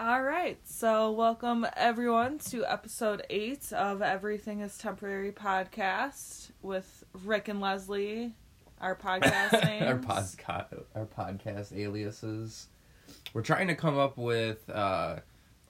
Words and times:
All 0.00 0.22
right, 0.22 0.58
so 0.64 1.12
welcome 1.12 1.66
everyone 1.76 2.38
to 2.48 2.64
episode 2.64 3.22
eight 3.28 3.70
of 3.70 4.00
Everything 4.00 4.60
is 4.60 4.78
Temporary 4.78 5.30
podcast 5.30 6.52
with 6.62 7.04
Rick 7.22 7.48
and 7.48 7.60
Leslie, 7.60 8.32
our 8.80 8.96
podcast 8.96 9.62
names. 9.66 9.82
our 9.82 9.98
podcast, 9.98 10.84
our 10.94 11.04
podcast 11.04 11.76
aliases. 11.76 12.68
We're 13.34 13.42
trying 13.42 13.68
to 13.68 13.74
come 13.74 13.98
up 13.98 14.16
with 14.16 14.70
uh, 14.70 15.16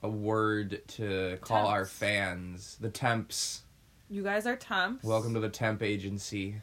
a 0.01 0.09
word 0.09 0.81
to 0.87 1.37
call 1.41 1.67
our 1.67 1.83
fans 1.83 2.77
the 2.79 2.89
temps. 2.89 3.63
You 4.09 4.23
guys 4.23 4.47
are 4.47 4.55
temps. 4.55 5.03
Welcome 5.03 5.33
to 5.33 5.41
the 5.41 5.49
temp 5.49 5.83
agency. 5.83 6.55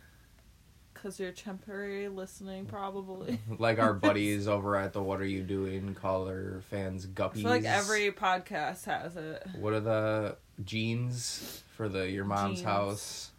Because 1.00 1.20
you're 1.20 1.30
temporary 1.30 2.08
listening, 2.08 2.66
probably. 2.66 3.38
Like 3.58 3.78
our 3.78 3.94
buddies 3.94 4.48
over 4.48 4.76
at 4.76 4.92
the 4.92 5.00
What 5.02 5.20
Are 5.20 5.26
You 5.26 5.42
Doing 5.42 5.94
call 5.94 6.24
their 6.24 6.60
fans 6.70 7.06
guppies. 7.06 7.44
like 7.44 7.64
every 7.64 8.10
podcast 8.10 8.84
has 8.86 9.16
it. 9.16 9.46
What 9.60 9.72
are 9.74 9.80
the 9.80 10.36
jeans 10.64 11.62
for 11.76 11.88
the 11.88 12.10
your 12.10 12.24
mom's 12.24 12.58
Jeans. 12.58 12.66
house? 12.66 13.30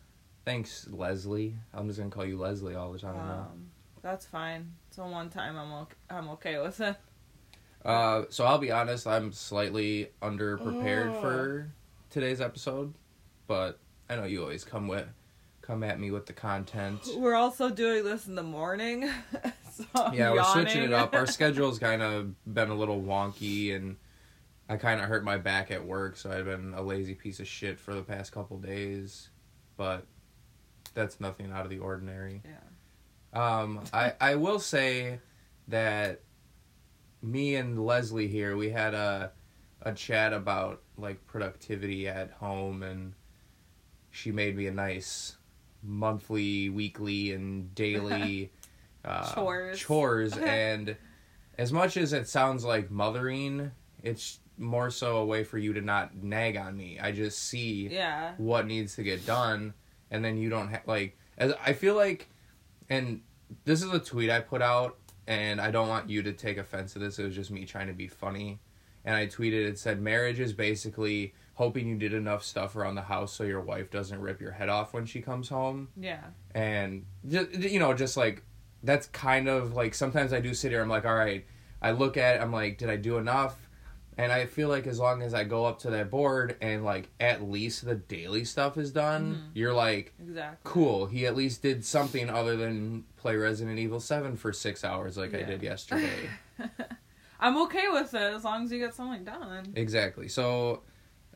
Thanks, 0.45 0.87
Leslie. 0.89 1.55
I'm 1.73 1.87
just 1.87 1.99
gonna 1.99 2.09
call 2.11 2.25
you 2.25 2.37
Leslie 2.37 2.75
all 2.75 2.91
the 2.93 2.99
time 2.99 3.15
now. 3.15 3.49
Um, 3.51 3.65
that's 4.01 4.25
fine. 4.25 4.71
So 4.91 5.05
one 5.07 5.29
time 5.29 5.57
I'm 5.57 5.71
okay, 5.81 5.95
I'm 6.09 6.29
okay 6.29 6.59
with 6.61 6.79
it. 6.79 6.95
Uh, 7.83 8.23
so 8.29 8.45
I'll 8.45 8.57
be 8.57 8.71
honest, 8.71 9.05
I'm 9.05 9.31
slightly 9.33 10.11
underprepared 10.21 11.15
Ugh. 11.15 11.21
for 11.21 11.71
today's 12.09 12.39
episode, 12.41 12.93
but 13.47 13.79
I 14.09 14.15
know 14.15 14.23
you 14.23 14.41
always 14.41 14.63
come 14.63 14.87
with 14.87 15.07
come 15.69 15.83
at 15.83 15.99
me 15.99 16.09
with 16.09 16.25
the 16.25 16.33
content. 16.33 16.99
We're 17.15 17.35
also 17.35 17.69
doing 17.69 18.03
this 18.03 18.25
in 18.25 18.33
the 18.33 18.41
morning. 18.41 19.07
so 19.71 19.85
Yeah, 20.11 20.31
we're 20.31 20.43
switching 20.43 20.81
it 20.81 20.91
up. 20.91 21.13
Our 21.13 21.27
schedule's 21.27 21.77
kind 21.77 22.01
of 22.01 22.33
been 22.51 22.71
a 22.71 22.73
little 22.73 22.99
wonky, 22.99 23.75
and 23.75 23.97
I 24.67 24.77
kind 24.77 24.99
of 24.99 25.07
hurt 25.07 25.23
my 25.23 25.37
back 25.37 25.69
at 25.69 25.85
work, 25.85 26.17
so 26.17 26.31
I've 26.31 26.45
been 26.45 26.73
a 26.75 26.81
lazy 26.81 27.13
piece 27.13 27.39
of 27.39 27.47
shit 27.47 27.79
for 27.79 27.93
the 27.93 28.01
past 28.01 28.31
couple 28.31 28.57
days. 28.57 29.29
But 29.77 30.07
that's 30.95 31.19
nothing 31.19 31.51
out 31.51 31.65
of 31.65 31.69
the 31.69 31.77
ordinary. 31.77 32.41
yeah. 32.43 32.57
Um, 33.31 33.83
I 33.93 34.13
I 34.19 34.35
will 34.35 34.57
say 34.57 35.19
that 35.67 36.21
me 37.21 37.57
and 37.57 37.85
Leslie 37.85 38.27
here 38.27 38.57
we 38.57 38.71
had 38.71 38.95
a 38.95 39.33
a 39.83 39.93
chat 39.93 40.33
about 40.33 40.81
like 40.97 41.27
productivity 41.27 42.07
at 42.07 42.31
home, 42.31 42.81
and 42.81 43.13
she 44.09 44.31
made 44.31 44.57
me 44.57 44.65
a 44.65 44.71
nice 44.71 45.35
monthly, 45.83 46.69
weekly, 46.69 47.31
and 47.33 47.73
daily 47.75 48.51
uh, 49.05 49.33
Chores. 49.33 49.79
chores, 49.79 50.37
and 50.37 50.95
as 51.57 51.71
much 51.73 51.97
as 51.97 52.13
it 52.13 52.27
sounds 52.27 52.63
like 52.63 52.89
mothering, 52.91 53.71
it's 54.03 54.39
more 54.57 54.89
so 54.89 55.17
a 55.17 55.25
way 55.25 55.43
for 55.43 55.57
you 55.57 55.71
to 55.73 55.81
not 55.81 56.15
nag 56.21 56.57
on 56.57 56.75
me. 56.75 56.99
I 56.99 57.11
just 57.11 57.39
see 57.47 57.87
Yeah. 57.87 58.33
what 58.37 58.67
needs 58.67 58.95
to 58.95 59.03
get 59.03 59.25
done 59.25 59.73
and 60.11 60.25
then 60.25 60.37
you 60.37 60.49
don't 60.49 60.69
have 60.69 60.81
like 60.87 61.15
as 61.37 61.53
i 61.63 61.71
feel 61.71 61.93
like 61.95 62.27
and 62.89 63.21
this 63.63 63.83
is 63.83 63.93
a 63.93 63.99
tweet 63.99 64.31
i 64.31 64.39
put 64.39 64.59
out 64.59 64.97
and 65.27 65.61
i 65.61 65.69
don't 65.69 65.87
want 65.87 66.09
you 66.09 66.23
to 66.23 66.33
take 66.33 66.57
offense 66.57 66.93
to 66.93 66.99
this 66.99 67.19
it 67.19 67.23
was 67.25 67.35
just 67.35 67.51
me 67.51 67.63
trying 67.63 67.85
to 67.85 67.93
be 67.93 68.07
funny 68.07 68.59
and 69.05 69.15
i 69.15 69.27
tweeted 69.27 69.67
it 69.67 69.77
said 69.77 70.01
marriage 70.01 70.39
is 70.39 70.51
basically 70.51 71.31
hoping 71.59 71.85
you 71.89 71.97
did 71.97 72.13
enough 72.13 72.41
stuff 72.41 72.77
around 72.77 72.95
the 72.95 73.01
house 73.01 73.33
so 73.33 73.43
your 73.43 73.59
wife 73.59 73.91
doesn't 73.91 74.21
rip 74.21 74.39
your 74.39 74.51
head 74.53 74.69
off 74.69 74.93
when 74.93 75.05
she 75.05 75.21
comes 75.21 75.49
home 75.49 75.89
Yeah. 75.97 76.23
and 76.55 77.05
just 77.27 77.51
you 77.53 77.79
know 77.79 77.93
just 77.93 78.15
like 78.15 78.43
that's 78.81 79.07
kind 79.07 79.49
of 79.49 79.73
like 79.73 79.93
sometimes 79.93 80.31
i 80.31 80.39
do 80.39 80.53
sit 80.53 80.71
here 80.71 80.81
i'm 80.81 80.87
like 80.87 81.05
all 81.05 81.13
right 81.15 81.45
i 81.81 81.91
look 81.91 82.15
at 82.15 82.35
it 82.37 82.41
i'm 82.41 82.53
like 82.53 82.77
did 82.77 82.89
i 82.89 82.95
do 82.95 83.17
enough 83.17 83.57
and 84.17 84.31
i 84.31 84.45
feel 84.45 84.69
like 84.69 84.87
as 84.87 84.99
long 84.99 85.21
as 85.21 85.33
i 85.33 85.43
go 85.43 85.65
up 85.65 85.79
to 85.79 85.89
that 85.89 86.09
board 86.09 86.55
and 86.61 86.85
like 86.85 87.09
at 87.19 87.43
least 87.43 87.83
the 87.83 87.95
daily 87.95 88.45
stuff 88.45 88.77
is 88.77 88.91
done 88.93 89.35
Mhm. 89.35 89.49
you're 89.53 89.73
like 89.73 90.13
Exactly. 90.21 90.59
cool 90.63 91.07
he 91.07 91.25
at 91.25 91.35
least 91.35 91.61
did 91.61 91.83
something 91.83 92.29
other 92.29 92.55
than 92.55 93.03
play 93.17 93.35
resident 93.35 93.77
evil 93.79 93.99
7 93.99 94.37
for 94.37 94.53
six 94.53 94.85
hours 94.85 95.17
like 95.17 95.33
i 95.35 95.43
did 95.43 95.61
yesterday 95.61 96.29
I'm 97.41 97.55
okay 97.63 97.87
with 97.89 98.13
it 98.13 98.33
as 98.33 98.43
long 98.43 98.65
as 98.65 98.71
you 98.71 98.79
get 98.79 98.93
something 98.93 99.23
done. 99.23 99.71
exactly 99.75 100.27
so 100.29 100.83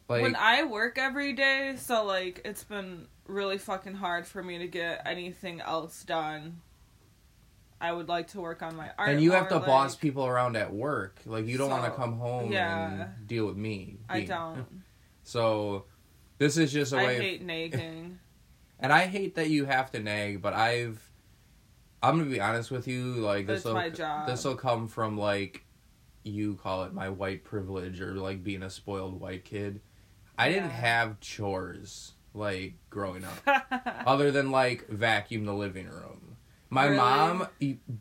like 0.07 0.21
when 0.23 0.35
I 0.35 0.63
work 0.63 0.97
every 0.97 1.33
day, 1.33 1.75
so 1.77 2.03
like 2.05 2.41
it's 2.45 2.63
been 2.63 3.07
really 3.27 3.57
fucking 3.57 3.95
hard 3.95 4.27
for 4.27 4.43
me 4.43 4.57
to 4.59 4.67
get 4.67 5.01
anything 5.05 5.61
else 5.61 6.03
done. 6.03 6.61
I 7.79 7.91
would 7.91 8.07
like 8.07 8.29
to 8.29 8.39
work 8.39 8.61
on 8.61 8.77
my 8.77 8.91
art. 8.97 9.09
and 9.09 9.21
you 9.21 9.31
have 9.33 9.49
to 9.49 9.57
like- 9.57 9.65
boss 9.65 9.95
people 9.95 10.25
around 10.25 10.55
at 10.55 10.73
work 10.73 11.19
like 11.25 11.47
you 11.47 11.57
don't 11.57 11.69
want 11.69 11.83
to 11.83 11.91
come 11.91 12.17
home 12.17 12.49
yeah. 12.49 12.91
and 12.91 13.27
deal 13.27 13.45
with 13.45 13.57
me 13.57 13.97
I 14.07 14.19
being- 14.19 14.27
don't. 14.29 14.65
so 15.23 15.85
this 16.37 16.55
is 16.57 16.71
just 16.71 16.93
a 16.93 16.97
I 16.97 17.03
way 17.05 17.17
I 17.17 17.21
hate 17.21 17.41
nagging. 17.41 18.19
And 18.79 18.91
I 18.91 19.05
hate 19.05 19.35
that 19.35 19.49
you 19.49 19.63
have 19.63 19.91
to 19.91 19.99
nag, 20.01 20.41
but 20.41 20.53
I've 20.53 21.01
I'm 22.01 22.17
gonna 22.17 22.29
be 22.29 22.41
honest 22.41 22.69
with 22.69 22.85
you, 22.85 23.13
like 23.15 23.47
this 23.47 23.63
will 23.63 23.75
my 23.75 23.89
job. 23.89 24.27
this 24.27 24.43
will 24.43 24.55
come 24.55 24.89
from 24.89 25.17
like 25.17 25.63
you 26.23 26.55
call 26.55 26.83
it 26.83 26.93
my 26.93 27.07
white 27.09 27.45
privilege 27.45 28.01
or 28.01 28.15
like 28.15 28.43
being 28.43 28.61
a 28.61 28.69
spoiled 28.69 29.19
white 29.21 29.45
kid. 29.45 29.79
I 30.37 30.49
didn't 30.49 30.71
have 30.71 31.19
chores 31.19 32.13
like 32.33 32.73
growing 32.89 33.23
up. 33.25 33.63
other 34.07 34.31
than 34.31 34.51
like 34.51 34.87
vacuum 34.89 35.45
the 35.45 35.53
living 35.53 35.87
room. 35.87 36.37
My 36.69 36.85
Really? 36.85 36.97
mom, 36.97 37.47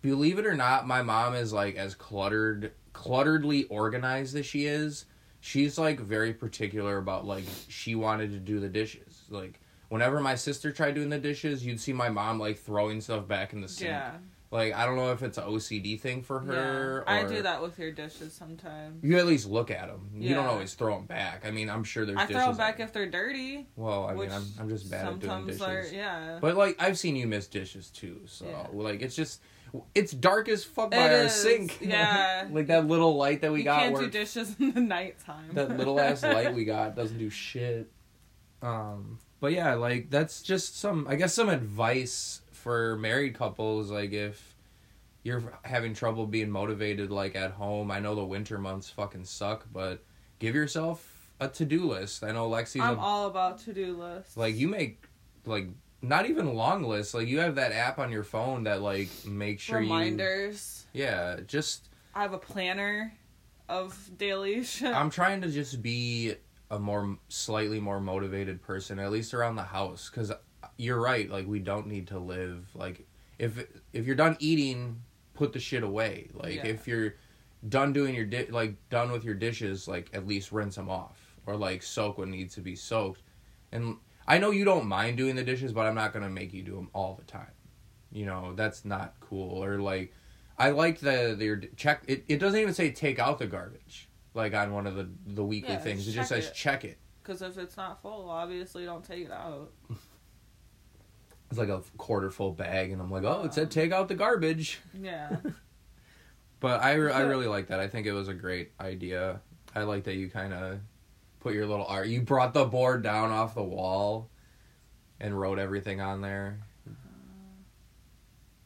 believe 0.01 0.39
it 0.39 0.47
or 0.47 0.55
not, 0.55 0.87
my 0.87 1.03
mom 1.03 1.35
is 1.35 1.53
like 1.53 1.77
as 1.77 1.95
cluttered, 1.95 2.73
clutteredly 2.95 3.65
organized 3.69 4.35
as 4.37 4.47
she 4.47 4.65
is. 4.67 5.05
She's 5.41 5.77
like 5.77 6.01
very 6.01 6.33
particular 6.33 6.97
about 6.99 7.27
like 7.27 7.45
she 7.69 7.95
wanted 7.95 8.31
to 8.31 8.39
do 8.39 8.61
the 8.61 8.69
dishes. 8.71 9.23
Like 9.29 9.61
whenever 9.91 10.21
my 10.21 10.37
sister 10.37 10.73
tried 10.73 10.95
doing 10.95 11.11
the 11.11 11.19
dishes, 11.19 11.67
you'd 11.67 11.81
see 11.81 11.93
my 11.93 12.09
mom 12.09 12.39
like 12.39 12.59
throwing 12.59 13.01
stuff 13.03 13.29
back 13.29 13.53
in 13.53 13.61
the 13.61 13.69
sink. 13.69 13.91
yeah. 13.91 14.13
Like 14.53 14.75
I 14.75 14.85
don't 14.85 14.97
know 14.97 15.11
if 15.13 15.23
it's 15.23 15.39
an 15.39 15.45
OCD 15.45 15.99
thing 15.99 16.23
for 16.23 16.39
her. 16.41 17.03
yeah. 17.07 17.13
I 17.13 17.25
do 17.25 17.41
that 17.43 17.63
with 17.63 17.79
your 17.79 17.91
dishes 17.91 18.35
sometimes. 18.35 19.03
You 19.03 19.17
at 19.19 19.27
least 19.27 19.49
look 19.49 19.71
at 19.71 19.89
them. 19.89 20.11
Yeah. 20.15 20.29
You 20.29 20.35
don't 20.35 20.45
always 20.47 20.75
throw 20.75 20.95
them 20.95 21.07
back. 21.07 21.47
I 21.47 21.51
mean, 21.51 21.71
I'm 21.71 21.85
sure 21.85 22.05
there's 22.05 22.19
I 22.19 22.27
dishes. 22.27 22.37
throw 22.37 22.49
them 22.49 22.59
back 22.59 22.79
if 22.79 22.93
they're 22.93 23.09
dirty. 23.11 23.67
well, 23.77 24.05
I 24.07 24.13
mean, 24.15 24.31
I'm 24.31 24.45
I'm 24.61 24.69
just 24.69 24.91
bad 24.91 25.07
at 25.07 25.19
doing 25.21 25.31
sometimes 25.33 25.59
dishes. 25.59 25.93
are 25.93 25.97
yeah. 25.97 26.39
But 26.39 26.57
like 26.59 26.77
I've 26.79 26.99
seen 26.99 27.17
you 27.17 27.27
miss 27.27 27.47
dishes 27.47 27.89
too, 27.89 28.21
so 28.27 28.45
Yeah. 28.47 28.67
like 28.75 29.01
it's 29.01 29.17
just 29.17 29.41
it's 29.95 30.13
dark 30.13 30.51
as 30.51 30.65
fuck 30.65 30.91
by 30.91 30.99
It 30.99 31.01
our 31.21 31.25
is, 31.25 31.33
sink. 31.33 31.79
yeah. 31.81 32.47
like 32.51 32.67
that 32.67 32.87
little 32.87 33.17
light 33.17 33.41
that 33.41 33.53
we 33.53 33.61
you 33.61 33.65
got. 33.65 33.81
can't 33.81 33.97
do 33.99 34.11
dishes 34.11 34.55
in 34.61 34.75
the 34.75 34.83
nighttime. 34.83 35.49
that 35.55 35.79
little 35.79 35.99
ass 35.99 36.23
light 36.37 36.53
we 36.55 36.67
got 36.67 36.95
doesn't 36.95 37.17
do 37.17 37.31
shit. 37.31 37.91
Um, 38.61 39.19
but 39.41 39.53
yeah, 39.53 39.73
like 39.77 40.11
that's 40.11 40.43
just 40.43 40.79
some 40.79 41.07
I 41.09 41.15
guess 41.17 41.33
some 41.33 41.49
advice 41.49 42.42
for 42.63 42.97
married 42.97 43.35
couples. 43.35 43.91
Like 43.91 44.13
if 44.13 44.55
you're 45.23 45.43
having 45.63 45.95
trouble 45.95 46.27
being 46.27 46.51
motivated, 46.51 47.11
like 47.11 47.37
at 47.37 47.53
home, 47.53 47.91
I 47.91 48.01
know 48.01 48.15
the 48.15 48.25
winter 48.25 48.59
months 48.59 48.89
fucking 48.91 49.25
suck, 49.25 49.67
but 49.73 50.03
give 50.39 50.55
yourself 50.55 51.29
a 51.41 51.49
to 51.49 51.65
do 51.65 51.89
list. 51.91 52.23
I 52.25 52.33
know 52.33 52.49
Lexi's 52.49 52.81
I'm 52.81 52.99
a 52.99 53.01
all 53.01 53.27
about 53.27 53.59
to 53.61 53.73
do 53.73 53.97
lists. 53.97 54.37
like 54.37 54.57
you 54.57 54.69
make 54.69 55.05
like 55.45 55.69
not 56.01 56.29
even 56.29 56.55
long 56.55 56.83
lists 56.85 57.15
like 57.15 57.29
you 57.29 57.39
have 57.41 57.57
that 57.57 57.73
app 57.73 57.99
on 57.99 58.11
your 58.13 58.23
phone 58.25 58.65
that 58.65 58.81
like 58.83 59.09
makes 59.27 59.63
sure 59.63 59.79
reminders. 59.79 60.85
you 60.93 61.03
yeah 61.05 61.37
just 61.47 61.89
I 62.15 62.23
have 62.23 62.33
a 62.33 62.39
planner 62.39 63.13
of 63.69 64.11
daily 64.19 64.65
shit. 64.73 64.93
i'm 64.93 65.11
trying 65.11 65.41
to 65.43 65.49
just 65.49 65.81
be 65.83 66.35
a 66.71 66.79
more 66.79 67.19
slightly 67.29 67.79
more 67.81 68.01
motivated 68.01 68.63
person 68.63 68.99
at 68.99 69.11
least 69.13 69.33
around 69.35 69.55
the 69.57 69.63
house 69.63 70.11
because 70.11 70.33
you're 70.77 71.01
right 71.01 71.31
like 71.31 71.47
we 71.47 71.59
don't 71.59 71.87
need 71.87 72.07
to 72.09 72.19
live 72.19 72.67
like 72.75 73.07
if 73.39 73.65
if 73.93 74.07
you're 74.07 74.17
done 74.17 74.37
eating 74.41 75.01
put 75.35 75.53
the 75.53 75.61
shit 75.61 75.83
away 75.83 76.29
like 76.35 76.57
Yeah. 76.57 76.67
if 76.67 76.87
you're 76.89 77.15
done 77.69 77.93
doing 77.93 78.15
your 78.15 78.25
di- 78.25 78.47
like 78.51 78.75
done 78.91 79.13
with 79.13 79.25
your 79.25 79.35
dishes 79.35 79.87
like 79.87 80.11
at 80.13 80.27
least 80.27 80.51
rinse 80.53 80.75
them 80.77 80.89
off 80.91 81.37
or 81.47 81.57
like 81.57 81.83
soak 81.83 82.19
what 82.19 82.29
needs 82.29 82.55
to 82.55 82.61
be 82.61 82.75
soaked 82.75 83.23
and 83.71 83.97
i 84.27 84.39
know 84.39 84.51
you 84.51 84.65
don't 84.65 84.87
mind 84.87 85.17
doing 85.17 85.37
the 85.37 85.45
dishes 85.45 85.73
but 85.73 85.87
i'm 85.87 85.95
not 85.95 86.13
gonna 86.13 86.29
make 86.29 86.53
you 86.53 86.63
do 86.63 86.75
them 86.75 86.89
all 86.95 87.15
the 87.15 87.25
time 87.25 87.53
you 88.11 88.27
know 88.27 88.53
that's 88.55 88.85
not 88.85 89.15
cool 89.21 89.63
or 89.63 89.79
like 89.79 90.13
i 90.59 90.71
like 90.71 90.99
the 91.01 91.35
the 91.39 91.45
your 91.45 91.57
check 91.77 92.03
it, 92.09 92.25
it 92.29 92.39
doesn't 92.39 92.59
even 92.61 92.75
say 92.75 92.91
take 92.91 93.19
out 93.19 93.39
the 93.39 93.47
garbage 93.47 94.09
like 94.35 94.55
on 94.55 94.73
one 94.73 94.87
of 94.87 94.97
the 94.97 95.09
the 95.27 95.45
weekly 95.45 95.75
Yeah, 95.75 95.79
things 95.81 96.07
it 96.09 96.13
just 96.13 96.29
says 96.31 96.47
it. 96.49 96.55
check 96.55 96.85
it 96.85 96.99
Because 97.23 97.43
if 97.43 97.57
it's 97.59 97.77
not 97.77 98.01
full, 98.03 98.29
obviously 98.29 98.85
don't 98.85 99.05
take 99.05 99.27
it 99.27 99.31
out. 99.33 99.71
it's 101.53 101.59
like 101.59 101.69
a 101.69 101.83
quarter 101.99 102.31
full 102.31 102.51
bag 102.53 102.91
and 102.91 103.01
i'm 103.01 103.11
like 103.11 103.25
oh 103.25 103.45
it 103.45 103.53
said 103.55 103.71
take 103.71 103.93
out 103.93 104.09
the 104.09 104.15
garbage 104.15 104.81
Yeah. 104.99 105.37
But 106.61 106.81
I, 106.81 106.91
I 106.93 107.23
really 107.23 107.49
like 107.49 107.67
that. 107.69 107.81
I 107.81 107.89
think 107.89 108.07
it 108.07 108.13
was 108.13 108.29
a 108.29 108.35
great 108.35 108.71
idea. 108.81 109.41
I 109.75 109.83
like 109.83 110.05
that 110.05 110.15
you 110.15 110.31
kind 110.31 110.53
of 110.55 110.79
put 111.41 111.55
your 111.55 111.67
little 111.67 111.85
art. 111.85 112.07
You 112.07 112.21
brought 112.23 112.55
the 112.55 112.65
board 112.65 113.03
down 113.03 113.33
off 113.33 113.57
the 113.57 113.65
wall 113.65 114.31
and 115.19 115.37
wrote 115.37 115.59
everything 115.59 116.01
on 116.01 116.21
there. 116.21 116.61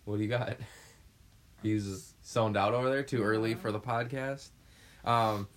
What 0.05 0.19
do 0.19 0.23
you 0.23 0.29
got? 0.29 0.59
He's 1.63 2.13
zoned 2.23 2.59
out 2.59 2.75
over 2.75 2.91
there. 2.91 3.03
Too 3.03 3.23
early 3.23 3.55
for 3.55 3.73
the 3.73 3.81
podcast. 3.81 4.51
Um, 5.03 5.49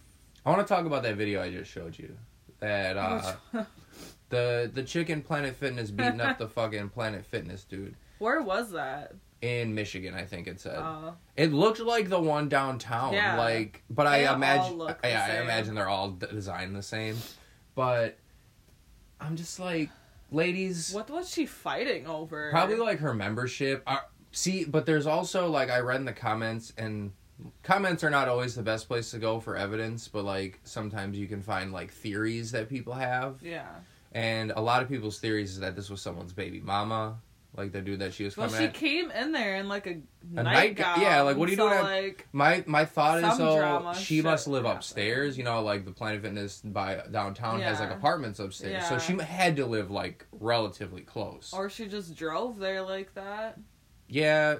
I 0.45 0.51
want 0.51 0.65
to 0.65 0.73
talk 0.73 0.85
about 0.85 1.03
that 1.03 1.17
video 1.17 1.41
I 1.41 1.51
just 1.51 1.69
showed 1.69 1.99
you. 1.99 2.15
That 2.61 2.95
uh, 2.95 3.33
the 4.29 4.69
the 4.73 4.83
chicken 4.83 5.21
Planet 5.21 5.55
Fitness 5.55 5.91
beating 5.91 6.21
up 6.21 6.37
the 6.37 6.47
fucking 6.57 6.89
Planet 6.89 7.25
Fitness 7.25 7.63
dude 7.63 7.95
Where 8.19 8.41
was 8.41 8.71
that? 8.71 9.13
in 9.41 9.73
Michigan. 9.73 10.13
I 10.13 10.25
think 10.25 10.47
it 10.47 10.59
said. 10.59 10.75
Uh, 10.77 11.11
It 11.37 11.53
looked 11.53 11.79
like 11.79 12.09
the 12.09 12.19
one 12.19 12.49
downtown, 12.49 13.13
Yeah. 13.13 13.37
like, 13.37 13.83
but 13.89 14.03
They 14.03 14.27
I 14.27 14.33
imagine, 14.35 14.77
yeah, 15.01 15.27
I 15.31 15.41
imagine 15.41 15.75
they're 15.75 15.87
all 15.87 16.11
designed 16.11 16.75
the 16.75 16.83
same. 16.83 17.15
But 17.73 18.17
I'm 19.21 19.37
just 19.37 19.57
like, 19.59 19.89
ladies, 20.29 20.91
what 20.93 21.09
was 21.09 21.29
she 21.29 21.45
fighting 21.45 22.05
over? 22.05 22.49
probably 22.51 22.75
like 22.75 22.99
her 22.99 23.13
membership. 23.13 23.81
Uh, 23.87 23.99
see, 24.33 24.65
but 24.65 24.85
there's 24.85 25.07
also 25.07 25.49
like 25.49 25.69
I 25.69 25.79
read 25.79 26.01
in 26.01 26.05
the 26.05 26.11
comments, 26.11 26.73
and 26.77 27.13
comments 27.63 28.03
are 28.03 28.09
not 28.09 28.27
always 28.27 28.55
the 28.55 28.63
best 28.63 28.89
place 28.89 29.11
to 29.11 29.19
go 29.19 29.39
for 29.39 29.55
evidence, 29.55 30.09
but 30.09 30.25
like 30.25 30.59
sometimes 30.65 31.17
you 31.17 31.27
can 31.27 31.41
find 31.41 31.71
like 31.71 31.91
theories 31.91 32.51
that 32.51 32.67
people 32.67 32.93
have, 32.93 33.41
Yeah. 33.41 33.69
And 34.11 34.51
a 34.55 34.61
lot 34.61 34.81
of 34.81 34.89
people's 34.89 35.19
theories 35.19 35.51
is 35.51 35.59
that 35.59 35.75
this 35.75 35.89
was 35.89 36.01
someone's 36.01 36.33
baby 36.33 36.59
mama, 36.59 37.17
like 37.55 37.71
the 37.71 37.81
dude 37.81 37.99
that 37.99 38.13
she 38.13 38.23
was 38.23 38.37
Well, 38.37 38.47
coming 38.47 38.61
she 38.61 38.67
at. 38.67 38.73
came 38.73 39.11
in 39.11 39.31
there 39.31 39.55
in 39.57 39.67
like 39.67 39.87
a, 39.87 39.95
night. 39.95 40.01
A 40.37 40.43
nightgown. 40.43 41.01
yeah, 41.01 41.21
like, 41.21 41.35
what 41.37 41.47
are 41.47 41.51
you 41.51 41.57
so, 41.57 41.69
doing 41.69 41.81
Like, 41.81 42.27
My 42.31 42.63
my 42.67 42.85
thought 42.85 43.23
is 43.23 43.37
though 43.37 43.93
she 43.93 44.21
must 44.21 44.47
live 44.47 44.63
happened. 44.63 44.77
upstairs. 44.77 45.37
You 45.37 45.43
know, 45.43 45.61
like 45.61 45.83
the 45.85 45.91
Planet 45.91 46.21
Fitness 46.21 46.61
by 46.63 47.01
downtown 47.11 47.59
has 47.61 47.79
like 47.79 47.91
apartments 47.91 48.39
upstairs, 48.39 48.87
so 48.87 48.97
she 48.99 49.13
had 49.17 49.55
to 49.57 49.65
live 49.65 49.89
like 49.91 50.25
relatively 50.31 51.01
close. 51.01 51.51
or 51.53 51.69
she 51.69 51.87
just 51.87 52.15
drove 52.15 52.59
there 52.59 52.81
like 52.81 53.13
that. 53.15 53.57
yeah, 54.07 54.55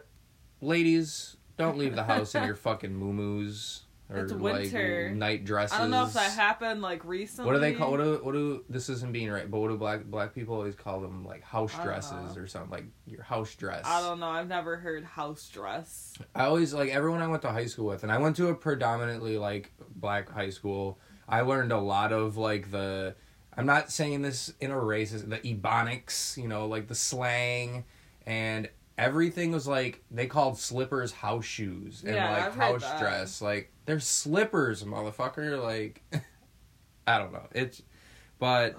ladies, 0.62 1.38
don't 1.58 1.78
leave 1.78 1.96
the 1.96 2.04
house 2.04 2.36
in 2.36 2.44
your 2.46 2.56
fucking 2.68 2.92
muumuus 2.92 3.82
or 4.10 4.18
It's 4.18 4.32
like 4.32 4.42
winter. 4.42 5.12
night 5.12 5.46
dresses. 5.46 5.78
I 5.78 5.82
don't 5.82 5.92
know 5.92 6.04
if 6.04 6.14
that 6.14 6.32
happened 6.32 6.82
like 6.82 7.06
recently. 7.06 7.48
What 7.48 7.54
do 7.54 7.60
they 7.60 7.74
call? 7.74 7.92
What 7.92 8.00
do 8.00 8.20
what 8.24 8.34
do? 8.34 8.64
This 8.70 8.90
isn't 8.90 9.12
being 9.12 9.30
right, 9.30 9.50
but 9.50 9.60
what 9.60 9.68
do 9.70 9.78
black 9.78 10.06
black 10.06 10.34
people 10.34 10.56
always 10.56 10.76
call 10.76 11.00
them? 11.00 11.24
Like 11.24 11.44
house 11.44 11.74
dresses 11.84 12.36
or 12.36 12.48
something. 12.48 12.72
Like 12.72 12.86
your 13.06 13.22
house 13.24 13.54
dress. 13.56 13.84
I 13.86 14.02
don't 14.02 14.20
know. 14.20 14.30
I've 14.30 14.48
never 14.48 14.78
heard 14.78 15.04
house 15.04 15.48
dress. 15.50 16.16
I 16.34 16.46
always 16.46 16.74
like 16.74 16.90
everyone 16.90 17.22
I 17.22 17.28
went 17.28 17.44
to 17.44 17.52
high 17.52 17.68
school 17.68 17.86
with, 17.86 18.04
and 18.04 18.12
I 18.12 18.18
went 18.18 18.36
to 18.38 18.48
a 18.48 18.56
predominantly 18.56 19.38
like 19.38 19.72
black 19.96 20.30
high 20.30 20.50
school. 20.50 21.00
I 21.28 21.42
learned 21.42 21.72
a 21.72 21.80
lot 21.80 22.12
of 22.12 22.38
like 22.38 22.72
the. 22.72 23.16
I'm 23.56 23.66
not 23.66 23.92
saying 23.92 24.22
this 24.22 24.54
in 24.62 24.72
a 24.72 24.76
racist. 24.76 25.30
The 25.30 25.38
ebonics, 25.40 26.38
you 26.38 26.48
know, 26.48 26.66
like 26.68 26.88
the 26.88 26.96
slang, 26.96 27.84
and 28.26 28.70
everything 29.00 29.52
was 29.52 29.66
like 29.66 30.04
they 30.12 30.28
called 30.28 30.60
slippers 30.60 31.12
house 31.12 31.46
shoes 31.46 32.04
and 32.06 32.14
Yeah, 32.14 32.32
like 32.32 32.44
I've 32.48 32.56
house 32.56 33.00
dress. 33.00 33.42
Like 33.42 33.72
they're 33.86 34.00
slippers, 34.00 34.84
motherfucker. 34.84 35.62
Like 35.64 36.04
I 37.08 37.18
don't 37.18 37.32
know. 37.34 37.48
It's 37.54 37.82
but. 38.38 38.76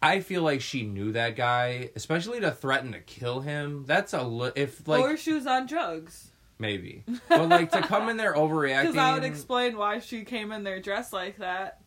I 0.00 0.20
feel 0.20 0.42
like 0.42 0.60
she 0.60 0.84
knew 0.84 1.10
that 1.10 1.34
guy, 1.34 1.90
especially 1.96 2.38
to 2.38 2.52
threaten 2.52 2.92
to 2.92 3.00
kill 3.00 3.40
him. 3.40 3.82
That's 3.84 4.12
a 4.12 4.22
li- 4.22 4.52
if 4.54 4.86
like 4.86 5.00
or 5.00 5.16
she 5.16 5.32
was 5.32 5.44
on 5.44 5.66
drugs. 5.66 6.30
maybe, 6.56 7.02
but 7.28 7.48
like 7.48 7.72
to 7.72 7.80
come 7.82 8.08
in 8.08 8.16
there 8.16 8.32
overreacting. 8.34 8.82
Because 8.82 8.96
I 8.96 9.14
would 9.14 9.24
explain 9.24 9.76
why 9.76 9.98
she 9.98 10.22
came 10.22 10.52
in 10.52 10.62
there 10.62 10.78
dressed 10.80 11.12
like 11.12 11.38
that. 11.38 11.80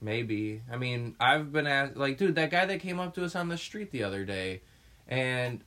maybe. 0.00 0.62
I 0.70 0.76
mean, 0.76 1.16
I've 1.18 1.50
been 1.50 1.66
asked, 1.66 1.96
like, 1.96 2.16
dude, 2.16 2.36
that 2.36 2.50
guy 2.52 2.64
that 2.66 2.78
came 2.78 3.00
up 3.00 3.12
to 3.16 3.24
us 3.24 3.34
on 3.34 3.48
the 3.48 3.58
street 3.58 3.90
the 3.90 4.04
other 4.04 4.24
day, 4.24 4.62
and 5.08 5.64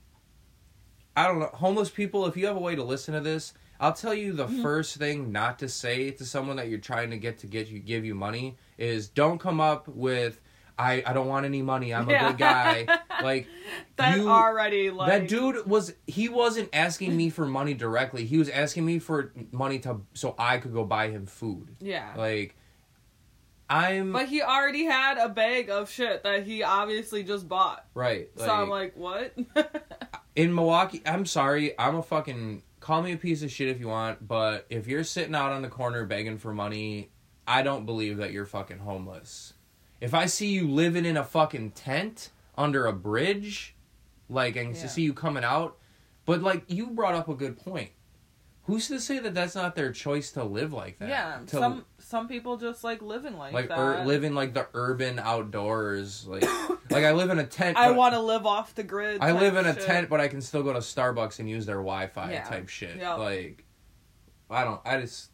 I 1.15 1.27
don't 1.27 1.39
know, 1.39 1.49
homeless 1.53 1.89
people. 1.89 2.25
If 2.25 2.37
you 2.37 2.47
have 2.47 2.55
a 2.55 2.59
way 2.59 2.75
to 2.75 2.83
listen 2.83 3.13
to 3.13 3.19
this, 3.21 3.53
I'll 3.79 3.93
tell 3.93 4.13
you 4.13 4.33
the 4.33 4.45
Mm-hmm. 4.45 4.61
first 4.61 4.95
thing 4.97 5.31
not 5.31 5.59
to 5.59 5.67
say 5.67 6.11
to 6.11 6.25
someone 6.25 6.55
that 6.57 6.69
you're 6.69 6.79
trying 6.79 7.09
to 7.11 7.17
get 7.17 7.39
to 7.39 7.47
get 7.47 7.67
you 7.69 7.79
give 7.79 8.05
you 8.05 8.15
money 8.15 8.57
is 8.77 9.07
don't 9.09 9.39
come 9.39 9.59
up 9.59 9.87
with. 9.87 10.39
I, 10.79 11.03
I 11.05 11.13
don't 11.13 11.27
want 11.27 11.45
any 11.45 11.61
money. 11.61 11.93
I'm 11.93 12.07
a 12.09 12.11
Yeah. 12.11 12.27
good 12.29 12.37
guy. 12.39 12.87
Like 13.21 13.45
That 13.97 14.17
you- 14.17 14.27
already 14.29 14.89
like 14.89 15.07
that 15.09 15.27
dude 15.27 15.67
was 15.67 15.93
he 16.07 16.27
wasn't 16.27 16.69
asking 16.73 17.15
me 17.15 17.29
for 17.29 17.45
money 17.45 17.75
directly. 17.75 18.25
He 18.25 18.39
was 18.39 18.49
asking 18.49 18.83
me 18.83 18.97
for 18.97 19.31
money 19.51 19.77
to 19.79 20.01
so 20.15 20.33
I 20.39 20.57
could 20.57 20.73
go 20.73 20.83
buy 20.85 21.09
him 21.09 21.27
food. 21.27 21.75
Yeah. 21.79 22.11
Like 22.17 22.55
I'm 23.69 24.11
but 24.11 24.27
he 24.27 24.41
already 24.41 24.85
had 24.85 25.17
a 25.19 25.29
bag 25.29 25.69
of 25.69 25.89
shit 25.91 26.23
that 26.23 26.43
he 26.47 26.63
obviously 26.63 27.21
just 27.23 27.47
bought. 27.47 27.85
right. 27.93 28.29
so 28.35 28.49
I'm 28.49 28.69
like, 28.69 28.95
what? 28.97 29.33
in 30.35 30.53
Milwaukee, 30.55 31.01
I'm 31.05 31.25
sorry. 31.25 31.77
I'm 31.79 31.95
a 31.95 32.03
fucking 32.03 32.63
call 32.79 33.01
me 33.01 33.13
a 33.13 33.17
piece 33.17 33.43
of 33.43 33.51
shit 33.51 33.67
if 33.69 33.79
you 33.79 33.87
want, 33.87 34.27
but 34.27 34.65
if 34.69 34.87
you're 34.87 35.03
sitting 35.03 35.35
out 35.35 35.51
on 35.51 35.61
the 35.61 35.67
corner 35.67 36.05
begging 36.05 36.37
for 36.37 36.53
money, 36.53 37.09
I 37.47 37.61
don't 37.61 37.85
believe 37.85 38.17
that 38.17 38.31
you're 38.31 38.45
fucking 38.45 38.79
homeless. 38.79 39.53
If 39.99 40.13
I 40.13 40.25
see 40.25 40.47
you 40.47 40.67
living 40.69 41.05
in 41.05 41.15
a 41.17 41.23
fucking 41.23 41.71
tent 41.71 42.31
under 42.57 42.85
a 42.87 42.93
bridge, 42.93 43.75
like 44.29 44.55
and 44.55 44.75
Yeah. 44.75 44.87
see 44.87 45.03
you 45.03 45.13
coming 45.13 45.43
out, 45.43 45.77
but 46.25 46.41
like 46.41 46.63
you 46.67 46.87
brought 46.87 47.13
up 47.15 47.27
a 47.29 47.35
good 47.35 47.57
point. 47.57 47.91
Who's 48.65 48.87
to 48.89 48.99
say 48.99 49.19
that 49.19 49.33
that's 49.33 49.55
not 49.55 49.75
their 49.75 49.91
choice 49.91 50.31
to 50.31 50.43
live 50.43 50.71
like 50.71 50.97
that? 50.99 51.09
yeah. 51.09 51.39
to, 51.47 51.57
Some 51.57 51.85
some 52.11 52.27
people 52.27 52.57
just 52.57 52.83
like 52.83 53.01
living 53.01 53.35
like, 53.37 53.53
like 53.53 53.69
that. 53.69 53.79
ur- 53.79 54.05
living 54.05 54.35
like 54.35 54.53
the 54.53 54.67
urban 54.75 55.17
outdoors, 55.17 56.27
like 56.27 56.43
like 56.91 57.03
I 57.05 57.13
live 57.13 57.29
in 57.31 57.39
a 57.39 57.45
tent. 57.47 57.77
I 57.77 57.91
want 57.91 58.13
to 58.13 58.19
live 58.19 58.45
off 58.45 58.75
the 58.75 58.83
grid. 58.83 59.21
I 59.21 59.31
live 59.31 59.55
in 59.55 59.65
a 59.65 59.73
shit. 59.73 59.83
tent, 59.85 60.09
but 60.09 60.21
I 60.21 60.27
can 60.27 60.41
still 60.41 60.61
go 60.61 60.73
to 60.73 60.79
Starbucks 60.79 61.39
and 61.39 61.49
use 61.49 61.65
their 61.65 61.77
Wi-Fi 61.77 62.31
Yeah. 62.31 62.43
type 62.43 62.69
shit. 62.69 62.97
Yep. 62.97 63.17
Like, 63.17 63.63
I 64.49 64.63
don't. 64.63 64.81
I 64.85 64.99
just 65.01 65.31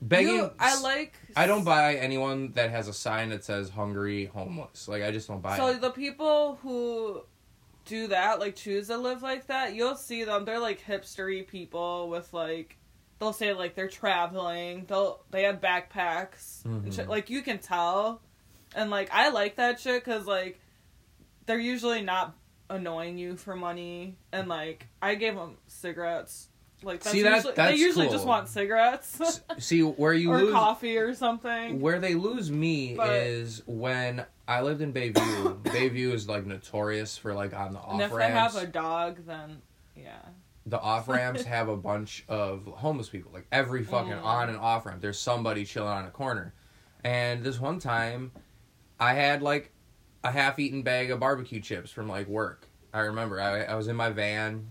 begging. 0.00 0.36
You- 0.36 0.50
I 0.58 0.80
like. 0.80 1.14
I 1.36 1.46
don't 1.46 1.64
buy 1.64 1.96
anyone 1.96 2.52
that 2.52 2.70
has 2.70 2.88
a 2.88 2.92
sign 2.92 3.30
that 3.30 3.44
says 3.44 3.68
"hungry 3.70 4.26
homeless." 4.26 4.88
Like, 4.88 5.02
I 5.02 5.10
just 5.10 5.28
don't 5.28 5.42
buy 5.42 5.56
So 5.56 5.66
it. 5.68 5.80
the 5.80 5.90
people 5.90 6.58
who 6.62 7.22
do 7.84 8.06
that, 8.08 8.40
like 8.40 8.56
choose 8.56 8.86
to 8.88 8.96
live 8.96 9.22
like 9.22 9.48
that, 9.48 9.74
you'll 9.74 9.96
see 9.96 10.24
them. 10.24 10.44
They're 10.44 10.58
like 10.60 10.80
hipstery 10.82 11.46
people 11.46 12.08
with 12.08 12.32
like 12.32 12.78
they'll 13.18 13.32
say 13.32 13.52
like 13.54 13.74
they're 13.74 13.88
traveling. 13.88 14.84
They'll 14.86 15.20
they 15.30 15.44
have 15.44 15.60
backpacks 15.60 16.64
and 16.64 16.84
shit. 16.92 17.02
Mm-hmm. 17.02 17.10
Like 17.10 17.30
you 17.30 17.42
can 17.42 17.58
tell, 17.58 18.20
and 18.74 18.90
like 18.90 19.10
I 19.12 19.30
like 19.30 19.56
that 19.56 19.80
shit 19.80 20.04
because 20.04 20.26
like 20.26 20.60
they're 21.46 21.58
usually 21.58 22.02
not 22.02 22.34
annoying 22.70 23.18
you 23.18 23.36
for 23.36 23.54
money. 23.56 24.16
And 24.32 24.48
like 24.48 24.86
I 25.02 25.14
gave 25.14 25.34
them 25.34 25.56
cigarettes. 25.66 26.48
Like 26.82 27.02
that's 27.02 27.12
See, 27.14 27.22
that- 27.22 27.36
usually, 27.36 27.54
that's 27.54 27.72
they 27.72 27.78
usually 27.78 28.06
cool. 28.06 28.14
just 28.14 28.26
want 28.26 28.48
cigarettes 28.48 29.40
See 29.58 29.80
where 29.80 30.12
you 30.12 30.30
or 30.32 30.42
lose 30.42 30.52
coffee 30.52 30.98
or 30.98 31.14
something. 31.14 31.80
where 31.80 31.98
they 31.98 32.14
lose 32.14 32.50
me 32.50 32.94
But- 32.94 33.08
is 33.10 33.62
when 33.66 34.26
I 34.46 34.60
lived 34.60 34.82
in 34.82 34.92
Bayview. 34.92 35.62
Bayview 35.62 36.12
is 36.12 36.28
like 36.28 36.44
notorious 36.44 37.16
for 37.16 37.32
like 37.32 37.54
on 37.54 37.72
the 37.72 37.80
and 37.80 38.02
off 38.02 38.10
if 38.10 38.16
they 38.18 38.30
have 38.30 38.56
a 38.56 38.66
dog, 38.66 39.24
then 39.26 39.62
yeah. 39.96 40.18
The 40.66 40.80
off 40.80 41.08
ramps 41.08 41.42
have 41.44 41.68
a 41.68 41.76
bunch 41.76 42.24
of 42.28 42.66
homeless 42.66 43.08
people. 43.08 43.30
Like 43.32 43.46
every 43.52 43.84
fucking 43.84 44.12
Mm. 44.12 44.24
on 44.24 44.48
and 44.48 44.58
off 44.58 44.86
ramp, 44.86 45.00
there's 45.00 45.18
somebody 45.18 45.64
chilling 45.64 45.88
on 45.90 46.04
a 46.06 46.10
corner. 46.10 46.54
And 47.02 47.42
this 47.42 47.60
one 47.60 47.78
time, 47.78 48.32
I 48.98 49.14
had 49.14 49.42
like 49.42 49.72
a 50.22 50.30
half 50.30 50.58
eaten 50.58 50.82
bag 50.82 51.10
of 51.10 51.20
barbecue 51.20 51.60
chips 51.60 51.90
from 51.90 52.08
like 52.08 52.26
work. 52.28 52.68
I 52.94 53.00
remember 53.00 53.40
I, 53.40 53.64
I 53.64 53.74
was 53.74 53.88
in 53.88 53.96
my 53.96 54.10
van 54.10 54.68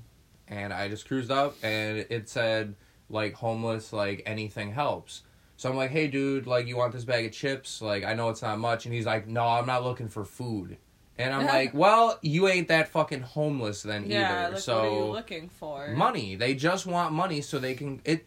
and 0.48 0.74
I 0.74 0.88
just 0.90 1.08
cruised 1.08 1.30
up 1.30 1.56
and 1.62 2.06
it 2.10 2.28
said 2.30 2.76
like 3.10 3.34
homeless, 3.36 3.94
like 3.94 4.24
anything 4.26 4.72
helps. 4.72 5.22
So 5.58 5.70
I'm 5.70 5.78
like, 5.78 5.92
hey 5.92 6.08
dude, 6.08 6.48
like 6.48 6.66
you 6.68 6.76
want 6.78 6.94
this 6.94 7.04
bag 7.06 7.26
of 7.26 7.32
chips? 7.34 7.82
Like 7.82 8.04
I 8.04 8.14
know 8.16 8.30
it's 8.30 8.42
not 8.42 8.58
much. 8.58 8.86
And 8.86 8.96
he's 8.96 9.06
like, 9.06 9.28
no, 9.28 9.46
I'm 9.46 9.68
not 9.68 9.84
looking 9.84 10.08
for 10.08 10.26
food. 10.26 10.78
And 11.18 11.34
I'm 11.34 11.46
like, 11.58 11.74
well, 11.74 12.18
you 12.22 12.48
ain't 12.48 12.68
that 12.70 12.90
fucking 12.90 13.22
homeless 13.22 13.84
then 13.84 14.06
Yeah, 14.08 14.46
either. 14.46 14.50
like 14.52 14.60
so 14.60 14.76
what 14.82 14.86
are 14.88 14.96
you 15.08 15.12
looking 15.12 15.50
for? 15.50 15.88
money. 15.90 16.36
They 16.36 16.56
just 16.56 16.86
want 16.86 17.14
money 17.14 17.42
so 17.42 17.60
they 17.60 17.74
can 17.76 18.02
it 18.06 18.26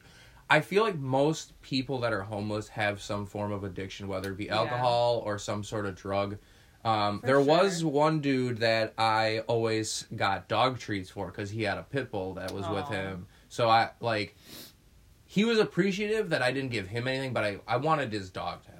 I 0.49 0.61
feel 0.61 0.85
like 0.85 0.97
most 0.97 1.61
people 1.63 1.99
that 2.01 2.13
are 2.13 2.23
homeless 2.23 2.69
have 2.69 3.03
some 3.03 3.27
form 3.27 3.51
of 3.51 3.65
addiction, 3.65 4.07
whether 4.07 4.31
it 4.31 4.37
be 4.37 4.45
Yeah. 4.45 4.59
alcohol 4.59 5.23
or 5.25 5.39
some 5.39 5.65
sort 5.65 5.87
of 5.87 5.97
drug. 5.97 6.39
Um, 6.85 7.21
there 7.25 7.41
was 7.41 7.85
one 7.85 8.21
dude 8.21 8.59
that 8.59 8.95
I 8.97 9.41
always 9.49 10.07
got 10.15 10.47
dog 10.47 10.79
treats 10.79 11.11
for 11.11 11.27
because 11.27 11.51
he 11.51 11.65
had 11.65 11.79
a 11.79 11.83
pit 11.83 12.13
bull 12.13 12.35
that 12.35 12.55
was 12.55 12.69
with 12.69 12.87
him. 12.89 13.27
So 13.49 13.69
I 13.69 13.91
like 13.99 14.37
he 15.25 15.45
was 15.45 15.59
appreciative 15.59 16.31
that 16.31 16.43
I 16.43 16.53
didn't 16.53 16.71
give 16.71 16.87
him 16.87 17.09
anything, 17.09 17.33
but 17.33 17.43
I, 17.43 17.59
I 17.67 17.77
wanted 17.79 18.13
his 18.13 18.31
dog 18.31 18.63
to 18.67 18.71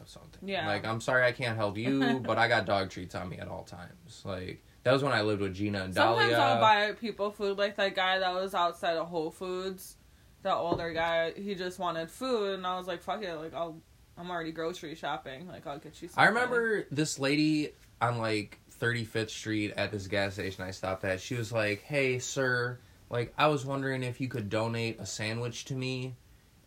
Yeah. 0.43 0.67
Like 0.67 0.85
I'm 0.85 1.01
sorry 1.01 1.25
I 1.25 1.33
can't 1.33 1.57
help 1.57 1.77
you, 1.77 2.21
but 2.27 2.39
I 2.39 2.49
got 2.49 2.67
dog 2.67 2.91
treats 2.91 3.15
on 3.15 3.29
me 3.29 3.39
at 3.39 3.49
all 3.49 3.65
times. 3.65 4.23
Like 4.25 4.63
that 4.83 4.93
was 4.93 5.03
when 5.03 5.13
I 5.13 5.23
lived 5.23 5.41
with 5.41 5.55
Gina 5.55 5.83
and 5.83 5.95
Sometimes 5.95 6.31
Dahlia. 6.31 6.39
I'll 6.39 6.61
buy 6.61 6.93
people 6.93 7.31
food, 7.31 7.59
like 7.59 7.77
that 7.77 7.95
guy 7.97 8.19
that 8.19 8.33
was 8.35 8.55
outside 8.55 8.97
of 8.97 9.09
Whole 9.09 9.31
Foods, 9.31 9.97
that 10.43 10.55
older 10.55 10.93
guy. 10.93 11.33
He 11.33 11.55
just 11.55 11.79
wanted 11.79 12.11
food, 12.11 12.55
and 12.55 12.67
I 12.67 12.79
was 12.79 12.87
like, 12.87 13.03
"Fuck 13.03 13.23
it, 13.23 13.35
like 13.35 13.53
I'll, 13.55 13.81
I'm 14.17 14.31
already 14.31 14.53
grocery 14.53 14.95
shopping. 14.95 15.49
Like 15.49 15.67
I'll 15.67 15.79
get 15.79 16.01
you." 16.01 16.09
Something. 16.09 16.23
I 16.23 16.27
remember 16.29 16.87
this 16.91 17.19
lady 17.19 17.73
on 18.01 18.19
like 18.19 18.61
35th 18.81 19.31
Street 19.31 19.73
at 19.77 19.91
this 19.91 20.07
gas 20.07 20.35
station 20.35 20.63
I 20.63 20.71
stopped 20.71 21.05
at. 21.05 21.21
She 21.21 21.35
was 21.35 21.51
like, 21.53 21.83
"Hey, 21.83 22.19
sir, 22.19 22.79
like 23.11 23.33
I 23.37 23.49
was 23.49 23.67
wondering 23.67 24.03
if 24.03 24.21
you 24.21 24.29
could 24.29 24.49
donate 24.49 25.01
a 25.01 25.07
sandwich 25.07 25.65
to 25.67 25.75
me." 25.75 26.15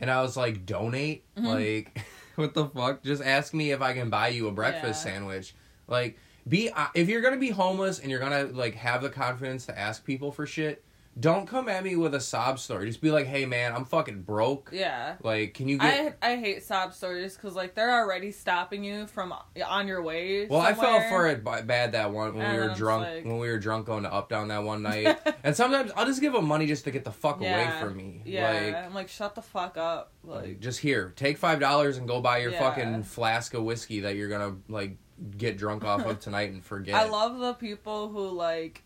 And 0.02 0.10
I 0.10 0.22
was 0.22 0.36
like, 0.38 0.66
"Donate? 0.66 1.24
Mhm. 1.38 1.46
Like 1.46 2.02
what 2.39 2.53
the 2.53 2.65
fuck? 2.67 3.03
Just 3.03 3.22
ask 3.24 3.53
me 3.53 3.72
if 3.72 3.81
I 3.81 3.93
can 3.93 4.10
buy 4.10 4.29
you 4.29 4.48
a 4.48 4.51
breakfast 4.51 5.05
Yeah. 5.05 5.13
sandwich. 5.13 5.55
Like, 5.88 6.17
be 6.48 6.69
uh, 6.69 6.88
if 6.96 7.10
you're 7.10 7.22
gonna 7.22 7.38
be 7.38 7.50
homeless 7.50 8.00
and 8.00 8.10
you're 8.10 8.19
gonna 8.19 8.46
like 8.46 8.75
have 8.75 9.01
the 9.01 9.10
confidence 9.10 9.65
to 9.67 9.77
ask 9.77 10.03
people 10.05 10.31
for 10.31 10.46
shit, 10.46 10.84
don't 11.20 11.48
come 11.48 11.68
at 11.68 11.84
me 11.84 11.96
with 11.96 12.14
a 12.16 12.20
sob 12.20 12.60
story. 12.60 12.88
Just 12.88 13.02
be 13.02 13.12
like, 13.12 13.26
hey 13.28 13.46
man, 13.46 13.74
I'm 13.76 13.84
fucking 13.86 14.22
broke. 14.22 14.70
Yeah. 14.72 15.16
Like, 15.24 15.54
can 15.54 15.68
you 15.68 15.78
get? 15.78 16.18
I 16.22 16.32
I 16.34 16.36
hate 16.38 16.64
sob 16.64 16.94
stories 16.94 17.36
because 17.36 17.56
like 17.56 17.76
they're 17.76 17.92
already 17.94 18.32
stopping 18.32 18.84
you 18.84 19.08
from 19.08 19.34
on 19.66 19.88
your 19.88 20.02
way. 20.02 20.48
well, 20.48 20.62
I 20.62 20.74
fell 20.74 21.02
for 21.10 21.28
it 21.28 21.44
b- 21.44 21.62
bad 21.66 21.92
that 21.94 22.12
one 22.12 22.36
when 22.36 22.46
And 22.46 22.58
we 22.62 22.68
were 22.68 22.74
drunk 22.76 23.04
like- 23.06 23.26
when 23.26 23.38
we 23.40 23.50
were 23.50 23.60
drunk 23.60 23.86
going 23.88 24.04
to 24.04 24.14
up 24.14 24.30
down 24.30 24.48
that 24.50 24.64
one 24.64 24.82
night. 24.84 25.18
and 25.44 25.56
sometimes 25.56 25.92
I'll 25.96 26.06
just 26.06 26.22
give 26.22 26.34
them 26.34 26.46
money 26.46 26.68
just 26.68 26.84
to 26.86 26.92
get 26.92 27.04
the 27.04 27.12
fuck 27.12 27.40
away 27.42 27.70
from 27.80 27.98
me. 27.98 28.22
Yeah, 28.26 28.52
Like, 28.52 28.76
I'm 28.76 28.94
like 28.94 29.10
shut 29.10 29.36
the 29.36 29.42
fuck 29.42 29.78
up. 29.78 30.12
Like, 30.24 30.42
Like, 30.44 30.60
just 30.60 30.80
here, 30.80 31.14
take 31.16 31.38
five 31.38 31.60
dollars 31.60 31.98
and 31.98 32.08
go 32.08 32.22
buy 32.22 32.38
your 32.40 32.52
Yeah. 32.52 32.60
fucking 32.60 33.04
flask 33.04 33.54
of 33.54 33.64
whiskey 33.64 34.02
that 34.02 34.16
you're 34.16 34.30
gonna 34.30 34.56
like 34.68 34.98
get 35.38 35.58
drunk 35.58 35.84
off 35.84 36.06
of 36.06 36.20
tonight 36.20 36.52
and 36.52 36.64
forget. 36.64 36.96
I 36.96 37.10
love 37.10 37.40
the 37.40 37.54
people 37.54 38.08
who 38.10 38.30
like 38.30 38.84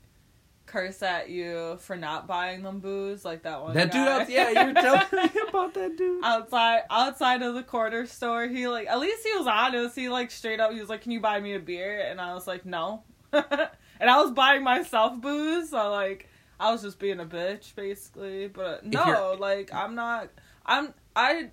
curse 0.74 1.04
at 1.04 1.30
you 1.30 1.78
for 1.82 1.96
not 1.96 2.26
buying 2.26 2.64
them 2.64 2.80
booze, 2.80 3.24
like 3.24 3.44
that 3.44 3.62
one. 3.62 3.76
that 3.76 3.92
dude. 3.92 4.08
Out, 4.08 4.28
yeah, 4.28 4.50
you 4.50 4.74
were 4.74 4.74
telling 4.82 5.06
me 5.12 5.42
about 5.48 5.76
that 5.76 5.96
dude. 5.96 6.24
outside 6.24 6.82
outside 6.90 7.44
of 7.44 7.54
the 7.54 7.62
corner 7.62 8.08
store. 8.08 8.48
He 8.48 8.68
like 8.68 8.88
at 8.88 9.00
least 9.00 9.24
he 9.24 9.38
was 9.38 9.46
honest. 9.46 9.96
He 9.96 10.10
like 10.10 10.32
straight 10.32 10.60
up 10.60 10.72
he 10.72 10.80
was 10.80 10.90
like, 10.90 11.02
"Can 11.02 11.12
you 11.12 11.22
buy 11.22 11.40
me 11.40 11.54
a 11.54 11.60
beer?" 11.60 12.02
And 12.02 12.20
I 12.20 12.34
was 12.34 12.48
like, 12.48 12.66
"No." 12.66 13.04
and 13.32 14.10
I 14.10 14.22
was 14.22 14.32
buying 14.32 14.64
myself 14.64 15.22
booze, 15.22 15.70
so 15.70 15.92
like 15.92 16.28
I 16.60 16.72
was 16.72 16.82
just 16.82 16.98
being 16.98 17.20
a 17.20 17.26
bitch 17.26 17.76
basically. 17.76 18.48
But 18.48 18.84
uh, 18.84 19.06
no, 19.06 19.38
like 19.40 19.72
I'm 19.72 19.94
not. 19.94 20.30
I'm 20.66 20.96
I 21.16 21.52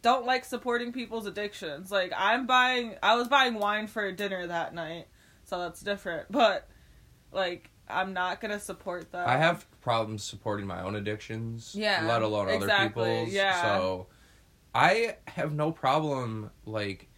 don't 0.00 0.24
like 0.24 0.46
supporting 0.46 0.92
people's 0.92 1.26
addictions. 1.26 1.90
Like 1.92 2.12
I'm 2.16 2.46
buying. 2.46 2.94
I 3.02 3.16
was 3.16 3.28
buying 3.28 3.54
wine 3.54 3.88
for 3.88 4.10
dinner 4.10 4.46
that 4.46 4.72
night, 4.72 5.08
so 5.44 5.58
that's 5.58 5.82
different. 5.82 6.32
But 6.32 6.66
like 7.32 7.70
I'm 7.92 8.12
not 8.12 8.40
gonna 8.40 8.60
support 8.60 9.12
that. 9.12 9.26
I 9.28 9.36
have 9.36 9.66
problems 9.80 10.22
supporting 10.24 10.66
my 10.66 10.82
own 10.82 10.94
addictions, 10.96 11.74
Yeah, 11.74 12.06
let 12.06 12.22
alone 12.22 12.48
other 12.48 12.68
people's. 12.88 13.32
yeah. 13.32 13.62
So, 13.62 14.06
I 14.74 15.16
have 15.28 15.52
no 15.52 15.72
problem 15.72 16.50
like 16.64 17.08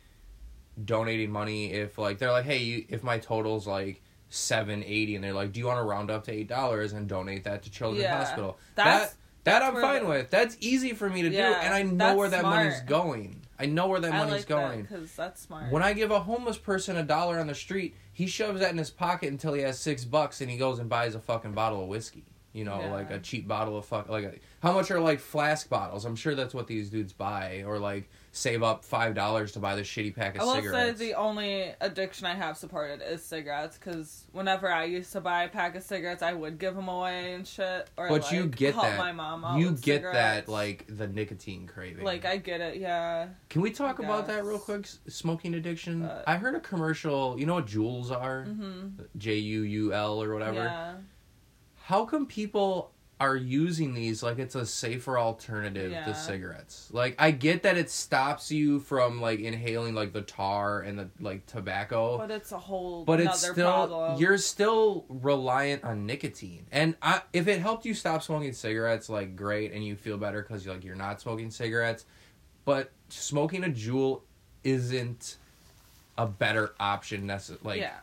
donating 0.82 1.30
money 1.30 1.72
if 1.72 1.98
like 1.98 2.18
they're 2.18 2.32
like, 2.32 2.44
hey, 2.44 2.58
you, 2.58 2.84
if 2.88 3.02
my 3.02 3.18
total's 3.18 3.66
like 3.66 4.02
seven 4.30 4.82
eighty, 4.84 5.14
and 5.14 5.22
they're 5.22 5.34
like, 5.34 5.52
do 5.52 5.60
you 5.60 5.66
want 5.66 5.78
to 5.78 5.84
round 5.84 6.10
up 6.10 6.24
to 6.24 6.32
eight 6.32 6.48
dollars 6.48 6.92
and 6.92 7.08
donate 7.08 7.44
that 7.44 7.62
to 7.64 7.70
Children's 7.70 8.02
Yeah. 8.04 8.18
Hospital? 8.18 8.58
That's- 8.74 9.10
that 9.10 9.14
that 9.44 9.62
I'm 9.62 9.74
fine 9.80 10.06
with. 10.06 10.30
That's 10.30 10.56
easy 10.60 10.92
for 10.92 11.10
me 11.10 11.22
to 11.22 11.30
do, 11.30 11.36
and 11.36 11.74
I 11.74 11.82
know 11.82 12.14
where 12.14 12.28
that 12.28 12.44
money's 12.44 12.80
going. 12.82 13.42
I 13.58 13.66
know 13.66 13.88
where 13.88 13.98
that 13.98 14.12
I 14.14 14.18
money's 14.18 14.32
like 14.42 14.46
going. 14.46 14.82
because 14.82 15.12
that's 15.16 15.42
smart. 15.42 15.72
When 15.72 15.82
I 15.82 15.94
give 15.94 16.12
a 16.12 16.20
homeless 16.20 16.56
person 16.58 16.96
a 16.96 17.02
dollar 17.02 17.40
on 17.40 17.48
the 17.48 17.54
street, 17.56 17.96
he 18.12 18.26
shoves 18.26 18.60
that 18.60 18.70
in 18.70 18.78
his 18.78 18.90
pocket 18.90 19.30
until 19.30 19.54
he 19.54 19.62
has 19.62 19.78
six 19.78 20.04
bucks, 20.04 20.40
and 20.40 20.50
he 20.50 20.56
goes 20.56 20.78
and 20.78 20.88
buys 20.88 21.14
a 21.14 21.20
fucking 21.20 21.52
bottle 21.52 21.82
of 21.82 21.88
whiskey. 21.88 22.24
You 22.52 22.64
know, 22.64 22.78
Yeah. 22.80 22.92
like 22.92 23.10
a 23.10 23.18
cheap 23.18 23.48
bottle 23.48 23.78
of 23.78 23.86
fuck. 23.86 24.08
Like, 24.10 24.24
a, 24.24 24.32
how 24.62 24.72
much 24.72 24.90
are 24.90 25.00
like 25.00 25.20
flask 25.20 25.68
bottles? 25.70 26.04
I'm 26.04 26.16
sure 26.16 26.34
that's 26.34 26.52
what 26.52 26.66
these 26.66 26.90
dudes 26.90 27.12
buy, 27.14 27.62
or 27.66 27.78
like 27.78 28.10
save 28.34 28.62
up 28.62 28.84
five 28.84 29.14
dollars 29.14 29.52
to 29.52 29.58
buy 29.58 29.74
the 29.76 29.82
shitty 29.82 30.14
pack 30.14 30.34
of 30.36 30.42
I 30.42 30.44
will 30.44 30.54
cigarettes. 30.54 30.98
say 30.98 31.06
the 31.06 31.14
only 31.14 31.74
addiction 31.80 32.26
I 32.26 32.34
have 32.34 32.56
supported 32.58 33.00
is 33.06 33.22
cigarettes 33.22 33.78
because 33.78 34.24
whenever 34.32 34.70
I 34.70 34.84
used 34.84 35.12
to 35.12 35.20
buy 35.22 35.44
a 35.44 35.48
pack 35.48 35.76
of 35.76 35.82
cigarettes, 35.82 36.22
I 36.22 36.32
would 36.34 36.58
give 36.58 36.74
them 36.74 36.88
away 36.88 37.32
and 37.34 37.46
shit. 37.46 37.88
Or 37.96 38.08
but 38.08 38.22
like, 38.22 38.32
you 38.32 38.46
get 38.46 38.74
help 38.74 38.86
that. 38.86 38.98
my 38.98 39.12
mom 39.12 39.44
out 39.46 39.58
you 39.58 39.70
get 39.72 39.96
cigarettes. 40.02 40.46
that 40.46 40.48
like 40.48 40.84
the 40.88 41.08
nicotine 41.08 41.66
craving. 41.66 42.04
like 42.04 42.24
I 42.26 42.36
get 42.36 42.60
it. 42.60 42.76
Yeah, 42.76 43.28
Can 43.48 43.62
we 43.62 43.70
talk 43.70 43.98
about 43.98 44.26
that 44.26 44.44
real 44.44 44.58
quick? 44.58 44.86
Smoking 45.08 45.54
addiction. 45.54 46.02
Uh, 46.04 46.22
I 46.26 46.36
heard 46.36 46.54
a 46.54 46.60
commercial. 46.60 47.38
You 47.38 47.46
know 47.46 47.54
what 47.54 47.66
JUULs 47.66 48.10
are? 48.10 48.44
hmm 48.44 48.88
J 49.16 49.36
U 49.36 49.62
U 49.62 49.92
L 49.94 50.22
or 50.22 50.32
whatever. 50.34 50.64
yeah, 50.64 50.94
how 51.84 52.04
come 52.04 52.26
people 52.26 52.90
are 53.20 53.36
using 53.36 53.94
these 53.94 54.20
like 54.20 54.40
it's 54.40 54.56
a 54.56 54.66
safer 54.66 55.16
alternative 55.16 55.92
Yeah. 55.92 56.04
to 56.06 56.14
cigarettes 56.14 56.88
like 56.90 57.14
i 57.20 57.30
get 57.30 57.62
that 57.62 57.76
it 57.78 57.88
stops 57.88 58.50
you 58.50 58.80
from 58.80 59.20
like 59.20 59.38
inhaling 59.38 59.94
like 59.94 60.12
the 60.12 60.22
tar 60.22 60.80
and 60.80 60.98
the 60.98 61.08
like 61.20 61.46
tobacco 61.46 62.18
but 62.18 62.32
it's 62.32 62.50
a 62.50 62.58
whole. 62.58 63.04
but 63.04 63.20
it's 63.20 63.40
still 63.40 63.86
problem. 63.86 64.20
you're 64.20 64.38
still 64.38 65.04
reliant 65.08 65.84
on 65.84 66.04
nicotine 66.04 66.66
and 66.72 66.96
I, 67.00 67.22
if 67.32 67.46
it 67.46 67.60
helped 67.60 67.84
you 67.84 67.94
stop 67.94 68.24
smoking 68.24 68.52
cigarettes 68.54 69.08
like 69.08 69.36
great 69.36 69.72
and 69.72 69.84
you 69.84 69.94
feel 69.94 70.18
better 70.18 70.42
because 70.42 70.64
you're 70.64 70.74
like 70.74 70.82
you're 70.84 70.96
not 70.96 71.20
smoking 71.20 71.50
cigarettes 71.52 72.04
but 72.64 72.90
smoking 73.08 73.62
a 73.64 73.68
JUUL 73.68 74.22
isn't 74.64 75.36
a 76.18 76.26
better 76.26 76.74
option 76.80 77.22
necess- 77.26 77.64
like 77.64 77.80
yeah, 77.80 77.98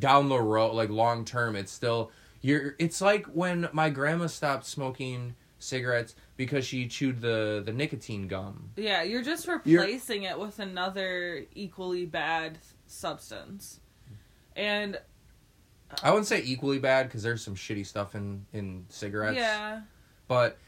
down 0.00 0.28
the 0.28 0.40
road 0.40 0.72
like 0.74 0.90
long 0.90 1.24
term 1.24 1.54
it's 1.54 1.70
still 1.72 2.10
you're 2.40 2.74
it's 2.78 3.00
like 3.00 3.26
when 3.26 3.68
my 3.72 3.90
grandma 3.90 4.26
stopped 4.26 4.64
smoking 4.66 5.34
cigarettes 5.58 6.14
because 6.36 6.64
she 6.64 6.86
chewed 6.86 7.20
the 7.20 7.62
the 7.64 7.72
nicotine 7.72 8.28
gum. 8.28 8.70
Yeah. 8.76 9.02
You're 9.02 9.22
just 9.22 9.46
You're- 9.46 9.84
replacing 9.84 10.22
it 10.22 10.38
with 10.38 10.58
another 10.60 11.44
equally 11.54 12.06
bad 12.06 12.58
substance, 12.86 13.80
and 14.56 14.98
i 16.02 16.10
wouldn't 16.10 16.26
say 16.26 16.42
equally 16.44 16.78
bad 16.78 17.06
because 17.06 17.22
there's 17.22 17.42
some 17.42 17.54
shitty 17.54 17.84
stuff 17.86 18.14
in 18.14 18.44
in 18.52 18.84
cigarettes. 18.88 19.36
Yeah, 19.36 19.80
but 20.28 20.58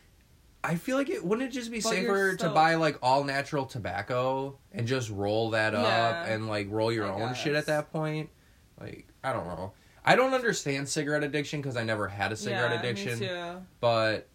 i 0.62 0.74
feel 0.74 0.96
like 0.96 1.08
it 1.08 1.24
wouldn't 1.24 1.48
it 1.48 1.52
just 1.52 1.70
be 1.70 1.80
But 1.80 1.96
you're 1.98 2.32
safer 2.32 2.36
to 2.36 2.50
buy 2.50 2.74
like 2.74 2.98
all 3.02 3.24
natural 3.24 3.64
tobacco 3.64 4.58
and 4.72 4.86
just 4.86 5.08
roll 5.10 5.50
that 5.50 5.74
up 5.74 5.84
Yeah. 5.84 6.24
and 6.34 6.48
like 6.48 6.66
roll 6.70 6.92
your 6.92 7.06
I 7.06 7.22
own 7.22 7.34
shit 7.34 7.54
at 7.54 7.66
that 7.66 7.92
point? 7.92 8.28
Like 8.80 9.06
i 9.24 9.32
don't 9.32 9.46
know 9.46 9.72
i 10.04 10.16
don't 10.16 10.34
understand 10.34 10.88
cigarette 10.88 11.22
addiction 11.22 11.60
because 11.60 11.76
i 11.76 11.82
never 11.84 12.08
had 12.08 12.32
a 12.32 12.36
cigarette 12.36 12.72
yeah, 12.72 12.78
addiction 12.80 13.18
Me 13.18 13.26
too. 13.28 13.56
but 13.80 14.26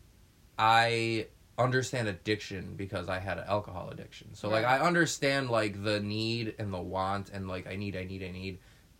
I 0.57 1.27
understand 1.57 2.07
addiction 2.07 2.75
because 2.77 3.10
I 3.10 3.19
had 3.19 3.38
an 3.38 3.43
alcohol 3.48 3.89
addiction. 3.89 4.34
So 4.36 4.48
like 4.50 4.63
I 4.63 4.79
understand 4.79 5.50
like 5.50 5.84
the 5.84 6.00
need 6.00 6.55
and 6.60 6.74
the 6.74 6.79
want 6.81 7.29
and 7.29 7.48
like 7.50 7.67
I 7.67 7.75
need 7.75 7.95
I 7.98 8.05
need 8.05 8.24
I 8.24 8.31
need. 8.31 8.60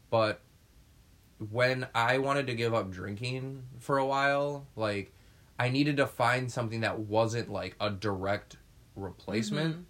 But 0.10 0.42
when 1.50 1.88
I 1.96 2.18
wanted 2.18 2.48
to 2.48 2.56
give 2.56 2.74
up 2.74 2.92
drinking 2.92 3.64
for 3.80 3.98
a 3.98 4.06
while, 4.06 4.68
like 4.76 5.14
I 5.58 5.70
needed 5.70 5.96
to 5.98 6.08
find 6.08 6.52
something 6.52 6.82
that 6.82 7.00
wasn't 7.00 7.50
like 7.50 7.76
a 7.80 7.90
direct 7.90 8.58
replacement 8.98 9.78
Mhm. 9.78 9.84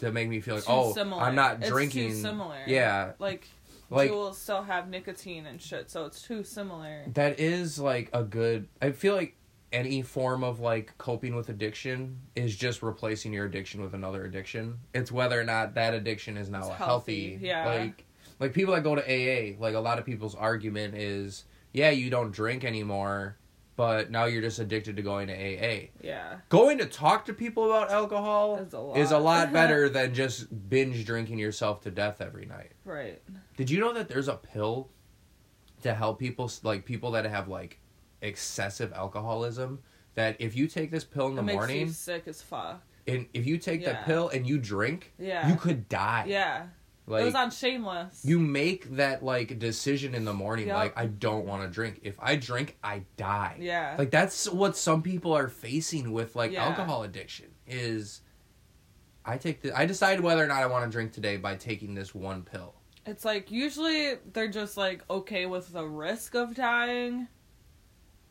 to 0.00 0.12
make 0.12 0.28
me 0.28 0.40
feel 0.40 0.56
like 0.56 0.64
Too 0.64 0.70
oh 0.72 0.92
similar. 0.92 1.22
I'm 1.22 1.34
not 1.34 1.60
drinking. 1.60 2.14
similar. 2.14 2.58
Yeah, 2.66 3.12
Like, 3.18 3.46
like 3.90 4.10
JUULs 4.10 4.34
still 4.38 4.62
have 4.62 4.88
nicotine 4.88 5.46
and 5.46 5.60
shit, 5.60 5.90
so 5.90 6.04
it's 6.06 6.20
too 6.22 6.42
similar. 6.44 7.04
that 7.14 7.40
is 7.40 7.78
like 7.78 8.10
a 8.12 8.22
good 8.22 8.68
i 8.82 8.90
feel 8.90 9.14
like 9.14 9.34
any 9.72 10.00
form 10.02 10.42
of 10.44 10.60
like 10.60 10.96
coping 10.98 11.34
with 11.36 11.48
addiction 11.50 12.18
is 12.34 12.56
just 12.56 12.82
replacing 12.82 13.32
your 13.34 13.44
addiction 13.44 13.80
with 13.82 13.92
another 13.94 14.24
addiction 14.24 14.78
it's 14.94 15.12
whether 15.12 15.38
or 15.40 15.44
not 15.44 15.74
that 15.74 15.92
addiction 15.94 16.36
is 16.38 16.48
now 16.48 16.62
healthy, 16.70 17.30
healthy, 17.32 17.38
yeah. 17.42 17.66
like 17.66 18.04
like 18.40 18.52
people 18.54 18.74
that 18.74 18.82
go 18.82 18.94
to 18.94 19.02
aa 19.02 19.54
like 19.60 19.74
a 19.74 19.80
lot 19.80 19.98
of 19.98 20.06
people's 20.06 20.34
argument 20.34 20.94
is 20.94 21.44
yeah 21.72 21.90
you 21.90 22.08
don't 22.08 22.30
drink 22.32 22.64
anymore 22.64 23.36
but 23.76 24.10
now 24.10 24.24
you're 24.24 24.42
just 24.42 24.58
addicted 24.58 24.96
to 24.96 25.02
going 25.02 25.26
to 25.28 25.34
aa 25.34 25.88
Yeah. 26.02 26.38
going 26.48 26.78
to 26.78 26.86
talk 26.86 27.26
to 27.26 27.34
people 27.34 27.66
about 27.66 27.90
alcohol 27.90 28.56
Is 28.56 28.72
a 28.72 28.78
lot. 28.80 28.96
is 28.96 29.10
a 29.12 29.18
lot 29.18 29.52
better 29.52 29.88
than 29.96 30.14
just 30.14 30.46
binge 30.70 31.04
drinking 31.04 31.38
yourself 31.38 31.82
to 31.82 31.90
death 31.90 32.20
every 32.22 32.46
night 32.46 32.72
Right. 32.86 33.20
Did 33.58 33.68
you 33.68 33.80
know 33.80 33.92
that 33.92 34.08
there's 34.08 34.28
a 34.28 34.36
pill 34.36 34.88
to 35.82 35.92
help 35.92 36.18
people 36.18 36.50
like 36.62 36.84
people 36.84 37.10
that 37.10 37.24
have 37.26 37.48
like 37.48 37.80
excessive 38.22 38.92
alcoholism 38.92 39.80
that 40.14 40.36
if 40.38 40.56
you 40.56 40.66
take 40.66 40.90
this 40.90 41.04
pill 41.04 41.26
in 41.28 41.34
the 41.34 41.42
it 41.42 41.44
makes 41.44 41.56
morning 41.56 41.80
you 41.86 41.92
sick 41.92 42.24
as 42.26 42.40
fuck. 42.40 42.82
and 43.06 43.26
if 43.34 43.46
you 43.46 43.58
take 43.58 43.84
the 43.84 43.96
pill 44.04 44.28
and 44.30 44.46
you 44.46 44.58
drink 44.58 45.12
Yeah. 45.18 45.48
you 45.48 45.56
could 45.56 45.88
die 45.88 46.24
Yeah. 46.28 46.66
like 47.06 47.22
it 47.22 47.26
was 47.26 47.34
on 47.34 47.50
Shameless. 47.50 48.24
you 48.24 48.38
make 48.38 48.96
that 48.96 49.24
like 49.24 49.58
decision 49.58 50.14
in 50.14 50.24
the 50.24 50.32
morning 50.32 50.68
Yep. 50.68 50.76
like 50.76 50.92
i 50.98 51.06
don't 51.06 51.44
want 51.46 51.62
to 51.62 51.68
drink 51.68 52.00
if 52.02 52.16
i 52.20 52.36
drink 52.36 52.76
i 52.82 53.02
die 53.16 53.56
Yeah. 53.60 53.94
like 53.98 54.10
that's 54.10 54.48
what 54.48 54.76
some 54.76 55.02
people 55.02 55.32
are 55.32 55.48
facing 55.48 56.12
with 56.12 56.34
like 56.36 56.52
Yeah. 56.52 56.64
alcohol 56.64 57.02
addiction 57.04 57.46
is 57.66 58.22
i 59.24 59.36
take 59.36 59.60
the 59.62 59.76
i 59.78 59.84
decide 59.86 60.20
whether 60.20 60.42
or 60.42 60.48
not 60.48 60.62
i 60.62 60.66
want 60.66 60.84
to 60.84 60.90
drink 60.90 61.12
today 61.12 61.36
by 61.36 61.54
taking 61.54 61.94
this 61.94 62.14
one 62.14 62.42
pill 62.42 62.74
It's 63.08 63.24
like 63.24 63.50
usually 63.50 64.14
they're 64.32 64.48
just 64.48 64.76
like 64.76 65.02
okay 65.08 65.46
with 65.46 65.72
the 65.72 65.84
risk 65.84 66.34
of 66.34 66.54
dying 66.54 67.28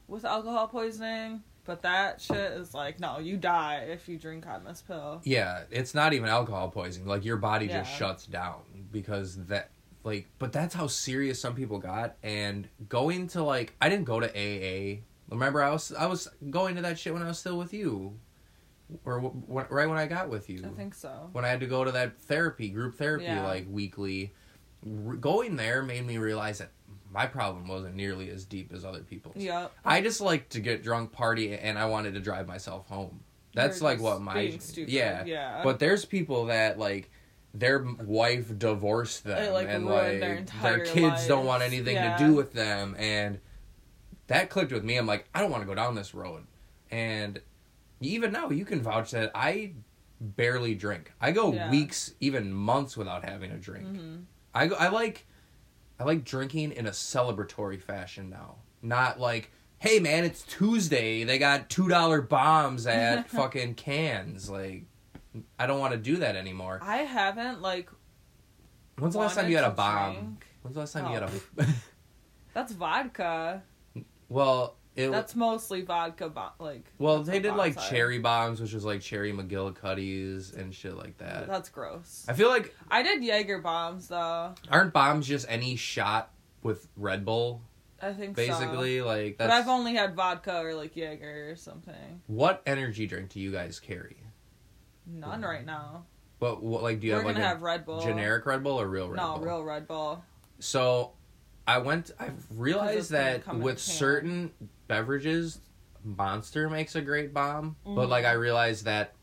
with 0.08 0.24
alcohol 0.24 0.68
poisoning, 0.68 1.44
but 1.66 1.82
that 1.82 2.22
shit 2.22 2.52
is 2.54 2.74
like 2.74 3.00
no, 3.00 3.20
you 3.20 3.38
die 3.38 3.88
if 3.90 4.08
you 4.08 4.18
drink 4.18 4.46
on 4.48 4.64
this 4.64 4.82
pill. 4.82 5.22
Yeah, 5.24 5.64
it's 5.72 5.94
not 5.96 6.14
even 6.14 6.30
alcohol 6.30 6.70
poisoning. 6.70 7.08
Like 7.08 7.26
your 7.26 7.38
body 7.38 7.68
just 7.68 7.92
Yeah. 7.92 7.98
shuts 7.98 8.26
down 8.28 8.62
because 8.92 9.36
that 9.48 9.72
like 10.04 10.28
but 10.40 10.52
that's 10.54 10.74
how 10.76 10.88
serious 10.88 11.42
some 11.42 11.56
people 11.56 11.80
got 11.80 12.16
and 12.24 12.68
going 12.88 13.28
to 13.30 13.44
like 13.44 13.74
I 13.82 13.90
didn't 13.90 14.06
go 14.06 14.20
to 14.20 14.28
AA. 14.30 15.02
Remember 15.30 15.62
I 15.62 15.72
was 15.72 15.92
I 15.92 16.06
was 16.06 16.28
going 16.50 16.76
to 16.76 16.82
that 16.84 16.98
shit 17.00 17.14
when 17.14 17.24
I 17.24 17.28
was 17.28 17.40
still 17.40 17.58
with 17.58 17.74
you. 17.74 18.18
or 19.04 19.20
w- 19.20 19.42
w- 19.48 19.68
right 19.70 19.90
when 19.90 19.98
I 19.98 20.06
got 20.06 20.30
with 20.30 20.50
you. 20.50 20.64
I 20.66 20.70
think 20.70 20.94
so. 20.94 21.30
when 21.34 21.44
I 21.44 21.50
had 21.50 21.60
to 21.60 21.66
go 21.68 21.84
to 21.84 21.92
that 21.92 22.18
therapy, 22.22 22.70
group 22.70 22.96
therapy, 22.96 23.26
Yeah. 23.26 23.44
like 23.46 23.66
weekly, 23.70 24.34
r- 24.86 25.16
going 25.16 25.56
there 25.56 25.82
made 25.84 26.06
me 26.06 26.18
realize 26.18 26.60
that 26.60 26.72
my 27.12 27.26
problem 27.26 27.68
wasn't 27.68 27.96
nearly 27.96 28.30
as 28.30 28.44
deep 28.46 28.72
as 28.74 28.84
other 28.86 29.00
people's. 29.00 29.38
Yeah. 29.38 29.68
I 29.86 30.02
just 30.02 30.22
like 30.22 30.50
to 30.50 30.60
get 30.60 30.84
drunk, 30.84 31.12
party, 31.12 31.54
and 31.58 31.78
I 31.80 31.86
wanted 31.86 32.14
to 32.16 32.20
drive 32.20 32.48
myself 32.48 32.88
home. 32.88 33.22
That's 33.54 33.80
You're 33.80 33.90
like 33.90 34.00
what 34.02 34.22
my 34.22 34.60
yeah. 34.76 35.24
Yeah. 35.26 35.62
But 35.64 35.80
there's 35.80 36.06
people 36.06 36.46
that 36.48 36.78
like 36.78 37.10
their 37.54 37.80
wife 38.04 38.58
divorced 38.60 39.24
them 39.24 39.54
like, 39.54 39.68
and 39.68 39.86
like 39.86 40.20
their 40.20 40.46
their, 40.62 40.86
kids 40.86 41.28
don't 41.28 41.46
want 41.46 41.64
anything 41.64 41.96
Yeah. 41.96 42.16
to 42.18 42.24
do 42.24 42.34
with 42.34 42.54
them 42.54 42.96
and 43.00 43.40
that 44.28 44.50
clicked 44.50 44.72
with 44.74 44.84
me. 44.84 44.98
I'm 44.98 45.08
like, 45.08 45.28
I 45.34 45.40
don't 45.42 45.50
want 45.50 45.64
to 45.64 45.68
go 45.68 45.74
down 45.74 45.96
this 45.96 46.14
road. 46.14 46.44
And 46.92 47.40
even 48.02 48.32
now 48.32 48.50
you 48.50 48.66
can 48.66 48.82
vouch 48.82 49.12
that 49.12 49.32
I 49.34 49.74
barely 50.20 50.76
drink. 50.76 51.14
I 51.22 51.32
go 51.32 51.54
Yeah. 51.54 51.72
weeks, 51.72 52.14
even 52.20 52.54
months 52.54 52.96
without 52.98 53.24
having 53.24 53.52
a 53.52 53.58
drink. 53.58 53.88
Mhm. 53.88 54.24
I 54.58 54.68
I 54.70 54.88
like 54.90 55.26
I 56.00 56.04
like 56.04 56.24
drinking 56.24 56.72
in 56.74 56.88
a 56.88 56.92
celebratory 56.92 57.82
fashion 57.82 58.30
now. 58.30 58.56
Not 58.82 59.20
like, 59.20 59.52
hey 59.80 60.00
man, 60.00 60.24
it's 60.24 60.44
Tuesday. 60.44 61.24
They 61.24 61.38
got 61.38 61.70
two 61.70 61.88
dollar 61.88 62.22
bombs 62.22 62.88
at 62.88 63.30
fucking 63.38 63.76
cans. 63.76 64.50
Like, 64.50 64.86
I 65.60 65.68
don't 65.68 65.80
want 65.80 65.94
to 65.94 66.00
do 66.00 66.18
that 66.18 66.36
anymore. 66.36 66.80
I 66.82 66.98
haven't 66.98 67.62
like. 67.62 67.90
When's 68.98 69.14
the 69.14 69.20
last 69.20 69.36
time 69.36 69.50
you 69.50 69.56
had 69.58 69.66
a 69.66 69.72
bomb? 69.72 70.14
drink. 70.14 70.46
When's 70.64 70.74
the 70.74 70.80
last 70.80 70.94
time 70.94 71.06
you 71.12 71.18
Oh. 71.18 71.22
had 71.22 71.24
a? 71.24 71.32
Oh. 71.60 71.74
That's 72.54 72.74
vodka. 72.74 73.62
well, 74.30 74.76
it. 74.98 75.12
That's 75.12 75.36
mostly 75.36 75.82
vodka. 75.82 76.30
Bo- 76.30 76.52
like. 76.60 76.84
well, 76.98 77.24
they 77.24 77.40
did 77.40 77.56
like 77.56 77.76
bonsai. 77.76 77.90
cherry 77.90 78.20
bombs, 78.20 78.60
which 78.60 78.74
was 78.74 78.84
like 78.84 79.02
cherry 79.02 79.32
McGillicuddies 79.32 80.58
and 80.58 80.74
shit 80.74 80.98
like 80.98 81.18
that. 81.20 81.48
That's 81.48 81.70
gross. 81.70 82.26
I 82.28 82.34
feel 82.34 82.50
like 82.50 82.76
I 82.90 83.04
did 83.04 83.24
Jaeger 83.24 83.60
bombs 83.60 84.08
though. 84.08 84.56
aren't 84.70 84.94
bombs 84.94 85.28
just 85.28 85.46
any 85.50 85.76
shot 85.76 86.32
with 86.64 86.88
Red 86.98 87.24
Bull? 87.24 87.62
I 88.02 88.14
think 88.14 88.38
so. 88.38 88.46
Basically, 88.48 89.02
like 89.02 89.38
But 89.38 89.50
I've 89.50 89.68
only 89.68 89.96
had 89.96 90.16
vodka 90.16 90.60
or 90.60 90.74
like 90.74 90.96
Jaeger 90.96 91.52
or 91.52 91.56
something. 91.56 92.22
what 92.28 92.62
energy 92.66 93.08
drink 93.08 93.30
do 93.30 93.40
you 93.40 93.52
guys 93.52 93.80
carry? 93.80 94.18
None 95.06 95.42
right 95.42 95.66
now. 95.66 96.06
But 96.40 96.62
what, 96.62 96.84
like, 96.84 97.00
do 97.00 97.08
you 97.08 97.14
We're 97.14 97.24
have 97.24 97.36
like 97.36 97.38
have 97.38 97.62
Red 97.62 97.86
Bull. 97.86 98.02
generic 98.02 98.46
Red 98.46 98.64
Bull 98.64 98.80
or 98.80 98.88
real 98.88 99.10
Red 99.10 99.18
no, 99.18 99.34
Bull? 99.34 99.40
No, 99.40 99.46
real 99.46 99.64
Red 99.64 99.88
Bull. 99.88 100.24
So, 100.60 101.14
I 101.68 101.80
went. 101.80 102.12
I've 102.20 102.46
realized 102.56 103.12
that 103.12 103.44
come 103.44 103.58
in 103.58 103.62
a 103.62 103.66
with 103.66 103.80
certain 103.80 104.52
beverages, 104.88 105.60
Monster 106.04 106.70
makes 106.70 106.96
a 106.96 107.02
great 107.02 107.34
bomb. 107.34 107.76
But 107.86 108.06
Mhm. 108.08 108.10
like, 108.10 108.26
I 108.26 108.34
realized 108.34 108.86
that 108.86 109.14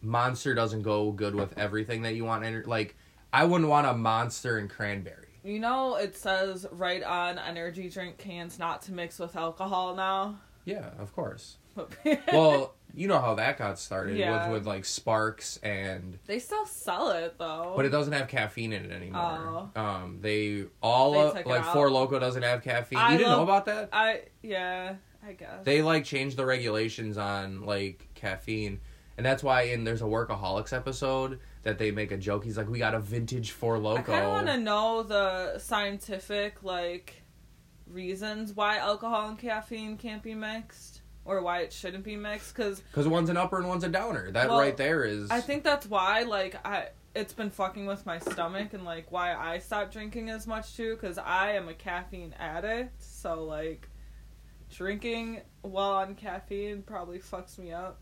Monster 0.00 0.54
doesn't 0.54 0.82
go 0.82 1.12
good 1.12 1.34
with 1.34 1.56
everything 1.58 2.02
that 2.02 2.14
you 2.14 2.24
want. 2.24 2.44
ener- 2.44 2.66
Like, 2.66 2.96
I 3.32 3.44
wouldn't 3.44 3.70
want 3.70 3.86
a 3.86 3.94
Monster 3.94 4.58
and 4.58 4.68
cranberry. 4.68 5.28
You 5.44 5.58
know, 5.60 5.96
it 5.96 6.16
says 6.16 6.66
right 6.70 7.02
on 7.02 7.38
energy 7.38 7.88
drink 7.88 8.18
cans 8.18 8.58
not 8.58 8.82
to 8.82 8.92
mix 8.92 9.18
with 9.18 9.36
alcohol 9.36 9.94
now. 9.94 10.38
Yeah, 10.64 10.90
of 10.98 11.12
course. 11.14 11.56
Well, 12.32 12.74
you 12.94 13.08
know 13.08 13.18
how 13.20 13.34
that 13.36 13.56
got 13.56 13.78
started 13.78 14.18
Yeah. 14.18 14.44
with 14.48 14.52
with 14.58 14.66
like 14.66 14.84
Sparks 14.84 15.56
and. 15.62 16.18
they 16.26 16.38
still 16.38 16.66
sell 16.66 17.10
it 17.10 17.38
though. 17.38 17.72
But 17.74 17.86
it 17.86 17.88
doesn't 17.88 18.12
have 18.12 18.28
caffeine 18.28 18.72
in 18.74 18.84
it 18.84 18.92
anymore. 18.92 19.70
Oh. 19.74 19.80
Um, 19.80 20.18
they 20.20 20.66
all 20.82 21.12
They 21.32 21.40
uh, 21.40 21.48
like. 21.48 21.64
Four 21.66 21.90
Loco 21.90 22.18
doesn't 22.18 22.42
have 22.42 22.62
caffeine. 22.62 22.98
I 22.98 23.12
you 23.12 23.18
didn't 23.18 23.30
know 23.32 23.42
about 23.42 23.64
that? 23.66 23.88
I 23.92 24.24
yeah, 24.42 24.96
I 25.26 25.32
guess. 25.32 25.64
they 25.64 25.82
like 25.82 26.04
changed 26.04 26.36
the 26.36 26.46
regulations 26.46 27.16
on 27.18 27.64
like 27.64 28.08
caffeine 28.14 28.80
and 29.16 29.26
that's 29.26 29.42
why 29.42 29.62
in 29.62 29.84
there's 29.84 30.02
a 30.02 30.06
workaholics 30.06 30.72
episode 30.72 31.38
that 31.62 31.78
they 31.78 31.90
make 31.90 32.10
a 32.10 32.16
joke. 32.16 32.44
He's 32.44 32.56
like 32.56 32.68
we 32.68 32.78
got 32.78 32.94
a 32.94 33.00
vintage 33.00 33.50
four 33.50 33.76
I 33.76 33.80
loco. 33.80 34.02
Kind 34.02 34.24
of 34.24 34.30
want 34.30 34.46
to 34.48 34.56
know 34.58 35.02
the 35.02 35.58
scientific 35.58 36.62
like 36.62 37.22
reasons 37.86 38.54
why 38.54 38.78
alcohol 38.78 39.28
and 39.28 39.38
caffeine 39.38 39.96
can't 39.96 40.22
be 40.22 40.34
mixed 40.34 41.02
or 41.24 41.42
why 41.42 41.60
it 41.60 41.72
shouldn't 41.72 42.04
be 42.04 42.16
mixed 42.16 42.54
because 42.54 42.80
because 42.80 43.06
one's 43.06 43.30
an 43.30 43.36
upper 43.36 43.58
and 43.58 43.68
one's 43.68 43.84
a 43.84 43.88
downer. 43.88 44.30
That 44.30 44.48
Well, 44.48 44.58
right 44.58 44.76
there 44.76 45.04
is 45.04 45.30
I 45.30 45.40
think 45.40 45.62
that's 45.62 45.86
why 45.86 46.22
like 46.22 46.56
I 46.66 46.88
it's 47.14 47.34
been 47.34 47.50
fucking 47.50 47.84
with 47.84 48.06
my 48.06 48.18
stomach 48.18 48.72
and 48.72 48.84
like 48.84 49.12
why 49.12 49.34
I 49.34 49.58
stopped 49.58 49.92
drinking 49.92 50.30
as 50.30 50.46
much 50.46 50.74
too 50.74 50.94
because 50.94 51.18
I 51.18 51.52
am 51.52 51.68
a 51.68 51.74
caffeine 51.74 52.34
addict 52.38 53.02
so 53.02 53.44
like 53.44 53.88
drinking 54.72 55.42
while 55.62 55.92
on 55.92 56.14
caffeine 56.14 56.82
probably 56.82 57.18
fucks 57.18 57.58
me 57.58 57.72
up. 57.72 58.00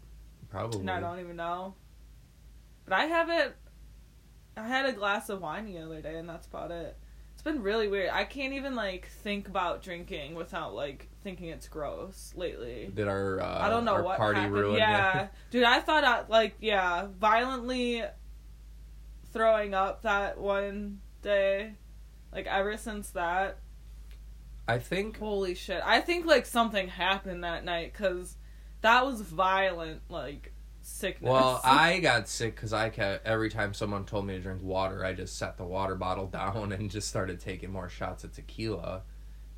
Probably. 0.48 0.80
And 0.80 0.90
I 0.90 1.00
don't 1.00 1.20
even 1.20 1.36
know. 1.36 1.74
But 2.84 2.94
I 2.94 3.04
haven't 3.06 3.54
I 4.56 4.66
had 4.66 4.86
a 4.86 4.92
glass 4.92 5.28
of 5.28 5.40
wine 5.40 5.66
the 5.66 5.78
other 5.78 6.00
day 6.00 6.16
and 6.16 6.28
that's 6.28 6.46
about 6.46 6.70
it. 6.70 6.96
It's 7.32 7.42
been 7.42 7.62
really 7.62 7.88
weird. 7.88 8.10
I 8.10 8.24
can't 8.24 8.52
even 8.52 8.74
like 8.74 9.08
think 9.22 9.48
about 9.48 9.82
drinking 9.82 10.34
without 10.34 10.74
like 10.74 11.08
thinking 11.22 11.48
it's 11.48 11.68
gross 11.68 12.32
lately. 12.36 12.90
Did 12.92 13.08
our 13.08 13.40
uh, 13.40 13.58
I 13.60 13.70
don't 13.70 13.84
know 13.84 14.02
what 14.02 14.18
party 14.18 14.40
happened. 14.40 14.60
ruin 14.60 14.78
Yeah, 14.78 15.24
it? 15.24 15.30
dude, 15.50 15.64
I 15.64 15.80
thought 15.80 16.04
I 16.04 16.24
like 16.28 16.56
yeah, 16.60 17.06
violently 17.18 18.04
throwing 19.32 19.74
up 19.74 20.02
that 20.02 20.38
one 20.38 21.00
day. 21.22 21.74
Like 22.32 22.46
ever 22.46 22.76
since 22.76 23.10
that, 23.10 23.58
I 24.70 24.78
think 24.78 25.18
holy 25.18 25.54
shit! 25.54 25.82
I 25.84 26.00
think 26.00 26.26
like 26.26 26.46
something 26.46 26.88
happened 26.88 27.44
that 27.44 27.64
night 27.64 27.92
because 27.92 28.36
that 28.82 29.04
was 29.04 29.20
violent, 29.20 30.02
like 30.08 30.52
sickness. 30.82 31.30
well 31.30 31.60
I 31.64 31.98
got 32.00 32.28
sick 32.28 32.54
because 32.56 32.72
I 32.72 32.88
kept 32.88 33.26
every 33.26 33.50
time 33.50 33.74
someone 33.74 34.04
told 34.06 34.26
me 34.26 34.34
to 34.34 34.40
drink 34.40 34.62
water 34.62 35.04
I 35.04 35.12
just 35.12 35.36
set 35.36 35.56
the 35.58 35.64
water 35.64 35.94
bottle 35.94 36.26
down 36.40 36.72
and 36.72 36.90
just 36.90 37.08
started 37.08 37.38
taking 37.38 37.70
more 37.70 37.88
shots 37.88 38.24
of 38.24 38.32
tequila 38.32 39.02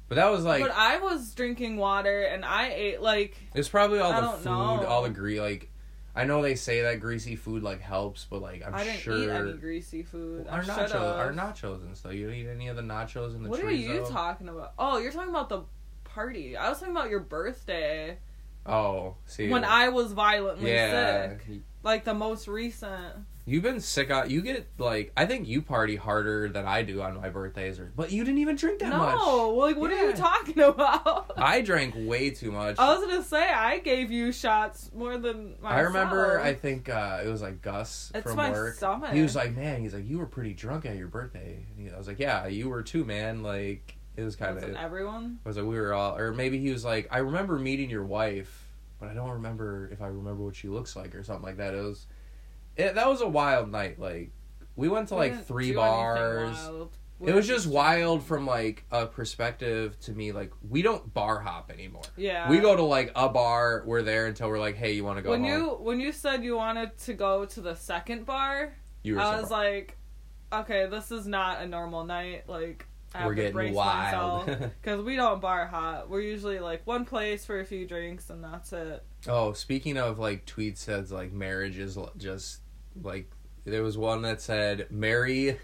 but 0.08 0.16
that 0.16 0.30
was 0.30 0.44
like 0.44 0.60
but 0.62 0.72
I 0.72 0.98
was 0.98 1.32
drinking 1.32 1.76
water 1.78 2.22
and 2.22 2.44
I 2.44 2.70
ate 2.72 3.00
like 3.00 3.36
It's 3.54 3.68
probably 3.68 3.98
all 4.00 4.12
I 4.12 4.20
the 4.20 4.28
food, 4.32 4.44
know. 4.44 4.84
all 4.86 5.08
the 5.08 5.40
like. 5.40 5.70
I 6.14 6.24
know 6.24 6.42
they 6.42 6.54
say 6.56 6.82
that 6.82 7.00
greasy 7.00 7.36
food 7.36 7.62
like 7.62 7.80
helps, 7.80 8.26
but 8.28 8.42
like 8.42 8.62
I'm 8.66 8.72
sure. 8.72 8.80
I 8.80 8.84
didn't 8.84 9.00
sure 9.00 9.16
eat 9.18 9.30
any 9.30 9.52
greasy 9.54 10.02
food. 10.02 10.46
I 10.48 10.56
our 10.56 10.62
should've. 10.62 10.90
nachos, 10.90 11.18
our 11.18 11.32
nachos 11.32 11.82
and 11.82 11.96
stuff. 11.96 12.12
You 12.12 12.26
don't 12.26 12.34
eat 12.36 12.48
any 12.48 12.68
of 12.68 12.76
the 12.76 12.82
nachos 12.82 13.34
and 13.34 13.44
the 13.44 13.48
What 13.50 13.60
chorizo. 13.60 13.66
are 13.66 13.70
you 13.70 14.06
talking 14.08 14.48
about? 14.48 14.72
Oh, 14.78 14.98
you're 14.98 15.12
talking 15.12 15.30
about 15.30 15.48
the 15.48 15.62
party. 16.04 16.56
I 16.56 16.68
was 16.68 16.78
talking 16.80 16.94
about 16.94 17.08
your 17.08 17.20
birthday 17.20 18.18
Oh, 18.66 19.16
see, 19.26 19.48
when 19.48 19.64
I 19.64 19.88
was 19.88 20.12
violently 20.12 20.70
yeah, 20.70 21.30
sick. 21.30 21.46
Like 21.82 22.04
the 22.04 22.14
most 22.14 22.46
recent. 22.46 23.14
You've 23.44 23.62
been 23.62 23.80
sick. 23.80 24.10
Out, 24.10 24.30
you 24.30 24.42
get 24.42 24.66
like 24.78 25.12
I 25.16 25.26
think 25.26 25.48
you 25.48 25.62
party 25.62 25.96
harder 25.96 26.48
than 26.48 26.66
I 26.66 26.82
do 26.82 27.02
on 27.02 27.20
my 27.20 27.28
birthdays, 27.28 27.78
or 27.78 27.92
but 27.94 28.12
you 28.12 28.24
didn't 28.24 28.38
even 28.38 28.56
drink 28.56 28.80
that 28.80 28.90
much. 28.96 29.16
no, 29.16 29.54
much. 29.54 29.60
like 29.60 29.76
what 29.76 29.90
are 29.90 30.06
you 30.08 30.12
talking 30.12 30.60
about? 30.60 31.32
I 31.36 31.60
drank 31.60 31.94
way 31.96 32.30
too 32.30 32.52
much. 32.52 32.78
I 32.78 32.94
was 32.94 33.06
gonna 33.06 33.22
say 33.22 33.42
I 33.50 33.78
gave 33.78 34.10
you 34.10 34.32
shots 34.32 34.90
more 34.94 35.18
than 35.18 35.56
myself. 35.60 35.78
I 35.78 35.80
remember. 35.80 36.40
I 36.40 36.54
think 36.54 36.88
uh, 36.88 37.22
it 37.24 37.28
was 37.28 37.42
like 37.42 37.62
Gus 37.62 38.12
It's 38.14 38.24
from 38.24 38.36
my 38.36 38.50
work. 38.50 38.76
stomach. 38.76 39.12
He 39.12 39.22
was 39.22 39.36
like, 39.36 39.56
"Man," 39.56 39.80
he's 39.80 39.94
like, 39.94 40.08
"You 40.08 40.18
were 40.18 40.26
pretty 40.26 40.54
drunk 40.54 40.86
at 40.86 40.96
your 40.96 41.08
birthday." 41.08 41.64
And 41.68 41.88
he, 41.88 41.92
I 41.92 41.98
was 41.98 42.08
like, 42.08 42.18
"Yeah, 42.18 42.46
you 42.46 42.68
were 42.68 42.82
too, 42.82 43.04
man." 43.04 43.42
Like 43.42 43.96
it 44.16 44.22
was 44.22 44.36
kind 44.36 44.58
of. 44.58 44.76
Everyone. 44.76 45.38
I 45.44 45.48
was 45.48 45.56
like, 45.56 45.66
we 45.66 45.78
were 45.78 45.94
all, 45.94 46.16
or 46.16 46.32
maybe 46.32 46.58
he 46.58 46.70
was 46.70 46.84
like, 46.84 47.08
I 47.10 47.18
remember 47.18 47.58
meeting 47.58 47.88
your 47.88 48.04
wife, 48.04 48.68
but 49.00 49.08
I 49.08 49.14
don't 49.14 49.30
remember 49.30 49.88
if 49.90 50.02
I 50.02 50.06
remember 50.06 50.44
what 50.44 50.56
she 50.56 50.68
looks 50.68 50.94
like 50.96 51.14
or 51.14 51.22
something 51.22 51.44
like 51.44 51.56
that. 51.56 51.74
It 51.74 51.82
was, 51.82 52.06
it, 52.76 52.94
that 52.94 53.08
was 53.08 53.20
a 53.20 53.28
wild 53.28 53.70
night. 53.70 53.98
Like, 53.98 54.30
we 54.76 54.88
went 54.88 55.08
to 55.08 55.14
We 55.14 55.20
like 55.20 55.46
three 55.46 55.72
bars. 55.72 56.56
It 57.24 57.34
was 57.34 57.46
just 57.46 57.68
wild 57.68 58.24
from 58.24 58.46
like 58.46 58.84
a 58.90 59.06
perspective 59.06 59.98
to 60.00 60.12
me. 60.12 60.32
Like, 60.32 60.52
we 60.68 60.82
don't 60.82 61.12
bar 61.14 61.38
hop 61.38 61.70
anymore. 61.70 62.02
Yeah. 62.16 62.50
We 62.50 62.58
go 62.58 62.74
to 62.74 62.82
like 62.82 63.12
a 63.14 63.28
bar. 63.28 63.84
We're 63.86 64.02
there 64.02 64.26
until 64.26 64.48
we're 64.48 64.58
like, 64.58 64.76
hey, 64.76 64.92
you 64.92 65.04
want 65.04 65.18
to 65.18 65.22
go 65.22 65.30
when 65.30 65.44
home? 65.44 65.50
you 65.50 65.66
when 65.80 66.00
you 66.00 66.10
said 66.10 66.42
you 66.42 66.56
wanted 66.56 66.96
to 66.98 67.14
go 67.14 67.44
to 67.44 67.60
the 67.60 67.76
second 67.76 68.26
bar, 68.26 68.74
You 69.04 69.20
I 69.20 69.40
was 69.40 69.50
bar- 69.50 69.60
like, 69.60 69.98
okay, 70.52 70.86
this 70.86 71.12
is 71.12 71.26
not 71.26 71.62
a 71.62 71.66
normal 71.68 72.04
night. 72.04 72.48
Like 72.48 72.86
I 73.14 73.26
we're 73.26 73.34
getting 73.34 73.72
wild. 73.74 74.46
because 74.80 75.02
we 75.04 75.14
don't 75.14 75.40
bar 75.40 75.66
hop. 75.66 76.08
We're 76.08 76.22
usually 76.22 76.58
like 76.58 76.84
one 76.86 77.04
place 77.04 77.44
for 77.44 77.60
a 77.60 77.64
few 77.64 77.86
drinks 77.86 78.30
and 78.30 78.42
that's 78.42 78.72
it. 78.72 79.04
Oh, 79.28 79.52
speaking 79.52 79.96
of 79.96 80.18
like 80.18 80.46
tweets 80.46 80.78
says 80.78 81.12
like 81.12 81.32
marriage 81.32 81.78
is 81.78 81.96
just 82.16 82.61
like 83.00 83.30
there 83.64 83.82
was 83.82 83.96
one 83.96 84.22
that 84.22 84.40
said 84.40 84.86
marry 84.90 85.58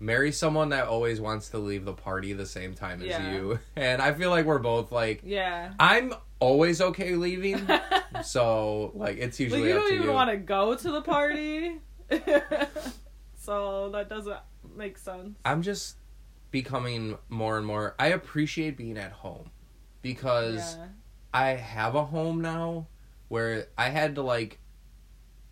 marry 0.00 0.32
someone 0.32 0.70
that 0.70 0.86
always 0.88 1.20
wants 1.20 1.50
to 1.50 1.58
leave 1.58 1.84
the 1.84 1.92
party 1.92 2.32
the 2.32 2.46
same 2.46 2.74
time 2.74 3.00
as 3.02 3.08
Yeah. 3.08 3.32
you. 3.34 3.58
And 3.76 4.02
I 4.02 4.12
feel 4.12 4.30
like 4.30 4.44
we're 4.46 4.58
both 4.58 4.90
like 4.90 5.20
Yeah. 5.24 5.72
I'm 5.78 6.12
always 6.40 6.80
okay 6.80 7.14
leaving. 7.14 7.68
so 8.24 8.90
like 8.94 9.18
it's 9.18 9.38
like 9.38 9.50
usually 9.50 9.68
you 9.70 9.76
up 9.76 9.80
don't 9.82 9.88
to 9.90 9.94
even 9.94 10.06
you. 10.08 10.12
want 10.12 10.30
to 10.30 10.36
go 10.38 10.74
to 10.74 10.90
the 10.90 11.02
party, 11.02 11.78
so 13.36 13.90
that 13.92 14.08
doesn't 14.08 14.38
make 14.76 14.98
sense. 14.98 15.36
I'm 15.44 15.62
just 15.62 15.96
becoming 16.50 17.16
more 17.28 17.56
and 17.56 17.66
more 17.66 17.94
I 17.98 18.08
appreciate 18.08 18.76
being 18.76 18.98
at 18.98 19.12
home 19.12 19.50
because 20.02 20.76
yeah. 20.76 20.86
I 21.32 21.48
have 21.50 21.94
a 21.94 22.04
home 22.04 22.40
now 22.40 22.88
where 23.28 23.68
I 23.78 23.88
had 23.88 24.16
to 24.16 24.22
like 24.22 24.58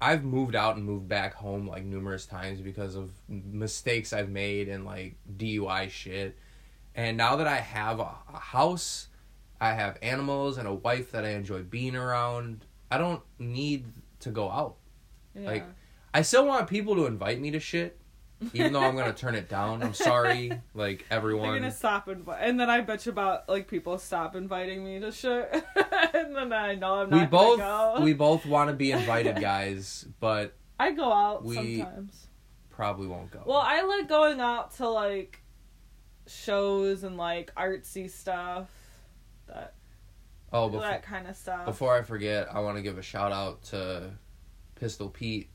I've 0.00 0.24
moved 0.24 0.54
out 0.54 0.76
and 0.76 0.84
moved 0.84 1.08
back 1.08 1.34
home 1.34 1.66
like 1.66 1.84
numerous 1.84 2.24
times 2.24 2.60
because 2.60 2.94
of 2.96 3.12
mistakes 3.28 4.12
I've 4.12 4.30
made 4.30 4.68
and 4.68 4.84
like 4.84 5.16
DUI 5.36 5.90
shit. 5.90 6.38
And 6.94 7.16
now 7.16 7.36
that 7.36 7.46
I 7.46 7.56
have 7.56 8.00
a, 8.00 8.16
a 8.32 8.38
house, 8.38 9.08
I 9.60 9.74
have 9.74 9.98
animals 10.00 10.56
and 10.56 10.66
a 10.66 10.72
wife 10.72 11.12
that 11.12 11.24
I 11.24 11.30
enjoy 11.30 11.62
being 11.62 11.94
around. 11.94 12.64
I 12.90 12.96
don't 12.96 13.22
need 13.38 13.84
to 14.20 14.30
go 14.30 14.50
out. 14.50 14.76
Yeah. 15.34 15.46
Like 15.46 15.64
I 16.14 16.22
still 16.22 16.46
want 16.46 16.68
people 16.68 16.96
to 16.96 17.06
invite 17.06 17.40
me 17.40 17.50
to 17.50 17.60
shit, 17.60 17.99
even 18.52 18.72
though 18.72 18.80
I'm 18.80 18.96
gonna 18.96 19.12
turn 19.12 19.34
it 19.34 19.48
down. 19.48 19.82
I'm 19.82 19.94
sorry, 19.94 20.52
like 20.74 21.06
everyone. 21.10 21.50
They're 21.50 21.60
gonna 21.60 21.72
stop 21.72 22.06
invi- 22.06 22.38
and 22.40 22.58
then 22.58 22.70
I 22.70 22.80
bet 22.80 23.06
you 23.06 23.12
about 23.12 23.48
like 23.48 23.68
people 23.68 23.98
stop 23.98 24.36
inviting 24.36 24.84
me 24.84 25.00
to 25.00 25.12
shit, 25.12 25.52
and 26.14 26.34
then 26.34 26.52
I 26.52 26.74
know 26.74 26.94
I'm 26.94 27.10
not. 27.10 27.20
We 27.20 27.26
both 27.26 27.58
gonna 27.58 27.98
go. 27.98 28.04
we 28.04 28.12
both 28.12 28.46
want 28.46 28.70
to 28.70 28.76
be 28.76 28.92
invited, 28.92 29.40
guys, 29.40 30.06
but 30.20 30.54
I 30.78 30.92
go 30.92 31.12
out 31.12 31.44
we- 31.44 31.78
sometimes. 31.78 32.26
probably 32.70 33.06
won't 33.06 33.30
go. 33.30 33.42
Well, 33.44 33.62
I 33.62 33.82
like 33.82 34.08
going 34.08 34.40
out 34.40 34.76
to 34.76 34.88
like 34.88 35.42
shows 36.26 37.02
and 37.02 37.16
like 37.16 37.54
artsy 37.56 38.08
stuff, 38.10 38.68
that 39.48 39.74
oh, 40.52 40.68
before, 40.68 40.82
that 40.82 41.02
kind 41.02 41.26
of 41.28 41.36
stuff. 41.36 41.66
before 41.66 41.96
I 41.96 42.02
forget, 42.02 42.48
I 42.54 42.60
want 42.60 42.76
to 42.76 42.82
give 42.82 42.98
a 42.98 43.02
shout 43.02 43.32
out 43.32 43.62
to 43.64 44.10
Pistol 44.76 45.08
Pete. 45.10 45.50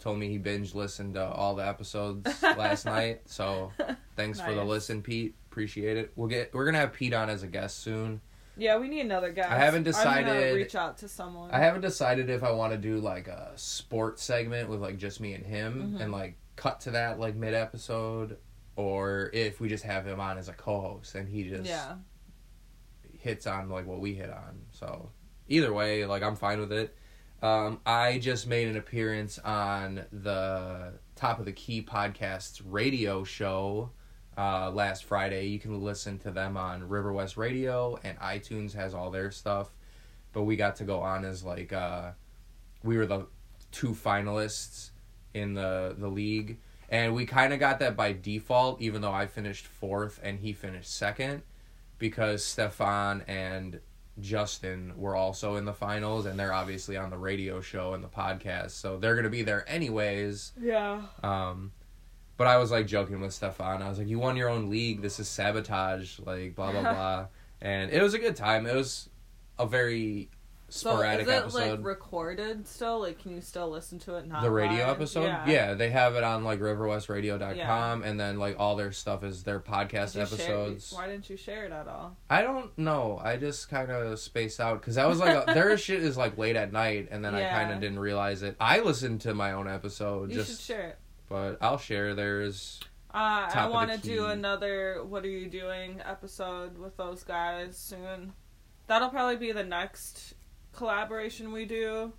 Told 0.00 0.18
me 0.18 0.28
he 0.28 0.38
binge 0.38 0.74
listened 0.74 1.14
to 1.14 1.26
all 1.26 1.54
the 1.56 1.66
episodes 1.66 2.40
last 2.42 2.84
night. 2.84 3.22
So 3.26 3.72
thanks 4.16 4.40
for 4.40 4.54
the 4.54 4.64
listen, 4.64 5.02
Pete. 5.02 5.34
Appreciate 5.50 5.96
it. 5.96 6.12
We'll 6.14 6.28
get 6.28 6.54
we're 6.54 6.64
gonna 6.66 6.78
have 6.78 6.92
Pete 6.92 7.12
on 7.14 7.28
as 7.28 7.42
a 7.42 7.48
guest 7.48 7.80
soon. 7.80 8.20
yeah, 8.56 8.76
we 8.78 8.88
need 8.88 9.00
another 9.00 9.32
guy. 9.32 9.42
I 9.52 9.56
haven't 9.58 9.80
I'm 9.80 9.84
decided- 9.84 10.54
reach 10.54 10.74
out 10.76 10.98
to 10.98 11.08
someone. 11.08 11.50
I 11.50 11.58
haven't 11.58 11.80
decided 11.80 12.30
if 12.30 12.44
I 12.44 12.52
want 12.52 12.72
to 12.72 12.78
do 12.78 12.98
like 12.98 13.26
a 13.26 13.52
sports 13.56 14.22
segment 14.22 14.68
with 14.68 14.80
like 14.80 14.98
just 14.98 15.20
me 15.20 15.32
and 15.34 15.44
him 15.44 15.96
Mhm. 15.96 16.02
and 16.02 16.12
like 16.12 16.36
cut 16.54 16.80
to 16.82 16.92
that 16.92 17.18
like 17.18 17.34
mid 17.34 17.54
episode 17.54 18.36
or 18.76 19.30
if 19.32 19.60
we 19.60 19.68
just 19.68 19.82
have 19.84 20.06
him 20.06 20.20
on 20.20 20.38
as 20.38 20.48
a 20.48 20.52
co-host 20.52 21.16
and 21.16 21.28
he 21.28 21.42
just 21.48 21.64
yeah. 21.68 21.96
hits 23.18 23.46
on 23.46 23.68
like 23.68 23.86
what 23.86 23.98
we 24.00 24.14
hit 24.14 24.30
on. 24.30 24.60
So 24.70 25.10
either 25.48 25.72
way, 25.72 26.04
like 26.06 26.22
I'm 26.22 26.36
fine 26.36 26.60
with 26.60 26.72
it. 26.72 26.96
Um, 27.40 27.80
I 27.86 28.18
just 28.18 28.48
made 28.48 28.66
an 28.66 28.76
appearance 28.76 29.38
on 29.38 30.04
the 30.12 30.94
Top 31.14 31.38
of 31.38 31.44
the 31.44 31.52
Key 31.52 31.82
podcast's 31.82 32.60
radio 32.62 33.22
show 33.22 33.90
uh, 34.36 34.70
last 34.72 35.04
Friday. 35.04 35.46
You 35.46 35.60
can 35.60 35.80
listen 35.80 36.18
to 36.20 36.32
them 36.32 36.56
on 36.56 36.82
Riverwest 36.82 37.36
Radio 37.36 37.96
and 38.02 38.18
iTunes 38.18 38.74
has 38.74 38.92
all 38.92 39.12
their 39.12 39.30
stuff. 39.30 39.70
But 40.32 40.42
we 40.42 40.56
got 40.56 40.76
to 40.76 40.84
go 40.84 41.00
on 41.00 41.24
as 41.24 41.44
like 41.44 41.72
uh, 41.72 42.10
we 42.82 42.96
were 42.96 43.06
the 43.06 43.26
two 43.70 43.90
finalists 43.90 44.90
in 45.32 45.54
the 45.54 45.94
the 45.96 46.08
league, 46.08 46.58
and 46.88 47.14
we 47.14 47.24
kind 47.24 47.52
of 47.52 47.60
got 47.60 47.78
that 47.78 47.96
by 47.96 48.12
default, 48.12 48.80
even 48.80 49.00
though 49.00 49.12
I 49.12 49.26
finished 49.26 49.66
fourth 49.66 50.20
and 50.22 50.40
he 50.40 50.52
finished 50.52 50.94
second 50.94 51.42
because 51.98 52.44
Stefan 52.44 53.22
and 53.26 53.80
Justin 54.20 54.92
were 54.96 55.14
also 55.14 55.56
in 55.56 55.64
the 55.64 55.72
finals 55.72 56.26
and 56.26 56.38
they're 56.38 56.52
obviously 56.52 56.96
on 56.96 57.10
the 57.10 57.18
radio 57.18 57.60
show 57.60 57.94
and 57.94 58.02
the 58.02 58.08
podcast. 58.08 58.70
So 58.70 58.98
they're 58.98 59.14
going 59.14 59.24
to 59.24 59.30
be 59.30 59.42
there 59.42 59.64
anyways. 59.68 60.52
Yeah. 60.60 61.02
Um 61.22 61.72
but 62.36 62.46
I 62.46 62.56
was 62.56 62.70
like 62.70 62.86
joking 62.86 63.20
with 63.20 63.34
Stefan. 63.34 63.82
I 63.82 63.88
was 63.88 63.98
like, 63.98 64.06
"You 64.06 64.20
won 64.20 64.36
your 64.36 64.48
own 64.48 64.70
league. 64.70 65.02
This 65.02 65.18
is 65.18 65.28
sabotage." 65.28 66.20
Like 66.20 66.54
blah 66.54 66.70
blah 66.70 66.82
blah. 66.92 67.26
And 67.60 67.90
it 67.90 68.00
was 68.00 68.14
a 68.14 68.18
good 68.18 68.36
time. 68.36 68.64
It 68.64 68.76
was 68.76 69.10
a 69.58 69.66
very 69.66 70.30
So 70.70 71.00
is 71.00 71.26
it 71.26 71.30
episode. 71.30 71.78
like 71.78 71.84
recorded 71.86 72.66
still? 72.68 73.00
Like, 73.00 73.18
can 73.22 73.34
you 73.34 73.40
still 73.40 73.70
listen 73.70 73.98
to 74.00 74.16
it? 74.16 74.26
Not 74.26 74.42
the 74.42 74.50
radio 74.50 74.86
live? 74.86 74.96
episode? 74.96 75.24
Yeah. 75.46 75.74
they 75.74 75.88
have 75.90 76.14
it 76.14 76.22
on 76.24 76.44
like 76.44 76.60
riverwestradio.com 76.60 78.02
and 78.02 78.20
then 78.20 78.38
like 78.38 78.56
all 78.58 78.76
their 78.76 78.92
stuff 78.92 79.24
is 79.24 79.42
their 79.44 79.60
podcast 79.60 80.14
you 80.14 80.24
share- 80.26 80.34
episodes. 80.34 80.92
why 80.92 81.06
didn't 81.06 81.30
you 81.30 81.36
share 81.36 81.64
it 81.64 81.72
at 81.72 81.88
all? 81.88 82.16
I 82.28 82.42
don't 82.42 82.76
know. 82.78 83.18
I 83.22 83.36
just 83.36 83.70
kind 83.70 83.90
of 83.90 84.18
spaced 84.18 84.60
out 84.60 84.80
because 84.80 84.98
I 84.98 85.06
was 85.06 85.18
like, 85.18 85.46
their 85.54 85.76
shit 85.78 86.02
is 86.02 86.16
like 86.16 86.36
late 86.36 86.56
at 86.56 86.72
night, 86.72 87.08
and 87.10 87.24
then 87.24 87.34
I 87.34 87.48
kind 87.48 87.72
of 87.72 87.80
didn't 87.80 87.98
realize 87.98 88.42
it. 88.42 88.56
I 88.60 88.80
listened 88.80 89.22
to 89.22 89.34
my 89.34 89.52
own 89.52 89.68
episode, 89.68 90.30
You 90.30 90.36
just 90.36 90.50
should 90.50 90.76
share 90.76 90.88
it. 90.90 90.98
but 91.28 91.58
I'll 91.60 91.78
share 91.78 92.14
theirs. 92.14 92.80
Uh, 93.12 93.48
I 93.54 93.68
want 93.68 93.90
to 93.90 93.98
do 93.98 94.26
another 94.26 95.02
"What 95.02 95.24
Are 95.24 95.28
You 95.30 95.48
Doing" 95.48 96.02
episode 96.04 96.76
with 96.76 96.96
those 96.98 97.24
guys 97.24 97.78
soon. 97.78 98.34
That'll 98.86 99.08
probably 99.08 99.36
be 99.36 99.52
the 99.52 99.64
next 99.64 100.34
collaboration 100.78 101.50
we 101.50 101.64
do, 101.64 102.12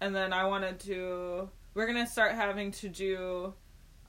and 0.00 0.16
then 0.16 0.32
I 0.32 0.46
want 0.46 0.64
to 0.64 0.86
do. 0.86 1.50
We're 1.74 1.86
gonna 1.86 2.06
start 2.06 2.32
having 2.32 2.72
to 2.72 2.88
do 2.88 3.52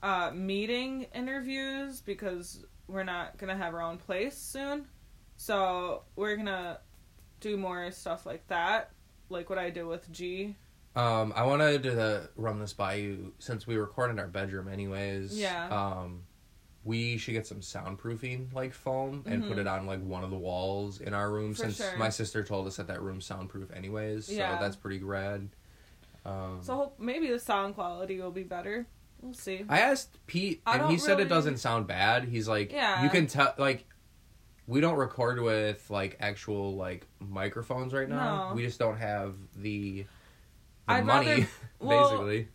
uh, 0.02 0.30
meeting 0.34 1.06
interviews 1.14 2.00
because 2.00 2.64
we're 2.88 3.04
not 3.04 3.36
gonna 3.36 3.56
have 3.56 3.74
our 3.74 3.82
own 3.82 3.98
place 3.98 4.36
soon. 4.36 4.86
So 5.36 6.04
we're 6.16 6.36
gonna 6.36 6.80
do 7.40 7.58
more 7.58 7.90
stuff 7.90 8.24
like 8.24 8.46
that, 8.48 8.92
like 9.28 9.50
what 9.50 9.58
I 9.58 9.68
did 9.68 9.84
with 9.84 10.10
G. 10.10 10.56
Um, 10.96 11.34
I 11.36 11.44
wanted 11.44 11.82
to 11.82 12.30
run 12.36 12.60
this 12.60 12.72
by 12.72 12.94
you 12.94 13.34
since 13.40 13.66
we 13.66 13.76
record 13.76 14.10
in 14.10 14.18
our 14.18 14.26
bedroom, 14.26 14.68
anyways. 14.68 15.38
Yeah. 15.38 15.68
Um, 15.68 16.22
we 16.84 17.16
should 17.16 17.32
get 17.34 17.46
some 17.46 17.60
soundproofing 17.60 18.52
like 18.52 18.72
foam 18.74 19.22
and 19.26 19.44
put 19.46 19.56
Mhm. 19.56 19.60
it 19.60 19.66
on 19.68 19.86
like 19.86 20.02
one 20.02 20.24
of 20.24 20.30
the 20.30 20.36
walls 20.38 21.00
in 21.00 21.14
our 21.14 21.30
room 21.30 21.54
For 21.54 21.64
since 21.64 21.76
sure. 21.76 21.96
my 21.96 22.08
sister 22.08 22.42
told 22.42 22.66
us 22.66 22.76
that 22.76 22.88
that 22.88 23.00
room's 23.00 23.24
soundproof, 23.24 23.70
anyways. 23.72 24.28
Yeah. 24.28 24.56
So 24.58 24.62
that's 24.64 24.76
pretty 24.76 25.02
rad. 25.02 25.48
Um, 26.24 26.58
So 26.62 26.74
hope 26.76 26.98
maybe 26.98 27.28
the 27.28 27.38
sound 27.38 27.74
quality 27.74 28.20
will 28.20 28.30
be 28.32 28.42
better. 28.42 28.86
We'll 29.20 29.34
see. 29.34 29.64
I 29.68 29.78
asked 29.80 30.18
Pete, 30.26 30.60
I 30.66 30.78
and 30.78 30.90
he 30.90 30.98
said 30.98 31.10
really- 31.12 31.22
it 31.24 31.28
doesn't 31.28 31.58
sound 31.58 31.86
bad. 31.86 32.24
He's 32.24 32.48
like, 32.48 32.72
Yeah. 32.72 33.04
you 33.04 33.10
can 33.10 33.28
tell, 33.28 33.54
like, 33.58 33.84
we 34.66 34.80
don't 34.80 34.96
record 34.96 35.40
with 35.40 35.88
like 35.90 36.16
actual 36.20 36.74
like 36.76 37.06
microphones 37.20 37.92
right 37.92 38.08
now. 38.08 38.48
No. 38.50 38.54
We 38.54 38.62
just 38.62 38.78
don't 38.78 38.96
have 38.96 39.34
the, 39.56 40.06
the 40.88 41.02
money, 41.02 41.26
rather- 41.28 41.46
well, 41.80 42.08
basically. 42.10 42.48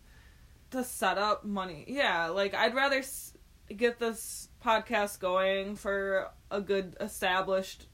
the 0.70 0.84
setup 0.84 1.44
money. 1.44 1.84
Yeah, 1.88 2.28
like 2.28 2.52
I'd 2.54 2.74
rather 2.74 2.98
s- 2.98 3.32
get 3.76 3.98
this 3.98 4.48
podcast 4.64 5.20
going 5.20 5.76
for 5.76 6.30
a 6.50 6.60
good 6.60 6.96
established 7.00 7.86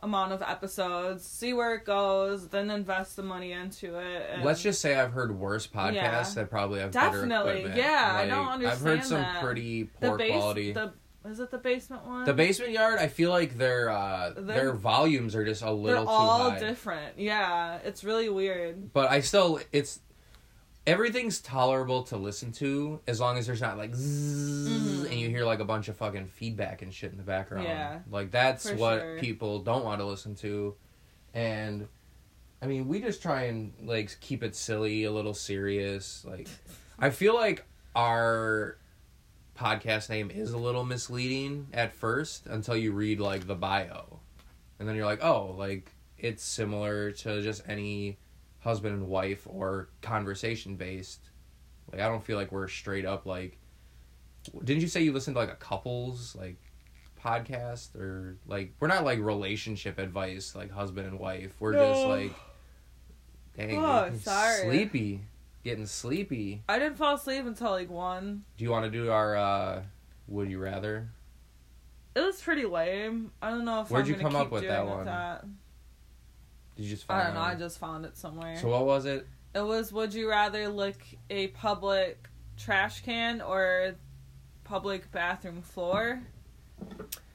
amount 0.00 0.32
of 0.32 0.42
episodes, 0.42 1.24
see 1.24 1.52
where 1.52 1.74
it 1.76 1.84
goes, 1.84 2.48
then 2.48 2.70
invest 2.70 3.14
the 3.16 3.22
money 3.22 3.52
into 3.52 3.98
it. 3.98 4.30
And 4.32 4.42
Let's 4.42 4.60
just 4.62 4.80
say 4.80 4.96
I've 4.96 5.12
heard 5.12 5.38
worse 5.38 5.66
podcasts 5.68 5.94
Yeah. 5.94 6.24
that 6.34 6.50
probably 6.50 6.80
have 6.80 6.90
Definitely, 6.90 7.70
yeah, 7.76 8.12
I 8.16 8.26
don't 8.26 8.46
I've 8.48 8.80
heard 8.80 8.98
understand 8.98 9.04
some 9.04 9.20
that. 9.20 9.42
pretty 9.42 9.84
the 10.00 10.08
poor 10.08 10.18
base, 10.18 10.32
quality. 10.32 10.72
The 10.72 10.92
is 11.24 11.38
it 11.38 11.52
the 11.52 11.58
basement 11.58 12.04
one? 12.04 12.24
The 12.24 12.34
basement 12.34 12.72
yard, 12.72 12.98
I 12.98 13.06
feel 13.06 13.30
like 13.30 13.56
their 13.56 13.90
uh, 13.90 14.30
They're- 14.34 14.42
their 14.44 14.72
volumes 14.72 15.36
are 15.36 15.44
just 15.44 15.62
a 15.62 15.70
little. 15.70 15.82
They're 15.84 15.94
little 16.00 16.06
too 16.06 16.10
all 16.10 16.50
high. 16.50 16.58
different. 16.58 17.16
Yeah, 17.18 17.78
it's 17.84 18.02
really 18.02 18.28
weird. 18.28 18.92
but 18.92 19.08
I 19.08 19.20
still 19.20 19.60
it's 19.70 20.00
everything's 20.86 21.40
tolerable 21.40 22.02
to 22.02 22.16
listen 22.16 22.50
to 22.52 23.00
as 23.06 23.20
long 23.20 23.38
as 23.38 23.46
there's 23.46 23.60
not 23.60 23.78
like 23.78 23.94
zzz 23.94 24.68
Mhm. 24.68 25.10
and 25.10 25.14
you 25.20 25.28
hear 25.28 25.44
like 25.44 25.60
a 25.60 25.64
bunch 25.64 25.88
of 25.88 25.96
fucking 25.96 26.26
feedback 26.26 26.82
and 26.82 26.92
shit 26.92 27.12
in 27.12 27.16
the 27.18 27.22
background. 27.22 27.64
Yeah. 27.64 28.00
Like 28.10 28.30
that's 28.30 28.70
what 28.72 29.00
sure. 29.00 29.18
people 29.20 29.60
don't 29.60 29.84
want 29.84 30.00
to 30.00 30.04
listen 30.04 30.34
to. 30.36 30.74
And 31.34 31.88
I 32.60 32.66
mean, 32.66 32.88
we 32.88 33.00
just 33.00 33.22
try 33.22 33.42
and 33.44 33.72
like 33.82 34.16
keep 34.20 34.42
it 34.42 34.56
silly, 34.56 35.04
a 35.04 35.12
little 35.12 35.34
serious. 35.34 36.24
Like 36.24 36.48
I 36.98 37.10
feel 37.10 37.34
like 37.34 37.64
our 37.94 38.76
podcast 39.56 40.08
name 40.10 40.30
is 40.30 40.52
a 40.52 40.58
little 40.58 40.84
misleading 40.84 41.68
at 41.72 41.92
first 41.92 42.46
until 42.46 42.76
you 42.76 42.92
read 42.92 43.20
like 43.20 43.46
the 43.46 43.54
bio. 43.54 44.18
And 44.80 44.88
then 44.88 44.96
you're 44.96 45.06
like, 45.06 45.22
"Oh, 45.22 45.54
like 45.56 45.92
it's 46.18 46.42
similar 46.42 47.12
to 47.12 47.40
just 47.42 47.62
any 47.68 48.18
husband 48.62 48.94
and 48.94 49.06
wife 49.08 49.46
or 49.50 49.88
conversation 50.00 50.76
based." 50.76 51.30
Like 51.92 52.00
I 52.00 52.08
don't 52.08 52.24
feel 52.24 52.36
like 52.38 52.50
we're 52.52 52.68
straight 52.68 53.04
up 53.04 53.26
like 53.26 53.58
Didn't 54.64 54.80
you 54.82 54.88
say 54.88 55.02
you 55.02 55.12
listened 55.12 55.34
to 55.36 55.40
like 55.40 55.50
a 55.52 55.56
couples 55.56 56.34
like 56.36 56.56
podcast 57.22 57.94
or 57.94 58.36
like 58.46 58.72
we're 58.80 58.88
not 58.88 59.04
like 59.04 59.18
relationship 59.20 59.98
advice 59.98 60.54
like 60.54 60.70
husband 60.70 61.06
and 61.06 61.18
wife. 61.18 61.54
We're 61.60 61.74
just 61.74 62.06
like 62.06 62.32
dang, 63.56 63.76
Oh, 63.78 64.10
sorry. 64.20 64.62
sleepy. 64.62 65.20
Getting 65.64 65.86
sleepy. 65.86 66.62
I 66.68 66.78
didn't 66.80 66.96
fall 66.96 67.14
asleep 67.14 67.46
until 67.46 67.70
like 67.70 67.88
one. 67.90 68.44
Do 68.56 68.64
you 68.64 68.70
want 68.70 68.84
to 68.84 68.90
do 68.90 69.10
our 69.10 69.36
uh 69.36 69.82
would 70.28 70.50
you 70.50 70.58
rather? 70.58 71.08
It 72.14 72.20
was 72.20 72.40
pretty 72.40 72.64
lame. 72.64 73.32
I 73.40 73.50
don't 73.50 73.64
know 73.64 73.82
if 73.82 73.90
Where'd 73.90 74.04
I'm 74.04 74.10
you 74.10 74.16
gonna 74.16 74.28
come 74.30 74.40
up 74.40 74.50
with 74.50 74.64
that 74.66 74.86
one? 74.86 75.04
that. 75.06 75.44
Did 76.76 76.84
you 76.84 76.90
just 76.90 77.10
I 77.10 77.24
don't 77.24 77.34
know. 77.34 77.40
I 77.40 77.54
just 77.54 77.78
found 77.78 78.04
it 78.04 78.16
somewhere. 78.16 78.56
So 78.56 78.68
what 78.68 78.86
was 78.86 79.04
it? 79.04 79.26
It 79.54 79.60
was 79.60 79.92
would 79.92 80.14
you 80.14 80.28
rather 80.30 80.68
lick 80.68 81.18
a 81.28 81.48
public 81.48 82.28
trash 82.56 83.02
can 83.02 83.40
or 83.40 83.94
public 84.64 85.10
bathroom 85.12 85.62
floor? 85.62 86.22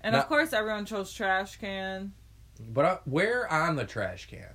And 0.02 0.16
of 0.16 0.28
course 0.28 0.54
everyone 0.54 0.86
chose 0.86 1.14
trash 1.14 1.58
can. 1.58 2.14
But 2.60 2.86
uh, 2.86 2.98
where 3.06 3.52
on 3.52 3.76
the 3.76 3.86
trash 3.86 4.28
can? 4.28 4.48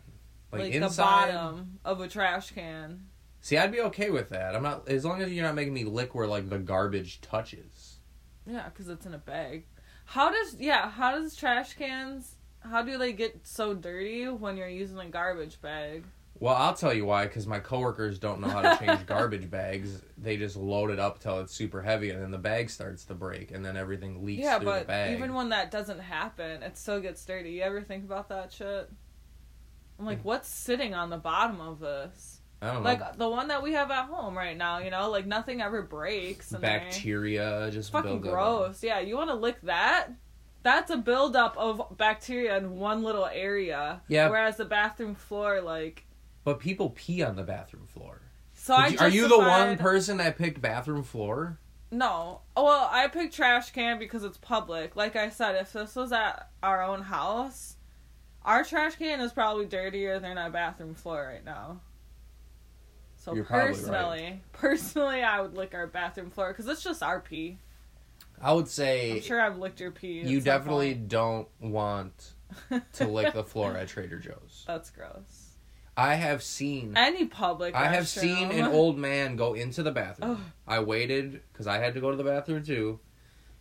Like, 0.50 0.62
Like, 0.62 0.72
the 0.72 0.94
bottom 0.96 1.78
of 1.84 2.00
a 2.00 2.08
trash 2.08 2.50
can. 2.50 3.06
See, 3.40 3.56
I'd 3.56 3.72
be 3.72 3.80
okay 3.80 4.10
with 4.10 4.28
that. 4.30 4.54
I'm 4.54 4.62
not 4.62 4.88
as 4.88 5.04
long 5.04 5.22
as 5.22 5.32
you're 5.32 5.44
not 5.44 5.54
making 5.54 5.74
me 5.74 5.84
lick 5.84 6.14
where 6.14 6.26
like 6.26 6.48
the 6.48 6.58
garbage 6.58 7.20
touches. 7.20 7.96
Yeah, 8.46 8.68
because 8.68 8.88
it's 8.88 9.06
in 9.06 9.14
a 9.14 9.18
bag. 9.18 9.64
How 10.04 10.30
does 10.30 10.56
yeah? 10.58 10.90
How 10.90 11.12
does 11.12 11.34
trash 11.36 11.74
cans? 11.74 12.36
How 12.68 12.82
do 12.82 12.98
they 12.98 13.12
get 13.12 13.46
so 13.46 13.74
dirty 13.74 14.26
when 14.28 14.56
you're 14.56 14.68
using 14.68 14.98
a 14.98 15.06
garbage 15.06 15.60
bag? 15.60 16.04
Well, 16.40 16.54
I'll 16.54 16.74
tell 16.74 16.92
you 16.92 17.04
why. 17.04 17.26
Because 17.26 17.46
my 17.46 17.60
coworkers 17.60 18.18
don't 18.18 18.40
know 18.40 18.48
how 18.48 18.62
to 18.62 18.76
change 18.84 19.06
garbage 19.06 19.48
bags. 19.50 20.02
They 20.18 20.36
just 20.36 20.56
load 20.56 20.90
it 20.90 20.98
up 20.98 21.20
till 21.20 21.38
it's 21.40 21.54
super 21.54 21.82
heavy, 21.82 22.10
and 22.10 22.20
then 22.22 22.30
the 22.30 22.38
bag 22.38 22.70
starts 22.70 23.04
to 23.06 23.14
break, 23.14 23.52
and 23.52 23.64
then 23.64 23.76
everything 23.76 24.24
leaks 24.24 24.42
yeah, 24.42 24.58
through 24.58 24.72
the 24.72 24.84
but 24.86 25.10
even 25.10 25.34
when 25.34 25.50
that 25.50 25.70
doesn't 25.70 26.00
happen, 26.00 26.62
it 26.62 26.76
still 26.76 27.00
gets 27.00 27.24
dirty. 27.24 27.52
You 27.52 27.62
ever 27.62 27.80
think 27.82 28.04
about 28.04 28.28
that 28.30 28.52
shit? 28.52 28.90
I'm 29.98 30.04
Mm. 30.04 30.08
like, 30.08 30.24
what's 30.24 30.48
sitting 30.48 30.94
on 30.94 31.10
the 31.10 31.18
bottom 31.18 31.60
of 31.60 31.78
this? 31.78 32.40
I 32.60 32.72
don't 32.72 32.82
know. 32.82 32.88
Like 32.88 33.16
the 33.18 33.28
one 33.28 33.48
that 33.48 33.62
we 33.62 33.72
have 33.74 33.90
at 33.90 34.06
home 34.06 34.36
right 34.36 34.56
now, 34.56 34.78
you 34.78 34.90
know, 34.90 35.10
like 35.10 35.26
nothing 35.26 35.60
ever 35.60 35.82
breaks. 35.82 36.50
bacteria 36.52 37.68
just 37.72 37.92
fucking 37.92 38.20
gross. 38.20 38.82
Yeah, 38.82 39.00
you 39.00 39.16
want 39.16 39.30
to 39.30 39.36
lick 39.36 39.60
that? 39.62 40.08
That's 40.62 40.90
a 40.90 40.96
buildup 40.96 41.56
of 41.56 41.96
bacteria 41.96 42.56
in 42.56 42.76
one 42.78 43.02
little 43.02 43.26
area. 43.26 44.00
Yeah. 44.08 44.28
Whereas 44.28 44.56
the 44.56 44.64
bathroom 44.64 45.14
floor, 45.14 45.60
like, 45.60 46.04
But 46.44 46.60
people 46.60 46.90
pee 46.90 47.22
on 47.22 47.36
the 47.36 47.42
bathroom 47.42 47.86
floor. 47.86 48.20
so 48.54 48.78
you- 48.86 48.98
are 48.98 49.08
you 49.08 49.28
the 49.28 49.38
one 49.38 49.76
person 49.76 50.18
that 50.18 50.38
picked 50.38 50.60
bathroom 50.60 51.02
floor? 51.02 51.58
No. 51.90 52.40
Well, 52.56 52.88
I 52.90 53.08
picked 53.08 53.34
trash 53.34 53.70
can 53.72 53.98
because 53.98 54.24
it's 54.24 54.38
public. 54.38 54.96
Like 54.96 55.14
I 55.16 55.28
said, 55.30 55.56
if 55.56 55.72
this 55.72 55.94
was 55.96 56.12
at 56.12 56.48
our 56.62 56.82
own 56.82 57.02
house, 57.02 57.76
our 58.44 58.64
trash 58.64 58.94
can 58.96 59.20
is 59.20 59.32
probably 59.32 59.66
dirtier 59.66 60.18
than 60.18 60.38
our 60.38 60.48
bathroom 60.50 60.94
floor 60.94 61.26
right 61.32 61.44
now. 61.44 61.80
So 63.16 63.34
You're 63.34 63.44
probably 63.44 63.66
right. 63.68 63.76
personally, 63.76 64.42
personally, 64.52 65.22
I 65.22 65.40
would 65.40 65.54
lick 65.54 65.74
our 65.74 65.86
bathroom 65.86 66.30
floor 66.30 66.48
because 66.48 66.66
it's 66.66 66.82
just 66.82 67.02
our 67.02 67.20
pee. 67.20 67.58
I 68.42 68.52
would 68.52 68.68
say 68.68 69.12
I'm 69.12 69.20
sure 69.22 69.40
I've 69.40 69.58
licked 69.58 69.80
your 69.80 69.92
pee. 69.92 70.20
you 70.22 70.40
definitely 70.40 70.94
point. 70.94 71.08
don't 71.08 71.48
want 71.60 72.32
to 72.94 73.06
lick 73.06 73.32
the 73.32 73.44
floor 73.44 73.76
at 73.76 73.88
Trader 73.88 74.18
Joe's. 74.18 74.64
That's 74.66 74.90
gross. 74.90 75.50
I 75.96 76.14
have 76.14 76.42
seen 76.42 76.94
Any 76.96 77.26
public. 77.26 77.74
I 77.74 77.86
have 77.88 78.08
seen 78.08 78.50
an 78.50 78.64
old 78.64 78.98
man 78.98 79.36
go 79.36 79.54
into 79.54 79.82
the 79.82 79.90
bathroom. 79.92 80.32
Ugh. 80.32 80.40
I 80.66 80.80
waited 80.80 81.40
because 81.52 81.66
I 81.66 81.78
had 81.78 81.94
to 81.94 82.00
go 82.00 82.10
to 82.10 82.16
the 82.16 82.24
bathroom 82.24 82.64
too. 82.64 82.98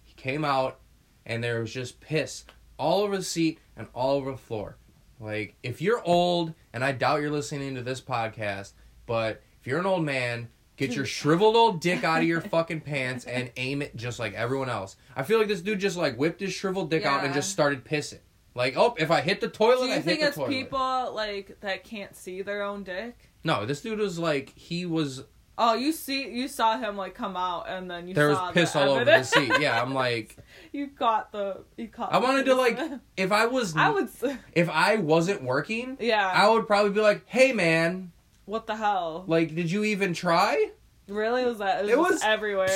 He 0.03 0.13
came 0.13 0.45
out, 0.45 0.79
and 1.25 1.43
there 1.43 1.59
was 1.59 1.73
just 1.73 1.99
piss 1.99 2.45
all 2.77 3.01
over 3.01 3.17
the 3.17 3.23
seat 3.23 3.59
and 3.75 3.87
all 3.93 4.15
over 4.17 4.31
the 4.31 4.37
floor. 4.37 4.77
Like, 5.19 5.55
if 5.61 5.81
you're 5.81 6.01
old, 6.03 6.53
and 6.73 6.83
I 6.83 6.93
doubt 6.93 7.21
you're 7.21 7.29
listening 7.29 7.75
to 7.75 7.81
this 7.83 8.01
podcast, 8.01 8.73
but 9.05 9.43
if 9.59 9.67
you're 9.67 9.79
an 9.79 9.85
old 9.85 10.03
man, 10.03 10.49
get 10.87 10.95
your 10.95 11.05
shriveled 11.17 11.55
old 11.55 11.79
dick 11.81 12.03
out 12.03 12.21
of 12.21 12.27
your 12.27 12.41
fucking 12.41 12.81
pants 12.81 13.25
and 13.25 13.51
aim 13.57 13.81
it 13.81 13.95
just 13.95 14.19
like 14.19 14.33
everyone 14.33 14.69
else. 14.69 14.95
I 15.15 15.23
feel 15.23 15.37
like 15.39 15.47
this 15.47 15.61
dude 15.61 15.79
just 15.79 15.97
like 15.97 16.15
whipped 16.17 16.41
his 16.41 16.53
shriveled 16.53 16.89
dick 16.89 17.05
out 17.05 17.23
and 17.23 17.33
just 17.33 17.51
started 17.51 17.85
pissing. 17.85 18.19
Like, 18.53 18.75
oh, 18.75 18.95
if 18.99 19.11
I 19.11 19.21
hit 19.21 19.39
the 19.39 19.47
toilet, 19.47 19.85
Do 19.85 19.91
you 19.91 19.93
I 19.93 20.01
think 20.01 20.19
hit 20.19 20.21
the 20.21 20.27
it's 20.27 20.35
toilet. 20.37 20.49
people 20.49 21.13
like 21.15 21.57
that 21.61 21.83
can't 21.85 22.15
see 22.15 22.41
their 22.41 22.63
own 22.63 22.83
dick? 22.83 23.15
No, 23.43 23.65
this 23.65 23.81
dude 23.81 23.99
was 23.99 24.19
like, 24.19 24.51
he 24.57 24.85
was 24.85 25.23
Oh, 25.57 25.75
you 25.75 25.91
see, 25.91 26.27
you 26.29 26.47
saw 26.47 26.77
him 26.79 26.97
like 26.97 27.13
come 27.13 27.37
out, 27.37 27.65
and 27.69 27.89
then 27.91 28.07
you 28.07 28.13
there 28.15 28.33
saw 28.33 28.45
was 28.47 28.53
piss 28.53 28.71
the 28.73 28.79
all 28.79 28.89
over 28.93 29.05
the 29.05 29.21
seat. 29.21 29.51
Yeah, 29.59 29.79
I'm 29.79 29.93
like, 29.93 30.35
you 30.71 30.87
caught 30.87 31.31
the 31.31 31.63
you 31.77 31.87
caught. 31.87 32.11
I 32.13 32.17
wanted 32.17 32.45
to 32.45 32.55
like, 32.55 32.79
if 33.15 33.31
I 33.31 33.45
was, 33.45 33.75
I 33.77 33.89
would. 33.89 34.05
s- 34.05 34.37
if 34.53 34.69
I 34.69 34.95
wasn't 34.95 35.43
working, 35.43 35.97
Yeah. 35.99 36.25
I 36.27 36.49
would 36.49 36.65
probably 36.65 36.91
be 36.91 37.01
like, 37.01 37.23
hey 37.27 37.51
man, 37.53 38.11
what 38.51 38.67
the 38.67 38.75
hell? 38.75 39.23
like, 39.27 39.55
did 39.55 39.71
you 39.71 39.83
even 39.85 40.13
try? 40.13 40.71
Really? 41.07 41.45
Was 41.45 41.59
that? 41.59 41.85
It 41.85 41.91
It 41.91 41.97
was, 41.97 42.11
was- 42.13 42.23
everywhere. 42.23 42.67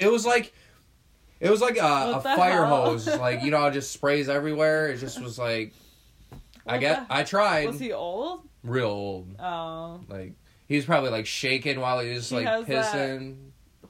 It 0.00 0.10
was 0.10 0.24
like, 0.24 0.52
it 1.40 1.50
was 1.50 1.60
like 1.60 1.76
a, 1.76 2.12
a 2.16 2.20
fire 2.20 2.64
hell? 2.64 2.86
hose, 2.86 3.06
like 3.18 3.42
you 3.42 3.50
know, 3.50 3.66
it 3.66 3.72
just 3.72 3.92
sprays 3.92 4.28
everywhere. 4.28 4.88
It 4.88 4.98
just 4.98 5.20
was 5.22 5.38
like, 5.38 5.72
I 6.66 6.74
What 6.74 6.80
get, 6.80 7.06
I 7.10 7.22
tried, 7.24 7.66
Was 7.66 7.78
he 7.80 7.92
old? 7.92 8.48
real 8.62 8.86
old, 8.88 9.34
Oh, 9.38 10.00
like 10.08 10.32
he 10.66 10.76
was 10.76 10.84
probably 10.84 11.10
like 11.10 11.26
shaking 11.26 11.78
while 11.80 12.00
he 12.00 12.10
was 12.14 12.28
He 12.30 12.36
like 12.36 12.46
has 12.46 12.66
that- 12.66 12.94
pissing. 13.20 13.36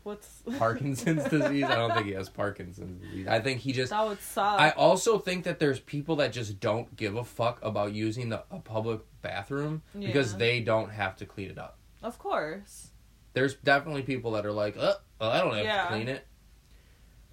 what's 0.03 0.43
Parkinson's 0.59 1.25
disease. 1.25 1.65
I 1.65 1.77
don't 1.77 1.93
think 1.95 2.07
he 2.07 2.13
has 2.13 2.29
Parkinson's 2.29 3.01
disease. 3.03 3.27
I 3.29 3.41
think 3.41 3.61
he 3.61 3.73
just 3.73 3.91
that 3.91 4.07
would 4.07 4.21
suck. 4.21 4.59
I 4.61 4.71
also 4.71 5.19
think 5.19 5.45
that 5.45 5.59
there's 5.59 5.81
people 5.81 6.17
that 6.17 6.33
just 6.33 6.61
don't 6.61 6.95
give 6.97 7.15
a 7.17 7.25
fuck 7.25 7.61
about 7.63 7.93
using 7.95 8.31
the, 8.31 8.43
a 8.51 8.59
public 8.59 9.01
bathroom 9.25 9.83
because 9.99 10.37
they 10.37 10.61
don't 10.61 10.91
have 10.91 11.17
to 11.17 11.27
clean 11.27 11.51
it 11.51 11.59
up. 11.59 11.79
of 12.03 12.19
course. 12.19 12.91
There's 13.33 13.55
definitely 13.55 14.03
people 14.03 14.31
that 14.33 14.47
are 14.47 14.53
like, 14.53 14.77
uh, 14.77 14.95
well, 15.21 15.31
I 15.31 15.41
don't 15.41 15.55
have 15.57 15.65
Yeah. 15.65 15.83
to 15.83 15.89
clean 15.89 16.09
it. 16.09 16.25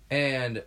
And 0.09 0.63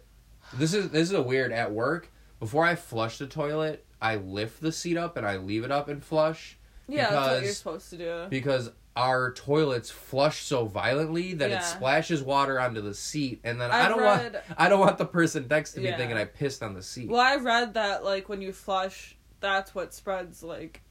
this 0.53 0.75
is 0.75 0.91
this 0.91 1.09
is 1.09 1.13
a 1.15 1.23
weird 1.23 1.53
at 1.53 1.73
work. 1.73 2.11
Before 2.41 2.65
I 2.65 2.75
flush 2.75 3.19
the 3.19 3.27
toilet, 3.27 3.85
I 4.01 4.17
lift 4.17 4.61
the 4.61 4.73
seat 4.73 4.97
up 4.97 5.17
and 5.17 5.27
I 5.27 5.37
leave 5.39 5.65
it 5.65 5.71
up 5.73 5.89
and 5.89 6.03
flush 6.05 6.59
Yeah, 6.89 7.11
that's 7.11 7.29
what 7.33 7.43
you're 7.43 7.53
supposed 7.53 7.91
to 7.91 7.97
do. 7.99 8.27
because 8.29 8.71
our 8.97 9.33
toilets 9.33 9.91
flush 9.91 10.43
so 10.43 10.67
violently 10.67 11.35
that 11.35 11.51
Yeah. 11.51 11.59
it 11.59 11.65
splashes 11.65 12.23
water 12.23 12.61
onto 12.61 12.81
the 12.81 12.95
seat 12.95 13.41
and 13.43 13.61
then 13.61 13.71
I 13.73 13.83
I've 13.85 13.89
don't 13.89 14.03
want 14.05 14.37
I 14.59 14.69
don't 14.69 14.81
want 14.81 14.99
the 14.99 15.07
person 15.07 15.47
next 15.51 15.73
to 15.73 15.81
me 15.81 15.87
Yeah. 15.89 15.97
thinking 15.97 16.17
I 16.17 16.27
pissed 16.27 16.63
on 16.63 16.75
the 16.75 16.83
seat. 16.83 17.09
Well, 17.09 17.21
I 17.21 17.37
read 17.37 17.75
that 17.75 18.05
like 18.05 18.29
when 18.29 18.41
you 18.41 18.53
flush, 18.53 19.17
that's 19.41 19.75
what 19.75 19.93
spreads 19.95 20.43
like 20.45 20.83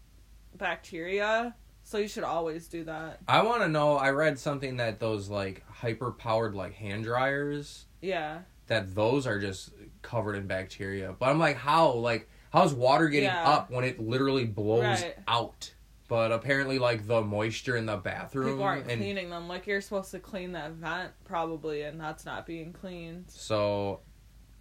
bacteria. 0.58 1.56
So 1.84 1.98
you 1.98 2.08
should 2.08 2.24
always 2.24 2.68
do 2.68 2.86
that. 2.86 3.20
I 3.28 3.42
want 3.44 3.62
to 3.62 3.68
know. 3.68 3.98
I 3.98 4.12
read 4.12 4.40
something 4.40 4.78
that 4.78 5.00
those 5.00 5.30
like 5.30 5.64
hyper 5.70 6.12
powered 6.12 6.56
like 6.56 6.74
hand 6.74 7.04
dryers 7.04 7.86
Yeah. 8.02 8.40
that 8.68 8.96
those 8.96 9.28
are 9.28 9.40
just 9.40 9.72
covered 10.02 10.36
in 10.36 10.48
bacteria. 10.48 11.14
But 11.18 11.30
I'm 11.30 11.40
like, 11.40 11.58
how? 11.58 11.92
Like, 11.92 12.30
how's 12.54 12.74
water 12.74 13.10
getting 13.10 13.28
Yeah. 13.30 13.50
up 13.50 13.70
when 13.70 13.84
it 13.84 14.00
literally 14.00 14.46
blows 14.46 14.84
Right. 15.04 15.16
out? 15.28 15.74
But 16.08 16.32
apparently, 16.32 16.80
like 16.80 17.08
the 17.08 17.22
moisture 17.22 17.76
in 17.76 17.86
the 17.86 17.98
bathroom 17.98 18.50
People 18.52 18.64
aren't 18.64 18.90
and 18.90 19.02
cleaning 19.02 19.30
them. 19.30 19.48
Like 19.50 19.68
you're 19.68 19.82
supposed 19.82 20.12
to 20.12 20.20
clean 20.20 20.52
that 20.54 20.72
vent 20.72 21.12
probably, 21.26 21.82
and 21.82 22.00
that's 22.00 22.26
not 22.26 22.46
being 22.46 22.72
cleaned. 22.72 23.26
so 23.30 24.00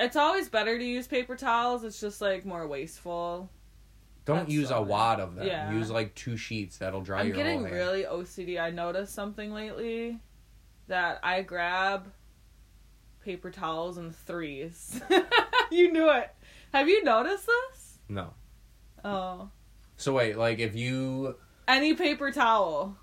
It's 0.00 0.16
always 0.16 0.48
better 0.48 0.76
to 0.78 0.85
use 0.85 1.07
paper 1.07 1.37
towels. 1.37 1.85
It's 1.85 2.00
just 2.00 2.20
like 2.20 2.44
more 2.44 2.66
wasteful. 2.66 3.48
Don't 4.25 4.39
That's 4.41 4.51
use 4.53 4.67
a 4.67 4.75
so 4.75 4.83
wad 4.83 5.21
of 5.21 5.35
them. 5.35 5.47
Yeah. 5.47 5.73
Use 5.73 5.91
like 5.91 6.15
two 6.15 6.37
sheets 6.37 6.79
that'll 6.79 7.01
dry 7.01 7.21
I'm 7.21 7.27
your 7.29 7.37
getting 7.37 7.55
whole 7.61 7.65
hand. 7.65 7.75
really 7.77 8.05
OCD. 8.05 8.61
I 8.61 8.71
noticed 8.71 9.15
something 9.15 9.53
lately 9.53 10.19
that 10.89 11.19
I 11.23 11.43
grab 11.43 12.13
paper 13.25 13.51
towels 13.51 13.99
in 13.99 14.11
threes. 14.13 15.01
you 15.71 15.93
knew 15.93 16.11
it. 16.11 16.31
Have 16.73 16.89
you 16.89 17.03
noticed 17.05 17.47
this? 17.47 17.99
No. 18.09 18.35
Oh. 19.05 19.49
So 19.97 20.13
wait, 20.13 20.37
like 20.37 20.59
if 20.59 20.75
you 20.77 21.37
Any 21.69 21.95
paper 21.95 22.31
towel. 22.33 22.97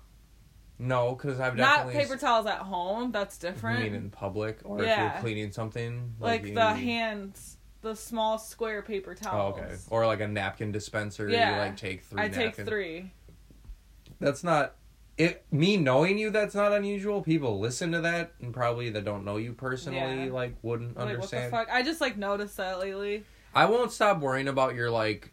no, 0.78 1.14
because 1.14 1.40
I've 1.40 1.56
Not 1.56 1.76
definitely 1.86 2.02
paper 2.02 2.16
towels 2.16 2.46
at 2.46 2.58
home. 2.58 3.12
That's 3.12 3.42
You 3.42 3.50
different. 3.50 3.82
mean 3.82 3.94
in 3.94 4.10
public, 4.10 4.60
or 4.64 4.82
if 4.82 4.98
you're 4.98 5.14
cleaning 5.20 5.52
something 5.52 6.14
like 6.18 6.44
you- 6.46 6.54
the 6.54 6.72
hands, 6.72 7.56
the 7.82 7.94
small 7.94 8.38
square 8.38 8.82
paper 8.82 9.12
Oh, 9.20 9.24
towels. 9.24 9.58
okay. 9.58 9.74
Or 9.90 10.06
like 10.06 10.20
a 10.20 10.28
napkin 10.28 10.72
dispenser. 10.72 11.28
You 11.28 11.34
Yeah. 11.36 11.58
like 11.58 11.76
take 11.76 12.02
three. 12.04 12.20
I 12.22 12.28
take 12.28 12.54
three. 12.56 13.12
That's 14.20 14.44
not 14.44 14.74
it. 15.16 15.44
Me 15.50 15.76
knowing 15.76 16.18
you, 16.18 16.30
that's 16.30 16.54
not 16.54 16.72
unusual. 16.72 17.22
People 17.22 17.58
listen 17.58 17.92
to 17.92 18.00
that 18.02 18.32
and 18.40 18.52
probably 18.52 18.90
that 18.90 19.04
don't 19.04 19.24
know 19.24 19.36
you 19.36 19.52
personally, 19.52 20.26
Yeah. 20.26 20.32
like 20.32 20.54
wouldn't 20.62 20.90
Like, 20.90 20.98
what 20.98 21.06
the 21.08 21.14
understand. 21.14 21.50
fuck? 21.50 21.68
I 21.70 21.82
just 21.82 22.00
like 22.00 22.16
noticed 22.16 22.56
that 22.58 22.78
lately. 22.80 23.24
I 23.54 23.64
won't 23.66 23.90
stop 23.92 24.20
worrying 24.20 24.46
about 24.48 24.74
your 24.74 24.90
like 24.90 25.32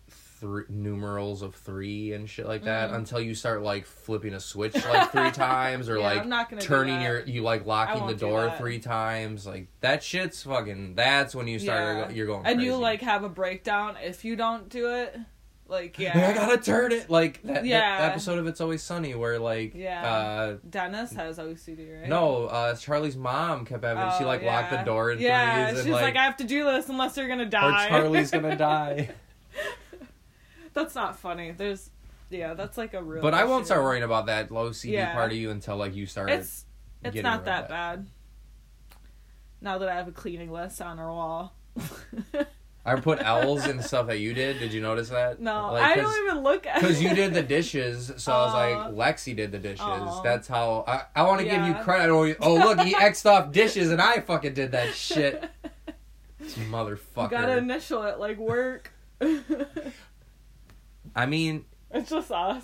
numerals 0.69 1.41
of 1.41 1.55
three 1.55 2.13
and 2.13 2.29
shit 2.29 2.47
like 2.47 2.63
that 2.63 2.91
Mhm. 2.91 2.95
until 2.95 3.19
you 3.19 3.33
start 3.35 3.61
like 3.63 3.85
flipping 3.85 4.33
a 4.33 4.39
switch 4.39 4.73
like 4.85 5.11
three 5.11 5.31
times 5.31 5.89
or 5.89 5.97
Yeah, 5.97 6.03
like 6.05 6.21
I'm 6.21 6.29
not 6.29 6.49
gonna 6.49 6.61
turning 6.61 7.01
your 7.01 7.21
you 7.25 7.41
like 7.41 7.65
locking 7.65 8.05
the 8.07 8.13
door 8.13 8.53
three 8.57 8.79
times 8.79 9.45
like 9.47 9.67
that 9.81 10.03
shit's 10.03 10.43
fucking 10.43 10.95
that's 10.95 11.33
when 11.35 11.47
you 11.47 11.59
start 11.59 11.97
Yeah. 11.97 12.09
you're 12.15 12.27
going 12.27 12.45
and 12.45 12.61
you 12.61 12.75
like 12.75 13.01
have 13.01 13.23
a 13.23 13.29
breakdown 13.29 13.95
if 14.03 14.23
you 14.25 14.35
don't 14.35 14.69
do 14.69 14.93
it. 14.93 15.17
Like 15.69 15.99
yeah, 15.99 16.29
I 16.29 16.33
gotta 16.33 16.57
turn 16.57 16.93
it 16.93 17.09
like 17.09 17.41
that, 17.43 17.63
that 17.65 18.01
episode 18.11 18.39
of 18.39 18.47
It's 18.47 18.61
Always 18.61 18.81
Sunny 18.81 19.15
where 19.15 19.37
like 19.37 19.73
Yeah. 19.75 20.01
uh 20.01 20.57
Dennis 20.69 21.11
has 21.13 21.39
OCD, 21.39 21.99
right? 21.99 22.07
no 22.07 22.45
uh 22.45 22.73
Charlie's 22.75 23.17
mom 23.17 23.65
kept 23.65 23.83
having 23.83 24.17
she 24.17 24.23
Oh, 24.23 24.27
like 24.27 24.43
locked 24.43 24.71
the 24.71 24.77
door 24.77 25.11
in 25.11 25.19
Yeah, 25.19 25.71
she's 25.71 25.79
and 25.81 25.91
like, 25.91 26.01
like, 26.03 26.15
I 26.15 26.23
have 26.23 26.37
to 26.37 26.45
do 26.45 26.63
this 26.63 26.87
unless 26.87 27.17
you're 27.17 27.27
gonna 27.27 27.45
die 27.45 27.67
or 27.67 27.71
die. 27.71 27.87
Charlie's 27.89 28.31
gonna 28.31 28.55
die. 28.55 29.09
That's 30.77 30.95
not 30.95 31.17
funny. 31.17 31.51
There's, 31.51 31.89
yeah, 32.29 32.53
that's 32.53 32.77
like 32.77 32.93
a 32.93 33.01
real. 33.03 33.21
but 33.21 33.33
I 33.33 33.43
won't 33.45 33.65
start 33.65 33.83
worrying 33.83 34.03
about 34.03 34.27
that 34.27 34.51
low 34.51 34.71
CD 34.71 34.95
Yeah. 34.95 35.13
part 35.13 35.31
of 35.31 35.37
you 35.37 35.49
until 35.51 35.75
like 35.77 35.95
you 35.95 36.05
start. 36.05 36.29
It's 36.29 36.65
it's 37.03 37.15
not 37.21 37.45
that 37.45 37.67
bad. 37.69 38.07
Now 39.61 39.79
that 39.79 39.89
I 39.89 39.95
have 39.95 40.07
a 40.07 40.11
cleaning 40.11 40.51
list 40.51 40.81
on 40.81 40.99
our 40.99 41.11
wall. 41.11 41.53
I 42.85 42.95
put 42.95 43.21
L's 43.21 43.65
and 43.65 43.83
stuff 43.91 44.07
that 44.07 44.19
you 44.19 44.33
did. 44.33 44.59
Did 44.59 44.71
you 44.71 44.81
notice 44.81 45.09
that? 45.09 45.41
No, 45.41 45.73
Like, 45.73 45.83
I 45.83 45.95
don't 45.95 46.25
even 46.27 46.43
look 46.43 46.65
at 46.65 46.77
it. 46.77 46.81
Because 46.81 47.01
you 47.01 47.13
did 47.13 47.33
the 47.33 47.43
dishes, 47.43 48.13
so 48.17 48.31
I 48.31 48.45
was 48.45 48.53
like, 48.53 49.15
Lexi 49.15 49.35
did 49.35 49.51
the 49.51 49.57
dishes. 49.59 49.81
Aw. 49.81 50.21
That's 50.21 50.47
how 50.47 50.85
I, 50.87 51.01
I 51.15 51.23
want 51.23 51.39
to 51.39 51.45
give 51.45 51.65
you 51.65 51.73
credit. 51.83 52.09
Oh, 52.13 52.33
oh, 52.39 52.53
look, 52.55 52.79
he 52.81 52.93
xed 52.93 53.25
off 53.25 53.51
dishes, 53.51 53.91
and 53.91 54.01
I 54.01 54.21
fucking 54.21 54.53
did 54.53 54.71
that 54.71 54.93
shit. 54.93 55.49
Motherfucker. 56.41 57.23
You 57.23 57.29
gotta 57.29 57.57
initial 57.57 58.03
it 58.03 58.19
like 58.19 58.37
work. 58.37 58.93
I 61.15 61.25
mean, 61.25 61.65
it's 61.91 62.09
just 62.09 62.31
us. 62.31 62.63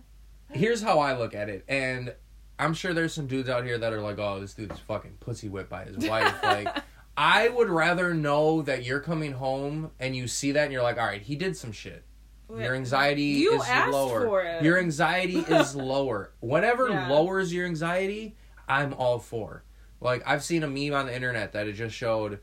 here's 0.52 0.82
how 0.82 0.98
I 0.98 1.16
look 1.16 1.34
at 1.34 1.48
it, 1.48 1.64
and 1.68 2.14
I'm 2.58 2.74
sure 2.74 2.92
there's 2.94 3.12
some 3.14 3.26
dudes 3.26 3.48
out 3.48 3.64
here 3.64 3.78
that 3.78 3.92
are 3.92 4.00
like, 4.00 4.18
"Oh, 4.18 4.40
this 4.40 4.54
dude's 4.54 4.78
fucking 4.80 5.18
pussy 5.20 5.48
whipped 5.48 5.70
by 5.70 5.84
his 5.84 5.96
wife." 6.08 6.34
like, 6.42 6.68
I 7.16 7.48
would 7.48 7.68
rather 7.68 8.14
know 8.14 8.62
that 8.62 8.84
you're 8.84 9.00
coming 9.00 9.32
home 9.32 9.90
and 9.98 10.14
you 10.16 10.28
see 10.28 10.52
that, 10.52 10.64
and 10.64 10.72
you're 10.72 10.82
like, 10.82 10.98
"All 10.98 11.06
right, 11.06 11.22
he 11.22 11.36
did 11.36 11.56
some 11.56 11.72
shit." 11.72 12.04
Your 12.50 12.74
anxiety 12.74 13.24
You 13.24 13.60
is 13.60 13.68
lower. 13.68 14.58
Your 14.62 14.78
anxiety 14.78 15.36
is 15.36 15.76
lower. 15.76 16.32
Whatever 16.40 16.88
Yeah. 16.88 17.06
lowers 17.08 17.52
your 17.52 17.66
anxiety, 17.66 18.36
I'm 18.66 18.94
all 18.94 19.18
for. 19.18 19.64
Like 20.00 20.22
I've 20.26 20.42
seen 20.42 20.62
a 20.62 20.66
meme 20.66 20.94
on 20.94 21.04
the 21.04 21.14
internet 21.14 21.52
that 21.52 21.66
it 21.66 21.74
just 21.74 21.94
showed 21.94 22.38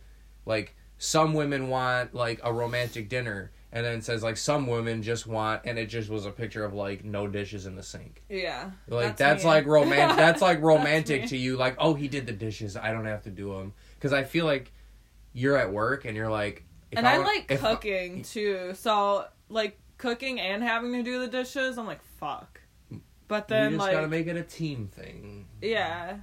like 0.45 0.75
some 0.99 1.33
women 1.33 1.69
want 1.69 2.13
like 2.13 2.39
a 2.43 2.53
romantic 2.53 3.09
dinner 3.09 3.51
and 3.75 3.85
then 3.85 3.97
it 3.99 4.03
says 4.05 4.23
like 4.23 4.37
some 4.37 4.65
women 4.65 5.03
just 5.03 5.27
want 5.27 5.61
and 5.65 5.77
it 5.77 5.87
just 5.87 6.09
was 6.09 6.25
a 6.25 6.31
picture 6.31 6.63
of 6.65 6.73
like 6.73 7.03
no 7.03 7.27
dishes 7.27 7.65
in 7.67 7.75
the 7.75 7.83
sink. 7.83 8.23
yeah. 8.29 8.71
Like 8.87 9.17
that's, 9.17 9.43
me. 9.43 9.49
like 9.49 9.65
romantic 9.67 10.15
that's 10.25 10.41
like 10.41 10.61
romantic 10.61 11.23
me. 11.23 11.27
to 11.27 11.37
you 11.37 11.57
like 11.57 11.75
oh 11.77 11.93
he 11.93 12.07
did 12.07 12.25
the 12.25 12.31
dishes 12.33 12.75
I 12.77 12.91
don't 12.91 13.05
have 13.05 13.23
to 13.23 13.29
do 13.29 13.53
them 13.53 13.73
cuz 13.99 14.13
I 14.13 14.23
feel 14.23 14.45
like 14.45 14.71
you're 15.33 15.57
at 15.57 15.71
work 15.71 16.05
and 16.05 16.15
you're 16.15 16.31
like 16.31 16.63
and 16.93 17.05
I, 17.05 17.17
want- 17.17 17.27
like 17.27 17.51
if- 17.51 17.59
cooking 17.59 18.23
too. 18.23 18.71
So 18.75 19.25
like 19.49 19.77
cooking 19.97 20.39
and 20.39 20.63
having 20.63 20.93
to 20.93 21.03
do 21.03 21.19
the 21.19 21.27
dishes, 21.27 21.77
I'm 21.77 21.85
like 21.85 22.01
fuck. 22.19 22.61
But 23.27 23.47
then 23.49 23.71
you 23.71 23.77
just 23.77 23.87
like 23.87 23.95
got 23.95 24.01
to 24.01 24.07
make 24.07 24.27
it 24.27 24.37
a 24.37 24.43
team 24.43 24.87
thing. 24.87 25.47
yeah, 25.61 26.17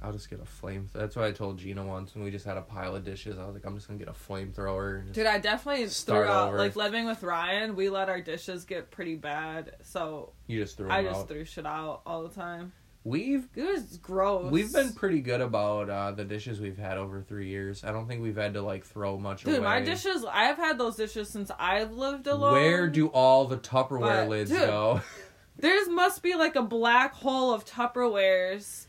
I'll 0.00 0.12
just 0.12 0.30
get 0.30 0.40
a 0.40 0.44
flame. 0.44 0.88
That's 0.94 1.16
what 1.16 1.24
I 1.24 1.32
told 1.32 1.58
Gina 1.58 1.84
once 1.84 2.14
when 2.14 2.22
we 2.22 2.30
just 2.30 2.44
had 2.44 2.56
a 2.56 2.62
pile 2.62 2.94
of 2.94 3.04
dishes. 3.04 3.36
I 3.38 3.44
was 3.44 3.54
like, 3.54 3.66
I'm 3.66 3.74
just 3.74 3.88
gonna 3.88 3.98
get 3.98 4.08
a 4.08 4.12
flamethrower. 4.12 5.12
dude, 5.12 5.26
I 5.26 5.38
definitely 5.38 5.88
Start 5.88 6.26
threw 6.26 6.32
out 6.32 6.48
over. 6.48 6.58
like 6.58 6.76
living 6.76 7.04
with 7.06 7.22
Ryan. 7.22 7.74
We 7.74 7.88
let 7.88 8.08
our 8.08 8.20
dishes 8.20 8.64
get 8.64 8.90
pretty 8.90 9.16
bad, 9.16 9.74
so 9.82 10.32
You 10.46 10.60
just 10.62 10.76
threw 10.76 10.90
I 10.90 11.02
just 11.02 11.20
out. 11.22 11.28
threw 11.28 11.44
shit 11.44 11.66
out 11.66 12.02
all 12.06 12.22
the 12.22 12.34
time. 12.34 12.72
We've 13.04 13.48
It 13.54 13.62
was 13.62 13.96
gross. 13.96 14.50
we've 14.52 14.72
been 14.72 14.92
pretty 14.92 15.20
good 15.20 15.40
about 15.40 15.88
uh, 15.88 16.10
the 16.12 16.24
dishes 16.24 16.60
we've 16.60 16.76
had 16.76 16.98
over 16.98 17.22
three 17.22 17.48
years. 17.48 17.82
I 17.82 17.90
don't 17.90 18.06
think 18.06 18.22
we've 18.22 18.36
had 18.36 18.54
to 18.54 18.62
like 18.62 18.84
throw 18.84 19.16
much 19.18 19.44
Dude, 19.44 19.54
away. 19.56 19.64
my 19.64 19.80
dishes. 19.80 20.24
I've 20.30 20.56
had 20.58 20.78
those 20.78 20.96
dishes 20.96 21.30
since 21.30 21.50
I've 21.58 21.92
lived 21.92 22.26
alone. 22.26 22.52
Where 22.52 22.86
do 22.88 23.06
all 23.08 23.46
the 23.46 23.56
Tupperware 23.56 24.00
But, 24.00 24.28
lids 24.28 24.50
dude, 24.50 24.60
go? 24.60 25.00
There's 25.58 25.88
must 25.88 26.22
be 26.22 26.34
like 26.34 26.54
a 26.54 26.62
black 26.62 27.14
hole 27.14 27.52
of 27.54 27.64
Tupperwares. 27.64 28.86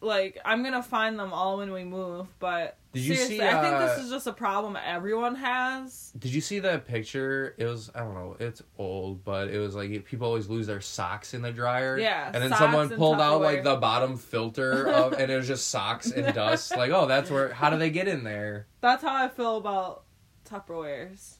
Like 0.00 0.38
I'm 0.44 0.62
gonna 0.62 0.82
find 0.82 1.18
them 1.18 1.32
all 1.32 1.56
when 1.58 1.72
we 1.72 1.82
move, 1.82 2.28
but 2.38 2.76
Did 2.92 3.00
you 3.00 3.14
seriously, 3.14 3.38
see, 3.38 3.44
I 3.44 3.62
think 3.62 3.74
uh, 3.74 3.86
this 3.86 4.04
is 4.04 4.10
just 4.10 4.26
a 4.26 4.32
problem 4.32 4.76
everyone 4.84 5.34
has. 5.36 6.12
Did 6.18 6.34
you 6.34 6.42
see 6.42 6.58
that 6.58 6.86
picture? 6.86 7.54
It 7.56 7.64
was 7.64 7.90
I 7.94 8.00
don't 8.00 8.14
know. 8.14 8.36
It's 8.38 8.62
old, 8.76 9.24
but 9.24 9.48
it 9.48 9.58
was 9.58 9.74
like 9.74 10.04
people 10.04 10.26
always 10.26 10.48
lose 10.48 10.66
their 10.66 10.82
socks 10.82 11.32
in 11.32 11.40
the 11.40 11.50
dryer. 11.50 11.98
Yeah, 11.98 12.30
and 12.32 12.42
then 12.42 12.50
socks 12.50 12.60
someone 12.60 12.88
and 12.88 12.96
pulled 12.98 13.20
out 13.20 13.40
Tupperware. 13.40 13.44
like 13.44 13.64
the 13.64 13.76
bottom 13.76 14.18
filter 14.18 14.86
of, 14.86 15.14
and 15.14 15.32
it 15.32 15.36
was 15.36 15.48
just 15.48 15.68
socks 15.68 16.10
and 16.10 16.34
dust. 16.34 16.76
Like, 16.76 16.90
oh, 16.90 17.06
that's 17.06 17.30
where. 17.30 17.52
How 17.54 17.70
do 17.70 17.78
they 17.78 17.90
get 17.90 18.06
in 18.06 18.22
there? 18.22 18.66
That's 18.82 19.02
how 19.02 19.14
I 19.14 19.28
feel 19.28 19.56
about 19.56 20.04
Tupperwares. 20.46 21.36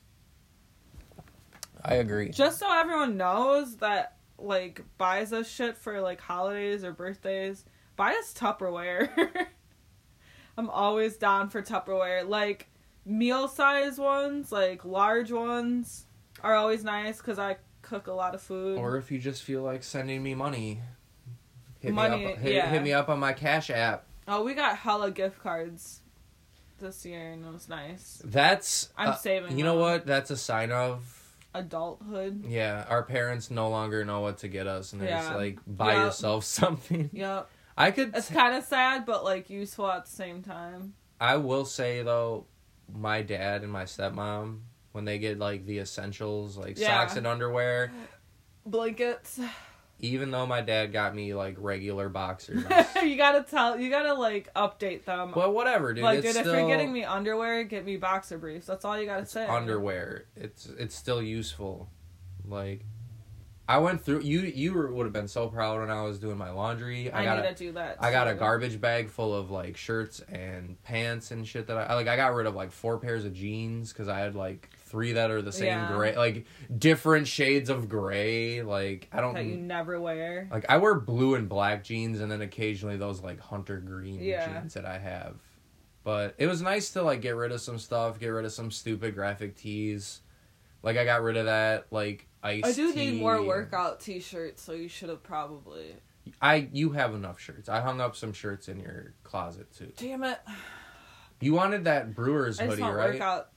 I 1.85 1.95
agree. 1.97 2.31
Just 2.31 2.59
so 2.59 2.73
everyone 2.73 3.17
knows 3.17 3.77
that 3.77 4.17
like 4.39 4.83
buys 4.99 5.33
us 5.33 5.49
shit 5.49 5.77
for 5.77 6.01
like 6.01 6.21
holidays 6.21 6.85
or 6.85 6.93
birthdays, 6.93 7.65
buy 7.97 8.13
us 8.13 8.33
Tupperware. 8.35 9.09
I'm 10.59 10.71
always 10.71 11.17
down 11.17 11.51
for 11.51 11.63
Tupperware. 11.63 12.27
Like 12.29 12.69
meal 13.05 13.49
size 13.49 13.99
ones, 13.99 14.51
like 14.53 14.85
large 14.85 15.31
ones, 15.33 16.07
are 16.43 16.55
always 16.55 16.85
nice 16.85 17.19
because 17.19 17.39
I 17.39 17.57
cook 17.83 18.07
a 18.07 18.13
lot 18.13 18.35
of 18.35 18.41
food. 18.43 18.79
Or 18.79 18.97
if 18.97 19.11
you 19.11 19.19
just 19.19 19.43
feel 19.43 19.63
like 19.63 19.83
sending 19.85 20.23
me 20.23 20.35
money, 20.35 20.81
hit 21.81 21.93
Money, 21.95 22.25
me 22.25 22.33
up. 22.33 22.39
Hit, 22.39 22.55
yeah. 22.55 22.69
hit 22.71 22.83
me 22.83 22.93
up 22.93 23.09
on 23.09 23.19
my 23.19 23.33
Cash 23.33 23.71
app. 23.71 24.07
oh, 24.29 24.43
we 24.45 24.55
got 24.55 24.77
hella 24.79 25.11
gift 25.11 25.41
cards 25.43 26.01
this 26.79 27.05
year, 27.07 27.33
and 27.33 27.45
it 27.45 27.53
was 27.53 27.69
nice. 27.69 28.21
That's. 28.25 28.89
I'm 28.97 29.11
uh, 29.11 29.17
saving 29.17 29.57
You 29.59 29.65
know 29.65 29.75
them. 29.75 29.81
what? 29.83 30.07
That's 30.07 30.31
a 30.31 30.37
sign 30.37 30.73
of. 30.73 31.13
Adulthood. 31.55 32.45
Yeah, 32.47 32.85
our 32.89 33.03
parents 33.03 33.51
no 33.51 33.71
longer 33.71 34.05
know 34.05 34.21
what 34.21 34.39
to 34.39 34.49
get 34.49 34.67
us, 34.67 34.93
and 34.93 35.01
they're 35.01 35.09
just 35.11 35.33
like, 35.33 35.59
buy 35.67 35.95
Yep. 35.95 36.05
yourself 36.05 36.45
something. 36.45 37.09
Yep. 37.15 37.49
I 37.77 37.91
could. 37.91 38.17
It's 38.17 38.31
kind 38.31 38.55
of 38.57 38.65
sad, 38.65 39.05
but 39.07 39.25
like 39.25 39.51
useful 39.51 39.91
at 39.91 40.07
the 40.07 40.11
same 40.11 40.43
time. 40.43 40.95
I 41.21 41.37
will 41.37 41.65
say 41.65 42.03
though, 42.03 42.47
my 42.95 43.23
dad 43.23 43.63
and 43.63 43.73
my 43.73 43.85
stepmom, 43.85 44.61
when 44.93 45.05
they 45.05 45.19
get 45.19 45.39
like 45.39 45.67
the 45.67 45.79
essentials, 45.81 46.57
like 46.57 46.79
Yeah. 46.79 46.89
socks 47.07 47.17
and 47.17 47.27
underwear, 47.27 47.91
Blankets. 48.65 49.39
even 50.01 50.31
though 50.31 50.47
my 50.47 50.61
dad 50.61 50.93
got 50.93 51.15
me 51.15 51.35
like 51.35 51.57
regular 51.59 52.09
boxers, 52.09 52.65
you 53.03 53.17
gotta 53.17 53.43
tell. 53.43 53.79
You 53.79 53.91
gotta 53.91 54.15
like 54.15 54.53
update 54.55 55.05
them. 55.05 55.33
well, 55.35 55.53
whatever, 55.53 55.93
dude. 55.95 56.05
like, 56.05 56.23
dude, 56.23 56.37
if 56.37 56.45
you're 56.47 56.67
getting 56.67 56.93
me 56.93 57.05
underwear, 57.05 57.65
get 57.65 57.85
me 57.85 57.97
boxer 57.97 58.39
briefs. 58.39 58.67
That's 58.67 58.85
all 58.85 58.99
you 58.99 59.07
gotta 59.07 59.27
say. 59.27 59.47
underwear. 59.47 60.25
It's 60.37 60.67
it's 60.79 60.95
still 60.95 61.23
useful. 61.23 61.89
Like, 62.49 62.85
I 63.69 63.79
went 63.79 64.01
through. 64.01 64.21
You 64.21 64.41
you 64.43 64.75
were, 64.75 64.93
would 64.93 65.05
have 65.07 65.13
been 65.13 65.27
so 65.27 65.49
proud 65.49 65.81
when 65.81 65.91
I 65.91 66.03
was 66.03 66.19
doing 66.21 66.39
my 66.39 66.51
laundry. 66.51 67.11
I, 67.11 67.23
I, 67.23 67.25
got 67.25 67.37
need 67.39 67.45
a, 67.47 67.53
to 67.55 67.65
do 67.65 67.73
that. 67.73 67.97
I 67.99 68.13
got 68.13 68.29
a 68.29 68.35
garbage 68.35 68.81
bag 68.81 69.11
full 69.11 69.35
of 69.35 69.51
like 69.51 69.77
shirts 69.77 70.21
and 70.29 70.81
pants 70.85 71.33
and 71.33 71.47
shit 71.47 71.67
that 71.67 71.77
I 71.77 71.95
like. 71.95 72.07
I 72.07 72.15
got 72.17 72.33
rid 72.35 72.47
of 72.47 72.55
like 72.55 72.71
four 72.71 72.99
pairs 72.99 73.25
of 73.25 73.35
jeans 73.35 73.93
because 73.93 74.09
I 74.09 74.21
had 74.21 74.37
like 74.37 74.71
three 74.85 75.13
that 75.13 75.33
are 75.33 75.43
the 75.43 75.51
same 75.51 75.67
Yeah. 75.67 75.93
gray, 75.93 76.17
like 76.17 76.47
different 76.79 77.27
shades 77.27 77.69
of 77.69 77.89
gray. 77.89 78.63
Like 78.63 79.09
I 79.13 79.21
don't 79.21 79.35
that 79.35 79.45
you 79.45 79.57
never 79.57 80.01
wear. 80.01 80.49
like. 80.51 80.67
I 80.69 80.77
wear 80.77 80.95
blue 80.95 81.35
and 81.35 81.49
black 81.49 81.83
jeans, 81.83 82.21
and 82.21 82.31
then 82.31 82.43
occasionally 82.43 82.97
those 82.97 83.21
like 83.21 83.41
hunter 83.41 83.79
green 83.79 84.23
Yeah. 84.23 84.61
jeans 84.61 84.75
that 84.75 84.85
I 84.85 84.99
have. 84.99 85.35
But 86.05 86.37
it 86.39 86.47
was 86.47 86.63
nice 86.63 86.91
to 86.91 87.03
like 87.03 87.21
get 87.21 87.35
rid 87.35 87.51
of 87.51 87.61
some 87.61 87.79
stuff, 87.79 88.21
get 88.21 88.29
rid 88.29 88.45
of 88.45 88.53
some 88.53 88.71
stupid 88.71 89.17
graphic 89.17 89.57
tees. 89.57 90.21
Like 90.85 90.97
I 90.97 91.05
got 91.05 91.23
rid 91.23 91.37
of 91.37 91.47
that 91.47 91.89
like 91.91 92.29
ice. 92.47 92.65
I 92.65 92.73
do 92.73 92.93
tea. 92.93 93.13
need 93.13 93.21
more 93.21 93.43
workout 93.43 94.01
T-shirts, 94.01 94.63
so 94.63 94.73
you 94.73 94.89
should 94.89 95.09
have 95.09 95.23
probably. 95.23 95.97
I 96.41 96.69
you 96.73 96.91
have 96.91 97.15
enough 97.15 97.39
shirts. 97.39 97.69
I 97.69 97.81
hung 97.81 98.01
up 98.01 98.17
some 98.17 98.33
shirts 98.33 98.69
in 98.69 98.81
your 98.81 99.15
closet 99.23 99.73
too. 99.73 99.93
Damn 99.97 100.25
it! 100.25 100.39
You 101.41 101.55
wanted 101.55 101.85
that 101.85 102.15
Brewers 102.15 102.59
hoodie, 102.59 102.83
right? 102.83 103.13
workout 103.13 103.49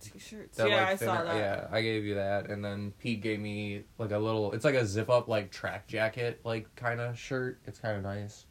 T-shirts. 0.00 0.56
That, 0.58 0.68
yeah, 0.68 0.84
like, 0.84 0.88
I 0.88 0.96
saw 0.96 1.24
that. 1.24 1.36
Yeah, 1.36 1.66
I 1.70 1.82
gave 1.82 2.04
you 2.04 2.14
that, 2.16 2.50
and 2.50 2.64
then 2.64 2.92
Pete 2.98 3.22
gave 3.22 3.40
me 3.40 3.84
like 3.98 4.12
a 4.12 4.18
little. 4.18 4.52
It's 4.52 4.64
like 4.64 4.74
a 4.74 4.86
zip 4.86 5.10
up 5.10 5.28
like 5.28 5.50
track 5.50 5.88
jacket 5.88 6.40
like 6.44 6.74
kind 6.76 7.00
of 7.00 7.18
shirt. 7.18 7.60
It's 7.66 7.78
kind 7.78 7.96
of 7.96 8.02
nice. 8.02 8.46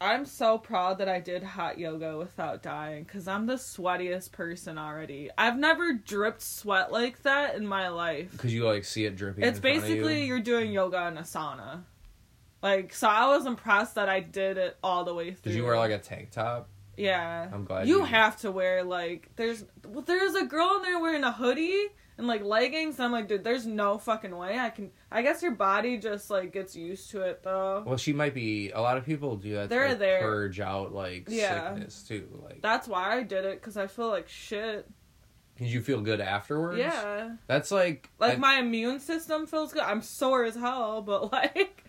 I'm 0.00 0.26
so 0.26 0.58
proud 0.58 0.98
that 0.98 1.08
I 1.08 1.18
did 1.18 1.42
hot 1.42 1.78
yoga 1.78 2.16
without 2.16 2.62
dying 2.62 3.02
because 3.02 3.26
I'm 3.26 3.46
the 3.46 3.54
sweatiest 3.54 4.30
person 4.30 4.78
already. 4.78 5.28
I've 5.36 5.58
never 5.58 5.92
dripped 5.92 6.42
sweat 6.42 6.92
like 6.92 7.22
that 7.22 7.56
in 7.56 7.66
my 7.66 7.88
life. 7.88 8.30
Because 8.32 8.54
you 8.54 8.64
like 8.64 8.84
see 8.84 9.04
it 9.06 9.16
dripping. 9.16 9.42
It's 9.42 9.56
in 9.58 9.62
front 9.62 9.76
of 9.76 9.82
basically 9.82 10.20
you. 10.20 10.26
you're 10.26 10.40
doing 10.40 10.70
yoga 10.72 11.08
in 11.08 11.18
a 11.18 11.22
sauna. 11.22 11.82
Like, 12.62 12.92
so 12.94 13.08
I 13.08 13.26
was 13.28 13.46
impressed 13.46 13.96
that 13.96 14.08
I 14.08 14.20
did 14.20 14.56
it 14.58 14.76
all 14.82 15.04
the 15.04 15.14
way 15.14 15.32
through. 15.32 15.52
Did 15.52 15.58
you 15.58 15.64
wear 15.64 15.76
like 15.76 15.90
a 15.92 15.98
tank 15.98 16.30
top? 16.30 16.68
Yeah. 16.96 17.48
I'm 17.52 17.64
glad 17.64 17.88
You 17.88 17.98
you- 17.98 18.04
have 18.04 18.36
to 18.40 18.52
wear 18.52 18.84
like 18.84 19.30
there's 19.36 19.64
well, 19.84 20.02
there's 20.02 20.34
a 20.34 20.44
girl 20.44 20.76
in 20.76 20.82
there 20.82 21.00
wearing 21.00 21.24
a 21.24 21.32
hoodie 21.32 21.86
and 22.16 22.26
like 22.26 22.42
leggings. 22.44 23.00
I'm 23.00 23.12
like, 23.12 23.26
dude, 23.28 23.42
there's 23.44 23.66
no 23.66 23.98
fucking 23.98 24.36
way 24.36 24.58
I 24.58 24.70
can. 24.70 24.90
I 25.10 25.22
guess 25.22 25.42
your 25.42 25.52
body 25.52 25.96
just 25.98 26.28
like 26.30 26.52
gets 26.52 26.76
used 26.76 27.10
to 27.12 27.22
it 27.22 27.42
though. 27.42 27.82
Well, 27.86 27.96
she 27.96 28.12
might 28.12 28.34
be. 28.34 28.70
A 28.72 28.80
lot 28.80 28.96
of 28.98 29.06
people 29.06 29.36
do 29.36 29.54
that. 29.54 29.70
They're 29.70 29.84
to, 29.84 29.90
like, 29.90 29.98
there. 29.98 30.20
purge 30.20 30.60
out 30.60 30.92
like 30.92 31.26
Yeah. 31.28 31.70
sickness 31.74 32.02
too. 32.02 32.28
Like, 32.44 32.60
That's 32.60 32.86
why 32.86 33.16
I 33.16 33.22
did 33.22 33.44
it 33.46 33.60
because 33.60 33.76
I 33.76 33.86
feel 33.86 34.08
like 34.08 34.28
shit. 34.28 34.86
did 35.56 35.68
you 35.68 35.80
feel 35.80 36.00
good 36.02 36.20
afterwards? 36.20 36.78
Yeah. 36.78 37.36
That's 37.46 37.70
like 37.70 38.10
Like 38.18 38.34
I- 38.34 38.36
my 38.36 38.54
immune 38.58 39.00
system 39.00 39.46
feels 39.46 39.72
good. 39.72 39.82
I'm 39.82 40.02
sore 40.02 40.44
as 40.44 40.54
hell, 40.56 41.00
but 41.02 41.32
like 41.32 41.84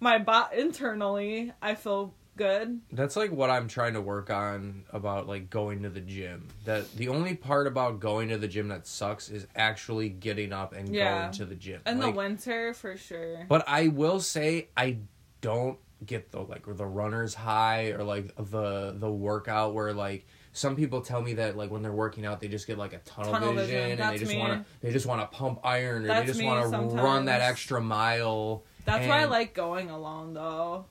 my 0.00 0.18
bot 0.18 0.52
internally, 0.54 1.52
I 1.62 1.76
feel 1.76 2.14
good. 2.36 2.80
That's 2.92 3.16
like 3.16 3.30
what 3.30 3.50
I'm 3.50 3.68
trying 3.68 3.94
to 3.94 4.00
work 4.00 4.30
on 4.30 4.84
about 4.92 5.26
like 5.26 5.50
going 5.50 5.82
to 5.82 5.90
the 5.90 6.00
gym. 6.00 6.48
That 6.64 6.92
the 6.96 7.08
only 7.08 7.34
part 7.34 7.66
about 7.66 8.00
going 8.00 8.28
to 8.30 8.38
the 8.38 8.48
gym 8.48 8.68
that 8.68 8.86
sucks 8.86 9.28
is 9.28 9.46
actually 9.54 10.08
getting 10.08 10.52
up 10.52 10.72
and 10.72 10.88
Yeah. 10.88 11.20
going 11.22 11.32
to 11.32 11.44
the 11.46 11.54
gym. 11.54 11.80
In 11.86 11.98
Like, 11.98 12.12
the 12.12 12.18
winter, 12.18 12.74
for 12.74 12.96
sure. 12.96 13.46
But 13.48 13.64
I 13.68 13.88
will 13.88 14.20
say 14.20 14.68
I 14.76 14.98
don't 15.40 15.78
get 16.04 16.30
the 16.32 16.40
like 16.40 16.64
the 16.66 16.86
runner's 16.86 17.34
high 17.34 17.90
or 17.90 18.02
like 18.02 18.34
the 18.36 18.94
the 18.98 19.10
workout 19.10 19.74
where 19.74 19.92
like 19.92 20.26
some 20.52 20.76
people 20.76 21.00
tell 21.00 21.22
me 21.22 21.34
that 21.34 21.56
like 21.56 21.70
when 21.70 21.82
they're 21.82 21.92
working 21.92 22.26
out 22.26 22.40
they 22.40 22.48
just 22.48 22.66
get 22.66 22.76
like 22.78 22.92
a 22.92 22.98
tunnel, 22.98 23.32
Tunnel 23.32 23.54
vision, 23.54 23.66
vision, 23.66 24.00
and 24.00 24.12
they 24.12 24.18
just 24.18 24.36
want 24.36 24.52
to 24.52 24.64
they 24.86 24.92
just 24.92 25.06
want 25.06 25.20
to 25.20 25.36
pump 25.36 25.60
iron 25.64 26.04
or 26.04 26.08
That's 26.08 26.20
they 26.20 26.26
just 26.26 26.42
want 26.44 26.70
to 26.70 26.78
run 27.02 27.24
that 27.26 27.40
extra 27.40 27.80
mile. 27.80 28.64
That's 28.84 29.06
why 29.06 29.20
I 29.22 29.24
like 29.24 29.54
going 29.54 29.90
alone 29.90 30.34
though. 30.34 30.86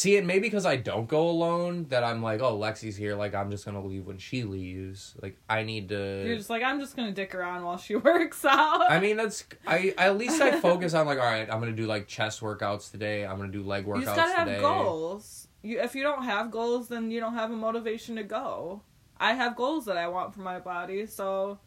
See, 0.00 0.16
and 0.16 0.26
maybe 0.26 0.40
because 0.48 0.64
I 0.64 0.76
don't 0.76 1.06
go 1.06 1.28
alone, 1.28 1.84
that 1.90 2.02
I'm 2.02 2.22
like, 2.22 2.40
oh, 2.40 2.58
Lexi's 2.58 2.96
here. 2.96 3.14
Like, 3.16 3.34
I'm 3.34 3.50
just 3.50 3.66
gonna 3.66 3.84
leave 3.84 4.06
when 4.06 4.16
she 4.16 4.44
leaves. 4.44 5.14
Like, 5.20 5.36
I 5.46 5.62
need 5.62 5.90
to. 5.90 6.24
You're 6.26 6.38
just 6.38 6.48
like 6.48 6.62
I'm 6.62 6.80
just 6.80 6.96
gonna 6.96 7.12
dick 7.12 7.34
around 7.34 7.64
while 7.64 7.76
she 7.76 7.96
works 7.96 8.42
out. 8.46 8.90
I 8.90 8.98
mean, 8.98 9.18
that's 9.18 9.44
I. 9.66 9.92
At 9.98 10.16
least 10.16 10.40
I 10.40 10.58
focus 10.58 10.94
on 10.94 11.04
like, 11.04 11.18
all 11.18 11.26
right, 11.26 11.46
I'm 11.52 11.60
gonna 11.60 11.72
do 11.72 11.84
like 11.84 12.06
chest 12.06 12.40
workouts 12.40 12.90
today. 12.90 13.26
I'm 13.26 13.36
gonna 13.36 13.52
do 13.52 13.62
leg 13.62 13.84
workouts 13.84 13.98
you 13.98 14.04
just 14.06 14.16
gotta 14.16 14.32
have 14.32 14.48
today. 14.48 14.60
goals. 14.62 15.48
You 15.60 15.82
if 15.82 15.94
you 15.94 16.02
don't 16.02 16.22
have 16.22 16.50
goals, 16.50 16.88
then 16.88 17.10
you 17.10 17.20
don't 17.20 17.34
have 17.34 17.50
a 17.50 17.56
motivation 17.56 18.16
to 18.16 18.22
go. 18.22 18.80
I 19.18 19.34
have 19.34 19.54
goals 19.54 19.84
that 19.84 19.98
I 19.98 20.08
want 20.08 20.32
for 20.32 20.40
my 20.40 20.60
body, 20.60 21.04
so 21.04 21.58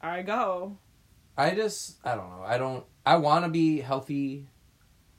I 0.00 0.22
go. 0.22 0.78
I 1.36 1.56
just, 1.56 1.96
I 2.04 2.14
don't 2.14 2.30
know. 2.30 2.44
I 2.46 2.56
don't. 2.56 2.84
I 3.04 3.16
want 3.16 3.44
to 3.44 3.50
be 3.50 3.80
healthy. 3.80 4.46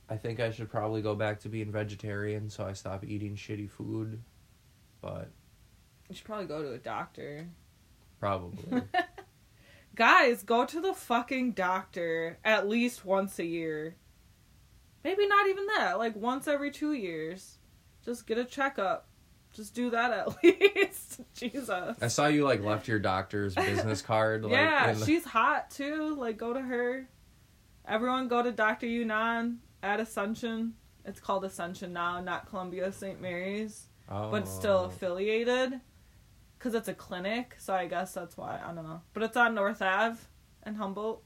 I 0.09 0.15
think 0.17 0.39
I 0.39 0.51
should 0.51 0.69
probably 0.69 1.01
go 1.01 1.15
back 1.15 1.39
to 1.41 1.49
being 1.49 1.71
vegetarian, 1.71 2.49
so 2.49 2.65
I 2.65 2.73
stop 2.73 3.03
eating 3.05 3.35
shitty 3.35 3.69
food. 3.69 4.21
But 5.01 5.29
You 6.09 6.15
should 6.15 6.25
probably 6.25 6.45
go 6.45 6.61
to 6.63 6.71
a 6.73 6.77
doctor. 6.77 7.47
probably. 8.19 8.81
Guys, 9.95 10.43
go 10.43 10.63
to 10.65 10.79
the 10.79 10.93
fucking 10.93 11.53
doctor 11.53 12.37
at 12.45 12.67
least 12.69 13.03
once 13.03 13.39
a 13.39 13.45
year. 13.45 13.95
Maybe 15.03 15.27
not 15.27 15.47
even 15.47 15.65
that, 15.77 15.97
like 15.97 16.15
once 16.15 16.47
every 16.47 16.69
two 16.71 16.93
years. 16.93 17.57
Just 18.05 18.27
get 18.27 18.37
a 18.37 18.45
checkup. 18.45 19.07
Just 19.53 19.73
do 19.73 19.89
that 19.89 20.11
at 20.11 20.43
least. 20.43 21.21
Jesus. 21.33 21.97
I 22.01 22.07
saw 22.09 22.27
you 22.27 22.43
like 22.45 22.61
left 22.63 22.87
your 22.87 22.99
doctor's 22.99 23.55
business 23.55 24.01
card. 24.03 24.43
Like, 24.43 24.51
yeah, 24.53 24.93
the- 24.93 25.05
she's 25.05 25.25
hot 25.25 25.71
too. 25.71 26.15
Like, 26.15 26.37
go 26.37 26.53
to 26.53 26.61
her. 26.61 27.09
Everyone 27.87 28.27
go 28.27 28.43
to 28.43 28.51
Dr. 28.51 28.85
Yunan 28.85 29.57
at 29.87 29.99
Ascension. 29.99 30.73
It's 31.05 31.19
called 31.19 31.45
Ascension 31.45 31.93
now, 31.93 32.19
not 32.19 32.47
Columbia 32.49 32.91
St. 32.91 33.21
Mary's, 33.21 33.87
but 34.09 34.33
it's 34.43 34.51
still 34.53 34.79
Oh. 34.79 34.85
affiliated 34.85 35.79
because 36.57 36.73
it's 36.75 36.87
a 36.89 36.93
clinic. 36.93 37.55
So 37.59 37.73
I 37.73 37.87
guess 37.87 38.13
that's 38.13 38.35
why 38.35 38.59
I 38.63 38.73
don't 38.73 38.83
know. 38.85 39.01
But 39.13 39.23
it's 39.23 39.37
on 39.37 39.55
North 39.55 39.81
Ave 39.81 40.17
and 40.63 40.75
Humboldt. 40.77 41.23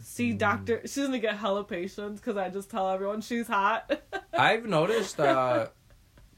See, 0.00 0.32
Mm. 0.32 0.38
doctor, 0.38 0.80
she's 0.86 1.06
gonna 1.06 1.18
get 1.18 1.36
hella 1.36 1.64
patients 1.64 2.20
because 2.20 2.36
I 2.36 2.48
just 2.50 2.70
tell 2.70 2.88
everyone 2.90 3.20
she's 3.20 3.46
hot. 3.48 3.90
I've 4.32 4.64
noticed 4.64 5.18
uh, 5.20 5.68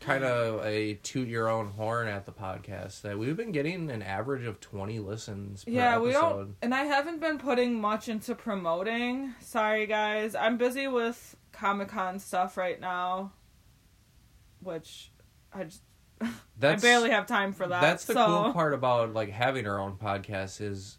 kind 0.00 0.24
of 0.24 0.64
a 0.64 0.94
toot 0.94 1.28
your 1.28 1.48
own 1.48 1.68
horn 1.68 2.08
at 2.08 2.26
the 2.26 2.32
podcast 2.32 3.02
that 3.02 3.18
we've 3.18 3.36
been 3.36 3.52
getting 3.52 3.90
an 3.90 4.02
average 4.02 4.44
of 4.44 4.60
20 4.60 4.98
listens 4.98 5.64
per 5.64 5.70
yeah, 5.70 5.96
episode. 5.96 6.04
we 6.04 6.12
don't, 6.12 6.56
and 6.62 6.74
I 6.74 6.84
haven't 6.84 7.20
been 7.20 7.38
putting 7.38 7.80
much 7.80 8.08
into 8.08 8.34
promoting. 8.34 9.34
Sorry, 9.40 9.86
guys. 9.86 10.34
I'm 10.34 10.56
busy 10.56 10.88
with 10.88 11.36
Comic 11.52 11.88
Con 11.88 12.18
stuff 12.18 12.56
right 12.56 12.80
now, 12.80 13.32
which 14.60 15.12
I 15.52 15.64
just 15.64 15.82
That's, 16.58 16.82
I 16.82 16.86
barely 16.86 17.10
have 17.10 17.26
time 17.26 17.52
for 17.52 17.66
that. 17.66 17.80
That's 17.80 18.04
the 18.04 18.14
so, 18.14 18.26
cool 18.26 18.52
part 18.52 18.74
about 18.74 19.14
like 19.14 19.30
having 19.30 19.66
our 19.66 19.78
own 19.78 19.96
podcast 19.96 20.60
is 20.60 20.98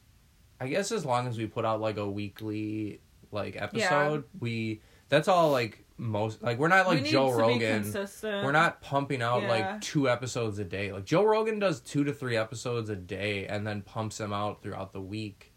I 0.59 0.67
guess 0.67 0.91
as 0.91 1.05
long 1.05 1.27
as 1.27 1.37
we 1.37 1.47
put 1.47 1.65
out 1.65 1.81
like 1.81 1.97
a 1.97 2.07
weekly 2.07 3.01
like 3.31 3.55
episode, 3.59 4.25
we 4.39 4.81
that's 5.09 5.27
all 5.27 5.51
like 5.51 5.80
most 6.01 6.41
like 6.41 6.57
we're 6.57 6.67
not 6.67 6.87
we 6.89 6.95
like 6.95 7.03
need 7.03 7.11
Joe 7.11 7.31
Rogan. 7.31 7.93
We're 8.23 8.51
not 8.51 8.81
pumping 8.81 9.21
out 9.21 9.43
Yeah. 9.43 9.49
like 9.49 9.81
two 9.81 10.09
episodes 10.09 10.57
a 10.57 10.63
day. 10.63 10.91
Like 10.91 11.05
Joe 11.05 11.23
Rogan 11.23 11.59
does 11.59 11.79
2 11.79 12.03
to 12.05 12.11
3 12.13 12.35
episodes 12.35 12.89
a 12.89 12.95
day 12.95 13.45
and 13.45 13.67
then 13.67 13.83
pumps 13.83 14.17
them 14.17 14.33
out 14.33 14.63
throughout 14.63 14.93
the 14.93 15.01
week. 15.01 15.53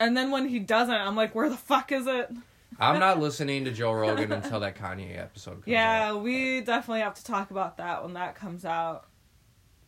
And 0.00 0.16
then 0.16 0.32
when 0.32 0.48
he 0.48 0.58
doesn't, 0.58 0.92
I'm 0.92 1.14
like, 1.14 1.36
where 1.36 1.48
the 1.48 1.56
fuck 1.56 1.92
is 1.92 2.08
it? 2.08 2.30
I'm 2.80 2.98
not 2.98 3.20
listening 3.26 3.64
to 3.66 3.70
Joe 3.70 3.92
Rogan 3.92 4.32
until 4.32 4.58
that 4.60 4.74
Kanye 4.76 5.16
episode 5.18 5.52
comes 5.52 5.62
out. 5.62 5.68
Yeah, 5.68 6.10
out. 6.10 6.22
we 6.22 6.62
definitely 6.62 7.00
have 7.02 7.14
to 7.14 7.24
talk 7.24 7.52
about 7.52 7.76
that 7.76 8.02
when 8.02 8.14
that 8.14 8.34
comes 8.34 8.64
out. 8.64 9.06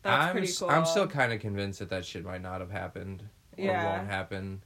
That's 0.02 0.26
I'm, 0.26 0.32
pretty 0.32 0.52
cool. 0.56 0.70
I'm 0.70 0.84
still 0.86 1.08
kind 1.08 1.32
of 1.32 1.40
convinced 1.40 1.80
that 1.80 1.90
that 1.90 2.04
shit 2.04 2.24
might 2.24 2.40
not 2.40 2.60
have 2.60 2.70
happened 2.70 3.24
or 3.58 3.64
Yeah. 3.64 3.96
won't 3.98 4.08
happen. 4.08 4.62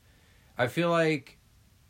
I 0.58 0.66
feel 0.66 0.90
like 0.90 1.38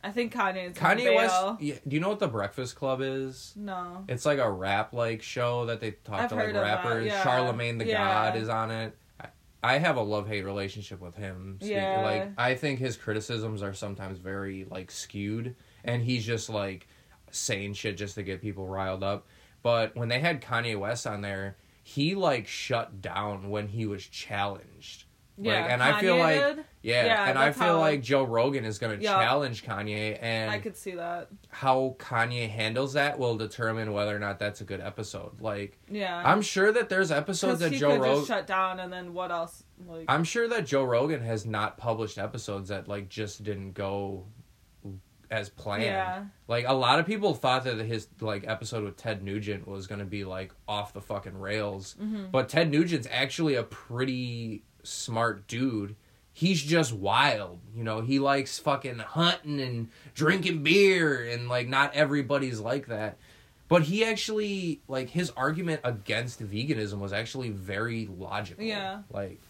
I 0.05 0.11
think 0.11 0.33
Kanye's 0.35 0.77
Kanye 0.77 1.15
West. 1.15 1.61
Yeah, 1.61 1.75
do 1.87 1.95
you 1.95 2.01
know 2.01 2.09
what 2.09 2.19
the 2.19 2.29
Breakfast 2.29 2.75
Club 2.77 3.01
is? 3.03 3.53
No. 3.57 4.05
It's 4.09 4.27
like 4.27 4.39
a 4.39 4.51
rap 4.51 4.93
like 4.93 5.23
show 5.23 5.67
that 5.67 5.81
they 5.81 5.93
talk 5.93 6.23
I've 6.23 6.29
to 6.31 6.35
like 6.35 6.47
heard 6.47 6.57
of 6.57 6.63
that, 6.63 6.85
rappers. 6.85 7.07
yeah. 7.07 7.23
Charlemagne 7.23 7.79
the 7.79 7.87
Yeah. 7.87 7.99
God 8.33 8.37
is 8.37 8.49
on 8.49 8.71
it. 8.71 8.97
I, 9.65 9.79
have 9.79 9.97
a 9.97 10.03
love 10.03 10.27
hate 10.27 10.45
relationship 10.45 11.01
with 11.01 11.15
him. 11.15 11.59
Speak- 11.61 11.71
Yeah. 11.73 12.01
Like 12.03 12.31
I 12.37 12.57
think 12.57 12.81
his 12.81 12.97
criticisms 12.97 13.63
are 13.63 13.75
sometimes 13.75 14.19
very 14.19 14.65
like 14.69 14.91
skewed, 14.91 15.55
and 15.85 16.03
he's 16.03 16.27
just 16.27 16.51
like 16.51 16.89
saying 17.31 17.75
shit 17.75 17.97
just 17.97 18.17
to 18.17 18.25
get 18.25 18.41
people 18.43 18.67
riled 18.67 19.05
up. 19.05 19.29
But 19.63 19.95
when 19.95 20.09
they 20.09 20.19
had 20.19 20.43
Kanye 20.43 20.77
West 20.77 21.07
on 21.07 21.21
there, 21.21 21.57
he 21.85 22.17
like 22.17 22.49
shut 22.49 23.01
down 23.01 23.51
when 23.51 23.69
he 23.69 23.87
was 23.87 24.05
challenged. 24.05 25.05
Yeah, 25.39 25.61
like, 25.63 25.71
and 25.71 25.83
I 25.83 26.01
feel 26.01 26.17
like 26.17 26.57
did? 26.57 26.65
Yeah, 26.83 27.05
Yeah, 27.07 27.29
and 27.31 27.39
I 27.39 27.53
feel 27.53 27.67
how- 27.75 27.79
like 27.81 28.03
Joe 28.03 28.25
Rogan 28.25 28.65
is 28.65 28.79
gonna 28.79 28.97
Yeah. 29.01 29.13
challenge 29.23 29.65
Kanye, 29.65 30.19
and 30.21 30.51
I 30.51 30.59
could 30.59 30.77
see 30.77 30.93
that. 30.97 31.29
how 31.49 31.97
Kanye 31.99 32.49
handles 32.49 32.95
that 32.95 33.19
will 33.19 33.37
determine 33.37 33.93
whether 33.93 34.15
or 34.15 34.19
not 34.19 34.39
that's 34.39 34.61
a 34.61 34.65
good 34.65 34.81
episode. 34.81 35.41
Like, 35.41 35.79
Yeah. 35.89 36.21
I'm 36.25 36.43
sure 36.43 36.73
that 36.73 36.89
there's 36.89 37.11
episodes 37.13 37.61
that 37.61 37.73
Joe 37.73 37.97
Rogan. 37.97 38.15
just 38.17 38.27
shut 38.29 38.47
down, 38.47 38.81
and 38.81 38.93
then 38.93 39.15
what 39.15 39.31
else? 39.31 39.65
Like, 39.87 40.05
I'm 40.09 40.25
sure 40.25 40.49
that 40.49 40.67
Joe 40.67 40.85
Rogan 40.85 41.23
has 41.23 41.47
not 41.47 41.79
published 41.79 42.19
episodes 42.19 42.69
that 42.69 42.89
like 42.89 43.09
just 43.09 43.43
didn't 43.43 43.73
go 43.73 44.27
as 45.31 45.49
planned. 45.49 45.85
yeah, 45.85 46.25
Like 46.47 46.67
a 46.69 46.75
lot 46.75 46.99
of 46.99 47.07
people 47.07 47.33
thought 47.33 47.65
that 47.65 47.79
his 47.79 48.07
like 48.21 48.45
episode 48.47 48.85
with 48.85 48.99
Ted 48.99 49.23
Nugent 49.23 49.67
was 49.67 49.87
gonna 49.87 50.05
be 50.05 50.25
like 50.25 50.53
off 50.69 50.93
the 50.93 51.01
fucking 51.01 51.39
rails, 51.39 51.97
Mm-hmm. 52.01 52.27
but 52.31 52.51
Ted 52.51 52.71
Nugent's 52.71 53.09
actually 53.11 53.55
a 53.55 53.63
pretty 53.63 54.63
smart 54.83 55.47
dude. 55.49 55.97
He's 56.35 56.63
just 56.63 56.93
wild, 56.93 57.61
you 57.75 57.85
know. 57.85 58.01
He 58.01 58.19
likes 58.19 58.59
fucking 58.59 58.99
hunting 59.01 59.61
and 59.61 59.89
drinking 60.15 60.63
beer, 60.63 61.29
and 61.29 61.49
like 61.49 61.69
not 61.69 61.95
everybody's 61.95 62.59
like 62.61 62.87
that. 62.87 63.19
But 63.69 63.83
he 63.83 64.05
actually 64.05 64.81
like 64.89 65.11
his 65.11 65.31
argument 65.37 65.81
against 65.85 66.43
veganism 66.43 66.99
was 66.99 67.13
actually 67.13 67.51
very 67.51 68.07
logical. 68.07 68.65
Yeah. 68.65 69.03
like 69.11 69.41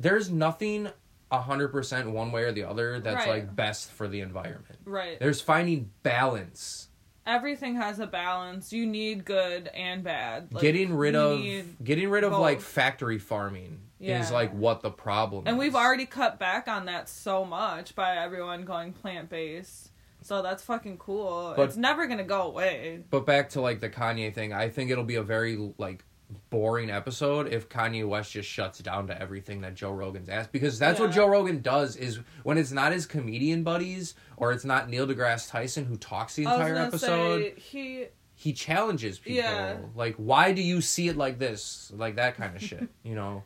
there's 0.00 0.30
nothing 0.30 0.88
a 1.30 1.40
hundred 1.40 1.68
percent 1.68 2.10
one 2.10 2.32
way 2.32 2.44
or 2.44 2.52
the 2.52 2.64
other 2.64 3.00
that's 3.00 3.26
Right. 3.26 3.44
like 3.44 3.56
best 3.56 3.90
for 3.90 4.08
the 4.08 4.20
environment. 4.20 4.78
right. 4.84 5.18
There's 5.18 5.40
finding 5.40 5.90
balance. 6.02 6.88
Everything 7.26 7.74
has 7.76 7.98
a 7.98 8.06
balance. 8.06 8.72
You 8.72 8.86
need 8.86 9.24
good 9.26 9.68
and 9.68 10.02
bad. 10.02 10.52
Like, 10.52 10.62
getting 10.62 10.94
rid 10.94 11.14
of 11.14 11.42
getting 11.84 12.08
rid 12.10 12.24
of 12.24 12.30
both. 12.32 12.40
like 12.40 12.60
factory 12.60 13.18
farming 13.18 13.80
Yeah. 13.98 14.20
is 14.20 14.30
like 14.30 14.52
what 14.52 14.80
the 14.82 14.90
problem 14.90 15.44
and 15.46 15.56
is. 15.56 15.60
we've 15.60 15.74
already 15.74 16.06
cut 16.06 16.38
back 16.38 16.68
on 16.68 16.86
that 16.86 17.08
so 17.08 17.44
much 17.44 17.94
by 17.94 18.16
everyone 18.16 18.64
going 18.64 18.92
plant 18.92 19.28
based. 19.28 19.90
So 20.22 20.42
that's 20.42 20.62
fucking 20.62 20.98
cool. 20.98 21.54
But- 21.56 21.68
it's 21.68 21.76
never 21.76 22.06
gonna 22.06 22.24
go 22.24 22.42
away. 22.42 23.02
But 23.10 23.26
back 23.26 23.50
to 23.50 23.60
like 23.60 23.80
the 23.80 23.90
Kanye 23.90 24.32
thing, 24.34 24.52
I 24.52 24.68
think 24.68 24.90
it'll 24.90 25.04
be 25.04 25.16
a 25.16 25.22
very 25.22 25.72
like 25.78 26.04
boring 26.50 26.90
episode 26.90 27.52
if 27.52 27.68
Kanye 27.68 28.06
West 28.06 28.32
just 28.32 28.48
shuts 28.48 28.80
down 28.80 29.06
to 29.06 29.20
everything 29.20 29.62
that 29.62 29.74
Joe 29.74 29.92
Rogan's 29.92 30.28
asked 30.28 30.52
because 30.52 30.78
that's 30.78 31.00
what 31.00 31.10
Joe 31.10 31.26
Rogan 31.26 31.62
does 31.62 31.96
is 31.96 32.20
when 32.42 32.58
it's 32.58 32.70
not 32.70 32.92
his 32.92 33.06
comedian 33.06 33.62
buddies 33.62 34.14
or 34.36 34.52
it's 34.52 34.64
not 34.64 34.90
Neil 34.90 35.06
deGrasse 35.06 35.50
Tyson 35.50 35.86
who 35.86 35.96
talks 35.96 36.34
the 36.34 36.42
entire 36.42 36.76
episode, 36.76 37.54
he 37.56 38.06
he 38.34 38.52
challenges 38.52 39.18
people. 39.18 39.38
Yeah. 39.42 39.78
Like, 39.96 40.14
why 40.16 40.52
do 40.52 40.62
you 40.62 40.80
see 40.80 41.08
it 41.08 41.16
like 41.16 41.38
this? 41.38 41.90
Like 41.96 42.16
that 42.16 42.36
kind 42.36 42.54
of 42.54 42.62
shit, 42.62 42.88
you 43.02 43.14
know? 43.16 43.42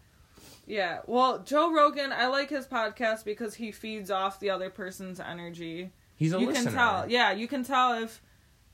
Yeah, 0.67 1.01
well, 1.07 1.41
Joe 1.41 1.73
Rogan, 1.73 2.13
I 2.13 2.27
like 2.29 2.49
his 2.51 2.67
podcast 2.67 3.25
because 3.25 3.55
he 3.55 3.73
feeds 3.73 4.11
off 4.11 4.39
the 4.41 4.51
other 4.51 4.71
person's 4.71 5.19
energy. 5.21 5.91
He's 6.17 6.33
a 6.33 6.39
you 6.41 6.47
listener. 6.47 6.65
can 6.71 6.73
tell. 6.75 7.11
Yeah, 7.11 7.33
you 7.33 7.49
can 7.49 7.65
tell 7.65 7.95
if 8.03 8.23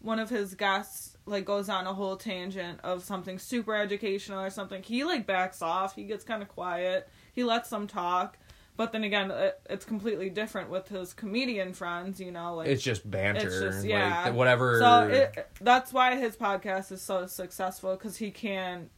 one 0.00 0.18
of 0.18 0.28
his 0.28 0.54
guests 0.54 1.16
like 1.24 1.44
goes 1.44 1.68
on 1.68 1.86
a 1.86 1.94
whole 1.94 2.16
tangent 2.16 2.80
of 2.84 3.02
something 3.04 3.38
super 3.38 3.74
educational 3.74 4.40
or 4.40 4.50
something. 4.50 4.82
He 4.82 5.02
like 5.04 5.26
backs 5.26 5.62
off. 5.62 5.94
He 5.94 6.04
gets 6.04 6.24
kind 6.24 6.42
of 6.42 6.48
quiet. 6.48 7.08
He 7.32 7.42
lets 7.44 7.70
them 7.70 7.86
talk. 7.86 8.38
But 8.76 8.92
then 8.92 9.02
again, 9.02 9.30
it, 9.32 9.58
it's 9.68 9.84
completely 9.84 10.30
different 10.30 10.70
with 10.70 10.88
his 10.88 11.12
comedian 11.12 11.72
friends. 11.72 12.20
You 12.20 12.30
know, 12.32 12.54
like 12.56 12.68
It's 12.68 12.82
just 12.82 13.08
banter. 13.10 13.48
It's 13.48 13.60
just- 13.76 13.86
yeah. 13.86 14.24
th- 14.24 14.34
whatever. 14.36 14.78
so 14.78 15.08
it, 15.08 15.48
that's 15.60 15.92
why 15.92 16.16
his 16.16 16.36
podcast 16.36 16.92
is 16.92 17.00
so 17.02 17.26
successful 17.26 17.96
because 17.96 18.18
he 18.18 18.30
can 18.30 18.90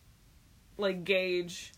like 0.77 1.05
gauge 1.05 1.73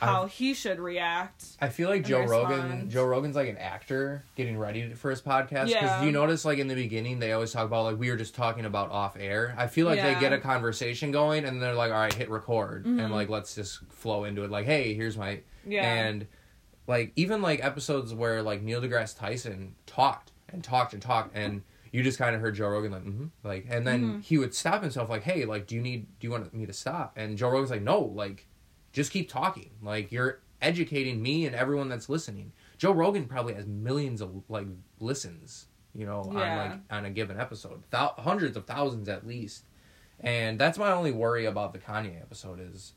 how 0.00 0.22
I've- 0.24 0.30
he 0.32 0.54
should 0.54 0.80
react. 0.80 1.44
I 1.60 1.68
feel 1.68 1.88
like 1.88 1.98
and 1.98 2.06
Joe 2.06 2.22
Rogan. 2.24 2.90
Joe 2.90 3.04
Rogan's 3.04 3.36
like 3.36 3.48
an 3.48 3.58
actor 3.58 4.24
getting 4.36 4.58
ready 4.58 4.94
for 4.94 5.10
his 5.10 5.20
podcast. 5.22 5.66
Because 5.66 5.70
Yeah. 5.70 6.02
you 6.04 6.12
notice, 6.12 6.44
like 6.44 6.58
in 6.58 6.68
the 6.68 6.74
beginning, 6.74 7.18
they 7.18 7.32
always 7.32 7.52
talk 7.52 7.64
about 7.66 7.84
like 7.84 7.98
we 7.98 8.10
were 8.10 8.16
just 8.16 8.34
talking 8.34 8.64
about 8.64 8.90
off 8.90 9.16
air. 9.18 9.54
I 9.58 9.66
feel 9.66 9.86
like 9.86 10.00
they 10.02 10.18
get 10.18 10.32
a 10.32 10.38
conversation 10.38 11.10
going 11.12 11.44
and 11.44 11.60
they're 11.62 11.74
like, 11.74 11.92
all 11.92 11.98
right, 11.98 12.12
hit 12.12 12.30
record, 12.30 12.86
and 12.86 12.98
Mhm. 13.00 13.10
like 13.10 13.28
let's 13.28 13.54
just 13.54 13.80
flow 13.90 14.24
into 14.24 14.42
it. 14.44 14.50
Like, 14.50 14.66
hey, 14.66 14.94
here's 14.94 15.16
my 15.18 15.40
Yeah. 15.66 15.82
and 15.82 16.26
like 16.86 17.12
even 17.16 17.42
like 17.42 17.62
episodes 17.64 18.12
where 18.14 18.42
like 18.42 18.62
Neil 18.62 18.80
deGrasse 18.80 19.16
Tyson 19.18 19.74
talked 19.86 20.32
and 20.48 20.64
talked 20.64 20.92
and 20.92 21.00
talked 21.02 21.36
and 21.36 21.62
you 21.92 22.02
just 22.02 22.18
kind 22.18 22.34
of 22.34 22.40
heard 22.40 22.54
Joe 22.54 22.68
Rogan 22.68 22.90
like 22.92 23.04
mm-hmm, 23.04 23.26
like 23.44 23.66
and 23.68 23.86
then 23.86 24.02
Mhm. 24.02 24.22
he 24.24 24.38
would 24.38 24.54
stop 24.54 24.82
himself 24.82 25.08
like 25.10 25.22
hey 25.22 25.44
like 25.44 25.66
do 25.68 25.76
you 25.76 25.82
need 25.82 26.06
do 26.18 26.26
you 26.26 26.30
want 26.32 26.52
me 26.54 26.66
to 26.66 26.72
stop 26.72 27.12
and 27.16 27.36
Joe 27.38 27.50
Rogan's 27.50 27.70
like 27.70 27.82
no 27.82 28.00
like 28.00 28.46
just 28.92 29.12
keep 29.12 29.28
talking. 29.28 29.70
Like 29.82 30.12
you're 30.12 30.40
educating 30.62 31.22
me 31.22 31.46
and 31.46 31.54
everyone 31.54 31.88
that's 31.88 32.08
listening. 32.08 32.52
Joe 32.78 32.92
Rogan 32.92 33.26
probably 33.26 33.54
has 33.54 33.66
millions 33.66 34.20
of 34.20 34.42
like 34.48 34.66
listens 34.98 35.66
you 35.94 36.06
know 36.06 36.20
on 36.20 36.34
like 36.34 36.80
on 36.90 37.04
a 37.04 37.10
given 37.10 37.38
episode. 37.38 37.82
Thou- 37.90 38.14
hundreds 38.18 38.56
of 38.56 38.66
thousands 38.66 39.08
at 39.08 39.26
least. 39.26 39.64
And 40.22 40.58
that's 40.58 40.76
my 40.78 40.92
only 40.92 41.12
worry 41.12 41.46
about 41.46 41.72
the 41.72 41.78
Kanye 41.78 42.20
episode 42.20 42.60
is 42.60 42.92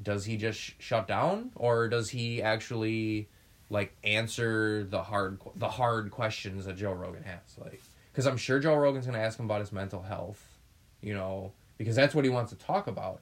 does 0.00 0.24
he 0.24 0.36
just 0.36 0.58
sh- 0.58 0.72
shut 0.78 1.06
down? 1.06 1.50
Or 1.56 1.88
does 1.88 2.10
he 2.10 2.40
actually 2.42 3.28
like 3.68 3.96
answer 4.04 4.84
the 4.84 5.02
hard 5.02 5.38
qu- 5.40 5.52
the 5.56 5.68
hard 5.68 6.10
questions 6.10 6.64
that 6.66 6.76
Joe 6.76 6.92
Rogan 6.92 7.24
has? 7.24 7.58
Like 7.58 7.80
cuz 8.14 8.26
I'm 8.26 8.36
sure 8.36 8.58
Joe 8.60 8.76
Rogan's 8.76 9.06
going 9.06 9.18
to 9.18 9.24
ask 9.24 9.38
him 9.38 9.46
about 9.46 9.60
his 9.60 9.72
mental 9.72 10.02
health 10.02 10.48
you 11.00 11.14
know 11.14 11.52
because 11.78 11.96
that's 11.96 12.14
what 12.14 12.24
he 12.24 12.30
wants 12.30 12.52
to 12.52 12.58
talk 12.58 12.86
about 12.86 13.20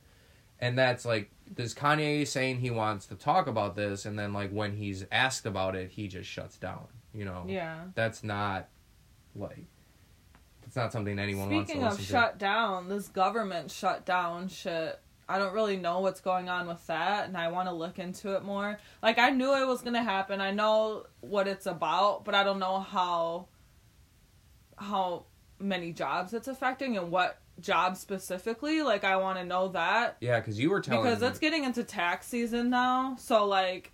and 0.60 0.78
that's 0.78 1.04
like 1.04 1.30
this 1.52 1.74
Kanye 1.74 2.26
saying 2.26 2.60
he 2.60 2.70
wants 2.70 3.06
to 3.06 3.16
talk 3.16 3.46
about 3.46 3.74
this 3.74 4.04
and 4.04 4.18
then 4.18 4.32
like 4.32 4.50
when 4.50 4.76
he's 4.76 5.04
asked 5.10 5.46
about 5.46 5.74
it 5.74 5.90
he 5.90 6.06
just 6.06 6.28
shuts 6.28 6.56
down 6.56 6.86
you 7.12 7.24
know 7.24 7.44
yeah. 7.48 7.84
that's 7.94 8.22
not 8.22 8.68
like 9.34 9.66
it's 10.70 10.76
not 10.76 10.92
something 10.92 11.18
anyone 11.18 11.50
wants 11.50 11.66
to 11.68 11.72
Speaking 11.72 11.84
of 11.84 11.96
to 11.96 12.04
shut 12.04 12.38
down, 12.38 12.88
this 12.88 13.08
government 13.08 13.72
shut 13.72 14.06
down 14.06 14.46
shit. 14.46 15.00
I 15.28 15.36
don't 15.36 15.52
really 15.52 15.76
know 15.76 15.98
what's 15.98 16.20
going 16.20 16.48
on 16.48 16.68
with 16.68 16.86
that, 16.86 17.26
and 17.26 17.36
I 17.36 17.48
want 17.48 17.68
to 17.68 17.74
look 17.74 17.98
into 17.98 18.36
it 18.36 18.44
more. 18.44 18.78
Like 19.02 19.18
I 19.18 19.30
knew 19.30 19.52
it 19.60 19.66
was 19.66 19.82
gonna 19.82 20.04
happen. 20.04 20.40
I 20.40 20.52
know 20.52 21.06
what 21.22 21.48
it's 21.48 21.66
about, 21.66 22.24
but 22.24 22.36
I 22.36 22.44
don't 22.44 22.60
know 22.60 22.78
how 22.78 23.48
how 24.76 25.24
many 25.58 25.92
jobs 25.92 26.34
it's 26.34 26.46
affecting 26.46 26.96
and 26.96 27.10
what 27.10 27.38
jobs 27.60 28.00
specifically. 28.00 28.82
Like 28.82 29.04
I 29.04 29.16
want 29.16 29.38
to 29.38 29.44
know 29.44 29.68
that 29.68 30.16
yeah 30.20 30.40
cuz 30.40 30.58
you 30.58 30.70
were 30.70 30.80
telling 30.80 31.04
because 31.04 31.20
me- 31.20 31.28
it's 31.28 31.38
getting 31.38 31.64
into 31.64 31.84
tax 31.84 32.26
season 32.26 32.70
now. 32.70 33.16
So 33.18 33.46
like 33.46 33.92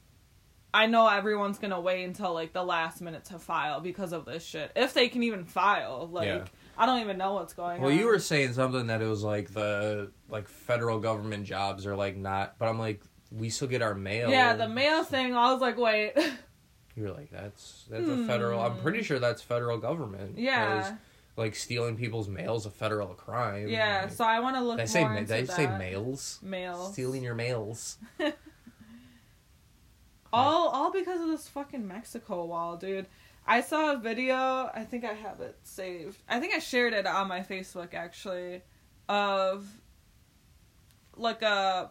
I 0.74 0.86
know 0.86 1.08
everyone's 1.08 1.58
gonna 1.58 1.80
wait 1.80 2.04
until 2.04 2.34
like 2.34 2.52
the 2.52 2.62
last 2.62 3.00
minute 3.00 3.24
to 3.26 3.38
file 3.38 3.80
because 3.80 4.12
of 4.12 4.24
this 4.24 4.44
shit. 4.44 4.72
If 4.76 4.94
they 4.94 5.08
can 5.08 5.22
even 5.22 5.44
file. 5.44 6.08
Like 6.10 6.26
Yeah. 6.26 6.44
I 6.78 6.84
don't 6.84 7.00
even 7.00 7.16
know 7.16 7.32
what's 7.34 7.54
going 7.54 7.80
Well, 7.80 7.90
on. 7.90 7.96
Well, 7.96 8.04
you 8.04 8.06
were 8.06 8.18
saying 8.18 8.52
something 8.52 8.88
that 8.88 9.00
it 9.00 9.06
was 9.06 9.22
like 9.22 9.52
the 9.52 10.12
like 10.28 10.48
federal 10.48 11.00
government 11.00 11.46
jobs 11.46 11.86
are 11.86 11.96
like 11.96 12.16
not, 12.16 12.58
but 12.58 12.68
I'm 12.68 12.78
like 12.78 13.02
we 13.30 13.50
still 13.50 13.68
get 13.68 13.82
our 13.82 13.94
mail. 13.94 14.30
Yeah, 14.30 14.54
the 14.54 14.68
mail 14.68 15.02
thing, 15.02 15.34
I 15.34 15.52
was 15.52 15.60
like, 15.60 15.78
wait. 15.78 16.12
You 16.96 17.02
were 17.02 17.10
like 17.10 17.30
that's 17.30 17.84
that's 17.90 18.08
a 18.08 18.26
federal. 18.26 18.58
I'm 18.58 18.72
hmm. 18.72 18.82
pretty 18.82 19.02
sure 19.02 19.18
that's 19.18 19.42
federal 19.42 19.76
government. 19.76 20.38
yeah. 20.38 20.96
Like 21.37 21.55
stealing 21.55 21.97
people's 21.97 22.28
mail 22.28 22.55
is 22.57 22.64
a 22.66 22.70
federal 22.70 23.09
crime. 23.09 23.68
Yeah, 23.68 24.03
Like, 24.05 24.12
so 24.12 24.24
I 24.24 24.41
want 24.41 24.57
to 24.57 24.62
look 24.62 24.78
they 24.78 24.87
say 24.87 25.05
ma- 25.05 25.14
they 25.22 25.43
that. 25.43 25.51
say 25.51 25.66
mails. 25.66 26.39
Mail. 26.43 26.87
Stealing 26.93 27.22
your 27.22 27.34
mails. 27.34 27.99
All 30.32 30.68
all 30.68 30.93
because 30.93 31.20
of 31.20 31.28
this 31.28 31.49
fucking 31.49 31.87
Mexico 31.87 32.45
wall, 32.45 32.76
dude. 32.76 33.07
I 33.47 33.61
saw 33.61 33.93
a 33.93 33.97
video, 33.97 34.34
I 34.74 34.84
think 34.89 35.05
I 35.05 35.12
have 35.14 35.41
it 35.41 35.57
saved. 35.62 36.20
I 36.28 36.41
think 36.41 36.53
I 36.53 36.59
shared 36.59 36.93
it 36.93 37.07
on 37.07 37.28
my 37.28 37.41
Facebook 37.41 37.95
actually 37.95 38.62
of 39.09 39.66
like 41.16 41.43
a 41.43 41.91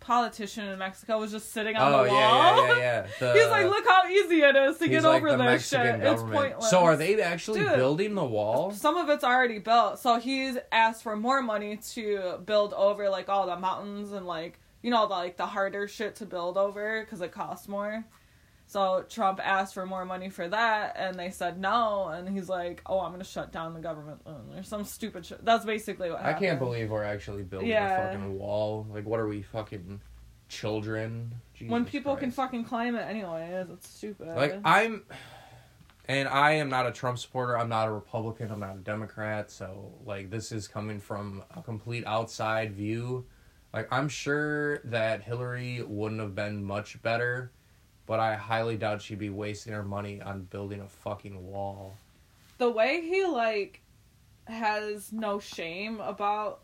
politician 0.00 0.66
in 0.68 0.78
Mexico 0.78 1.18
was 1.18 1.30
just 1.30 1.52
sitting 1.52 1.76
on 1.76 1.92
oh 1.92 2.04
the 2.04 2.10
yeah, 2.10 2.54
wall. 2.54 2.66
yeah, 2.66 2.74
yeah, 2.74 2.78
yeah. 2.78 3.06
The- 3.20 3.32
He's 3.34 3.48
like, 3.48 3.66
look 3.66 3.86
how 3.86 4.06
easy 4.08 4.40
it 4.42 4.56
is 4.56 4.78
to 4.78 4.88
get 4.88 5.02
like 5.04 5.18
over 5.22 5.30
this 5.30 5.38
Mexican 5.38 6.00
shit. 6.00 6.12
It's 6.12 6.22
pointless. 6.22 6.70
So 6.70 6.80
are 6.80 6.96
they 6.96 7.20
actually 7.20 7.60
Dude. 7.60 7.76
building 7.76 8.14
the 8.14 8.24
wall? 8.24 8.72
Some 8.72 8.96
of 8.96 9.08
it's 9.10 9.24
already 9.24 9.58
built. 9.58 9.98
So 9.98 10.18
he's 10.18 10.56
asked 10.72 11.02
for 11.02 11.16
more 11.16 11.42
money 11.42 11.76
to 11.94 12.38
build 12.44 12.72
over 12.74 13.08
like 13.10 13.28
all 13.28 13.46
the 13.46 13.56
mountains 13.56 14.12
and 14.12 14.26
like 14.26 14.58
you 14.82 14.90
know 14.90 15.06
the, 15.06 15.14
like 15.14 15.36
the 15.36 15.46
harder 15.46 15.86
shit 15.86 16.16
to 16.16 16.26
build 16.26 16.56
over 16.56 17.00
because 17.02 17.20
it 17.20 17.32
costs 17.32 17.68
more. 17.68 18.04
So 18.70 19.04
Trump 19.08 19.40
asked 19.42 19.74
for 19.74 19.84
more 19.84 20.04
money 20.04 20.28
for 20.28 20.48
that, 20.48 20.94
and 20.96 21.18
they 21.18 21.30
said 21.30 21.58
no. 21.58 22.06
And 22.06 22.28
he's 22.28 22.48
like, 22.48 22.82
"Oh, 22.86 23.00
I'm 23.00 23.10
gonna 23.10 23.24
shut 23.24 23.50
down 23.50 23.74
the 23.74 23.80
government." 23.80 24.20
Or 24.24 24.62
some 24.62 24.84
stupid 24.84 25.26
shit. 25.26 25.44
That's 25.44 25.64
basically 25.64 26.08
what 26.08 26.20
Happened. 26.20 26.36
I 26.36 26.38
can't 26.38 26.58
believe 26.60 26.88
we're 26.88 27.02
actually 27.02 27.42
building 27.42 27.70
Yeah. 27.70 27.98
a 27.98 28.06
fucking 28.12 28.38
wall. 28.38 28.86
Like, 28.88 29.06
what 29.06 29.18
are 29.18 29.26
we 29.26 29.42
fucking 29.42 30.00
children? 30.48 31.34
when 31.66 31.82
Jesus 31.82 31.90
people 31.90 32.16
can 32.16 32.30
fucking 32.30 32.62
climb 32.64 32.94
it 32.94 33.00
anyways. 33.00 33.70
It's 33.70 33.88
stupid. 33.88 34.28
Like 34.28 34.60
I'm, 34.64 35.02
and 36.06 36.28
I 36.28 36.52
am 36.52 36.68
not 36.68 36.86
a 36.86 36.92
Trump 36.92 37.18
supporter. 37.18 37.58
I'm 37.58 37.68
not 37.68 37.88
a 37.88 37.92
Republican. 37.92 38.52
I'm 38.52 38.60
not 38.60 38.76
a 38.76 38.80
Democrat. 38.80 39.50
So 39.50 39.92
like 40.06 40.30
this 40.30 40.52
is 40.52 40.68
coming 40.68 41.00
from 41.00 41.42
a 41.56 41.60
complete 41.60 42.04
outside 42.06 42.72
view. 42.72 43.26
Like 43.74 43.88
I'm 43.90 44.08
sure 44.08 44.78
that 44.84 45.22
Hillary 45.22 45.82
wouldn't 45.82 46.20
have 46.20 46.36
been 46.36 46.62
much 46.62 47.02
better, 47.02 47.50
but 48.10 48.18
I 48.18 48.34
highly 48.34 48.76
doubt 48.76 49.00
she'd 49.02 49.20
be 49.20 49.30
wasting 49.30 49.72
her 49.72 49.84
money 49.84 50.20
on 50.20 50.42
building 50.42 50.80
a 50.80 50.88
fucking 50.88 51.46
wall. 51.46 51.94
the 52.58 52.68
way 52.68 53.02
he 53.02 53.24
like 53.24 53.82
has 54.48 55.12
no 55.12 55.38
shame 55.38 56.00
about 56.00 56.58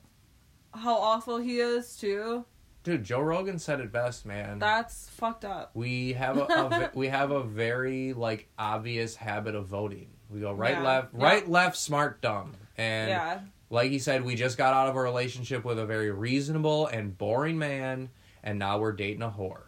how 0.74 0.96
awful 0.96 1.38
he 1.38 1.60
is 1.60 1.96
too. 1.96 2.44
Dude, 2.82 3.04
Joe 3.04 3.20
Rogan 3.20 3.60
said 3.60 3.78
it 3.78 3.92
best, 3.92 4.26
man. 4.26 4.58
That's 4.58 5.08
fucked 5.10 5.44
up. 5.44 5.70
we 5.74 6.14
have 6.14 6.36
a, 6.36 6.42
a 6.42 6.90
we 6.96 7.06
have 7.06 7.30
a 7.30 7.44
very 7.44 8.12
like 8.12 8.48
obvious 8.58 9.14
habit 9.14 9.54
of 9.54 9.66
voting. 9.66 10.08
We 10.28 10.40
go 10.40 10.52
right, 10.52 10.72
Yeah. 10.72 10.82
left, 10.82 11.08
Yeah. 11.16 11.24
right, 11.24 11.48
left, 11.48 11.76
smart, 11.76 12.20
dumb, 12.22 12.54
and 12.76 13.08
yeah. 13.08 13.38
like 13.70 13.92
he 13.92 14.00
said, 14.00 14.24
we 14.24 14.34
just 14.34 14.58
got 14.58 14.74
out 14.74 14.88
of 14.88 14.96
a 14.96 15.00
relationship 15.00 15.64
with 15.64 15.78
a 15.78 15.86
very 15.86 16.10
reasonable 16.10 16.88
and 16.88 17.16
boring 17.16 17.56
man, 17.56 18.10
and 18.42 18.58
now 18.58 18.80
we're 18.80 18.90
dating 18.90 19.22
a 19.22 19.30
whore. 19.30 19.62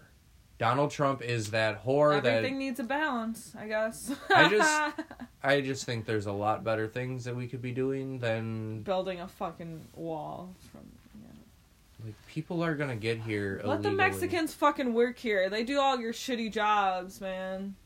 Donald 0.58 0.90
Trump 0.90 1.22
is 1.22 1.52
that 1.52 1.84
whore 1.84 2.16
Everything 2.16 2.22
that 2.24 2.36
Everything 2.38 2.58
needs 2.58 2.80
a 2.80 2.84
balance, 2.84 3.52
I 3.58 3.68
guess. 3.68 4.12
I 4.34 4.48
just- 4.48 4.92
I 5.42 5.60
just 5.60 5.84
think 5.84 6.04
there's 6.04 6.26
a 6.26 6.32
lot 6.32 6.64
better 6.64 6.88
things 6.88 7.24
that 7.24 7.36
we 7.36 7.46
could 7.46 7.62
be 7.62 7.70
doing 7.70 8.18
than 8.18 8.82
building 8.82 9.20
a 9.20 9.28
fucking 9.28 9.86
wall 9.94 10.52
from 10.72 10.80
yeah. 11.22 12.06
like 12.06 12.26
people 12.26 12.64
are 12.64 12.74
gonna 12.74 12.96
get 12.96 13.20
here. 13.20 13.60
Let 13.64 13.82
the. 13.82 13.92
Mexicans 13.92 14.52
fucking 14.52 14.94
work 14.94 15.16
here. 15.16 15.48
They 15.48 15.62
do 15.62 15.78
all 15.78 16.00
your 16.00 16.12
shitty 16.12 16.52
jobs, 16.52 17.20
man. 17.20 17.76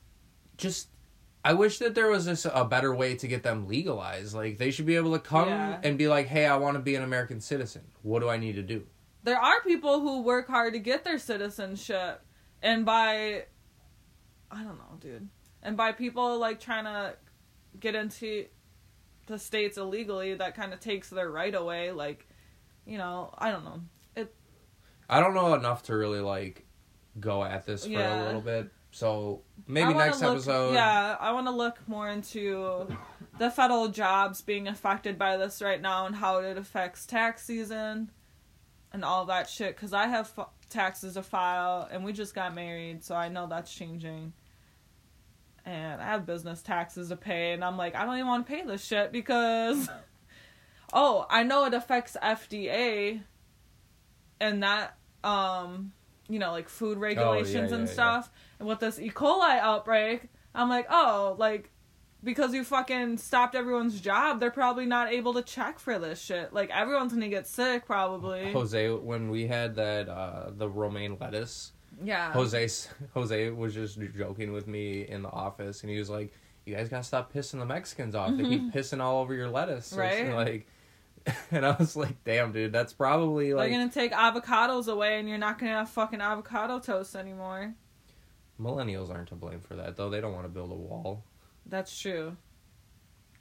just 0.56 0.88
I 1.44 1.52
wish 1.54 1.78
that 1.78 1.94
there 1.94 2.08
was 2.08 2.24
this 2.24 2.46
a 2.50 2.64
better 2.64 2.94
way 2.94 3.16
to 3.16 3.26
get 3.28 3.42
them 3.42 3.68
legalized. 3.68 4.34
Like 4.34 4.56
they 4.56 4.70
should 4.70 4.86
be 4.86 4.96
able 4.96 5.12
to 5.12 5.18
come 5.18 5.48
Yeah. 5.48 5.80
and 5.82 5.98
be 5.98 6.08
like, 6.08 6.28
"Hey, 6.28 6.46
I 6.46 6.56
want 6.56 6.76
to 6.76 6.80
be 6.82 6.94
an 6.94 7.02
American 7.02 7.40
citizen. 7.40 7.82
What 8.02 8.20
do 8.20 8.30
I 8.30 8.38
need 8.38 8.54
to 8.54 8.62
do?" 8.62 8.86
There 9.24 9.38
are 9.38 9.60
people 9.62 10.00
who 10.00 10.22
work 10.22 10.48
hard 10.48 10.72
to 10.72 10.78
get 10.78 11.04
their 11.04 11.18
citizenship 11.18 12.22
and 12.62 12.84
by 12.84 13.44
I 14.50 14.62
don't 14.62 14.78
know, 14.78 14.96
dude. 15.00 15.28
And 15.62 15.76
by 15.76 15.92
people 15.92 16.38
like 16.38 16.60
trying 16.60 16.84
to 16.84 17.14
get 17.80 17.94
into 17.94 18.46
the 19.26 19.38
states 19.38 19.78
illegally 19.78 20.34
that 20.34 20.54
kind 20.54 20.72
of 20.72 20.80
takes 20.80 21.08
their 21.08 21.30
right 21.30 21.54
away 21.54 21.90
like 21.92 22.26
you 22.84 22.98
know, 22.98 23.32
I 23.38 23.50
don't 23.52 23.64
know. 23.64 23.80
It. 24.16 24.34
I 25.08 25.20
don't 25.20 25.34
know 25.34 25.54
enough 25.54 25.84
to 25.84 25.96
really 25.96 26.20
like 26.20 26.66
go 27.20 27.44
at 27.44 27.64
this 27.66 27.84
for 27.84 27.90
Yeah. 27.92 28.24
a 28.24 28.26
little 28.26 28.40
bit. 28.40 28.70
So 28.90 29.42
maybe 29.66 29.94
next 29.94 30.20
look- 30.20 30.32
episode. 30.34 30.74
Yeah, 30.74 31.16
I 31.18 31.32
want 31.32 31.46
to 31.46 31.50
look 31.52 31.78
more 31.88 32.08
into 32.10 32.88
the 33.38 33.50
federal 33.50 33.88
jobs 33.88 34.42
being 34.42 34.68
affected 34.68 35.18
by 35.18 35.36
this 35.38 35.62
right 35.62 35.80
now 35.80 36.06
and 36.06 36.16
how 36.16 36.38
it 36.38 36.58
affects 36.58 37.06
tax 37.06 37.44
season 37.44 38.10
and 38.92 39.04
all 39.04 39.24
that 39.26 39.48
shit. 39.48 39.76
Because 39.76 39.92
I 39.94 40.08
have 40.08 40.30
taxes 40.72 41.14
to 41.14 41.22
file 41.22 41.88
and 41.90 42.04
we 42.04 42.12
just 42.12 42.34
got 42.34 42.54
married, 42.54 43.04
so 43.04 43.14
I 43.14 43.28
know 43.28 43.46
that's 43.46 43.72
changing. 43.72 44.32
And 45.64 46.00
I 46.00 46.06
have 46.06 46.26
business 46.26 46.60
taxes 46.60 47.10
to 47.10 47.16
pay, 47.16 47.52
and 47.52 47.64
I'm 47.64 47.76
like, 47.76 47.94
I 47.94 48.04
don't 48.04 48.14
even 48.14 48.26
want 48.26 48.46
to 48.46 48.52
pay 48.52 48.64
this 48.64 48.84
shit 48.84 49.12
because. 49.12 49.88
oh, 50.92 51.26
I 51.30 51.42
know 51.42 51.64
it 51.64 51.74
affects 51.74 52.16
FDA 52.22 53.22
and 54.40 54.62
that, 54.62 54.96
um, 55.24 55.92
you 56.28 56.38
know, 56.38 56.50
like 56.50 56.68
food 56.68 56.98
regulations 56.98 57.70
yeah, 57.70 57.76
and 57.78 57.86
yeah. 57.86 57.92
stuff. 57.92 58.30
And 58.58 58.68
with 58.68 58.80
this 58.80 58.98
E. 58.98 59.10
coli 59.10 59.58
outbreak, 59.58 60.28
I'm 60.54 60.68
like, 60.68 60.86
oh, 60.90 61.36
like, 61.38 61.70
because 62.24 62.54
you 62.54 62.64
fucking 62.64 63.18
stopped 63.18 63.54
everyone's 63.54 64.00
job, 64.00 64.40
they're 64.40 64.50
probably 64.50 64.86
not 64.86 65.10
able 65.12 65.34
to 65.34 65.42
check 65.42 65.78
for 65.78 65.98
this 65.98 66.20
shit. 66.20 66.52
Like, 66.52 66.70
everyone's 66.70 67.12
gonna 67.12 67.28
get 67.28 67.46
sick, 67.46 67.84
probably. 67.86 68.52
Jose, 68.52 68.90
when 68.90 69.30
we 69.30 69.46
had 69.46 69.74
that 69.76 70.08
uh 70.08 70.50
the 70.56 70.68
romaine 70.68 71.16
lettuce, 71.20 71.72
Yeah. 72.02 72.32
Jose 72.32 72.68
Jose 73.14 73.50
was 73.50 73.74
just 73.74 73.98
joking 74.16 74.52
with 74.52 74.66
me 74.66 75.02
in 75.08 75.22
the 75.22 75.30
office, 75.30 75.82
and 75.82 75.90
he 75.90 75.98
was 75.98 76.08
like, 76.10 76.32
"You 76.64 76.74
guys 76.74 76.88
gotta 76.88 77.04
stop 77.04 77.32
pissing 77.32 77.58
the 77.58 77.66
Mexicans 77.66 78.14
off. 78.14 78.36
They 78.36 78.44
keep 78.44 78.72
pissing 78.72 79.00
all 79.00 79.20
over 79.20 79.34
your 79.34 79.48
lettuce." 79.50 79.92
Right. 79.92 80.28
Like, 80.34 80.66
and 81.52 81.64
I 81.64 81.76
was 81.78 81.94
like, 81.94 82.24
"Damn, 82.24 82.50
dude, 82.50 82.72
that's 82.72 82.92
probably 82.92 83.54
like 83.54 83.70
They're 83.70 83.78
gonna 83.78 83.92
take 83.92 84.12
avocados 84.12 84.88
away, 84.92 85.18
and 85.20 85.28
you're 85.28 85.38
not 85.38 85.58
gonna 85.58 85.72
have 85.72 85.88
fucking 85.90 86.20
avocado 86.20 86.80
toast 86.80 87.14
anymore. 87.14 87.74
millennials 88.60 89.08
aren't 89.10 89.28
to 89.28 89.34
blame 89.36 89.60
for 89.60 89.76
that, 89.76 89.96
though. 89.96 90.10
They 90.10 90.20
don't 90.20 90.32
want 90.32 90.44
to 90.44 90.48
build 90.48 90.70
a 90.72 90.74
wall. 90.74 91.24
That's 91.66 91.98
true. 91.98 92.36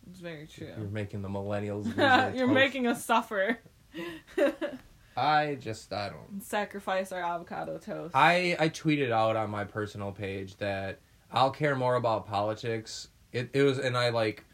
It's 0.09 0.19
very 0.19 0.47
true. 0.47 0.67
You're 0.77 0.87
making 0.87 1.21
the 1.21 1.29
millennials. 1.29 1.85
You're 2.35 2.47
toast. 2.47 2.53
making 2.53 2.87
us 2.87 3.03
suffer. 3.05 3.59
I 5.17 5.55
just 5.59 5.91
I 5.91 6.09
don't. 6.09 6.41
Sacrifice 6.41 7.11
our 7.11 7.21
avocado 7.21 7.77
toast. 7.77 8.15
I 8.15 8.55
I 8.59 8.69
tweeted 8.69 9.11
out 9.11 9.35
on 9.35 9.49
my 9.49 9.65
personal 9.65 10.11
page 10.11 10.57
that 10.57 10.99
I'll 11.31 11.51
care 11.51 11.75
more 11.75 11.95
about 11.95 12.25
politics. 12.27 13.09
It 13.33 13.49
it 13.53 13.63
was 13.63 13.77
and 13.77 13.97
I 13.97 14.09
like 14.09 14.45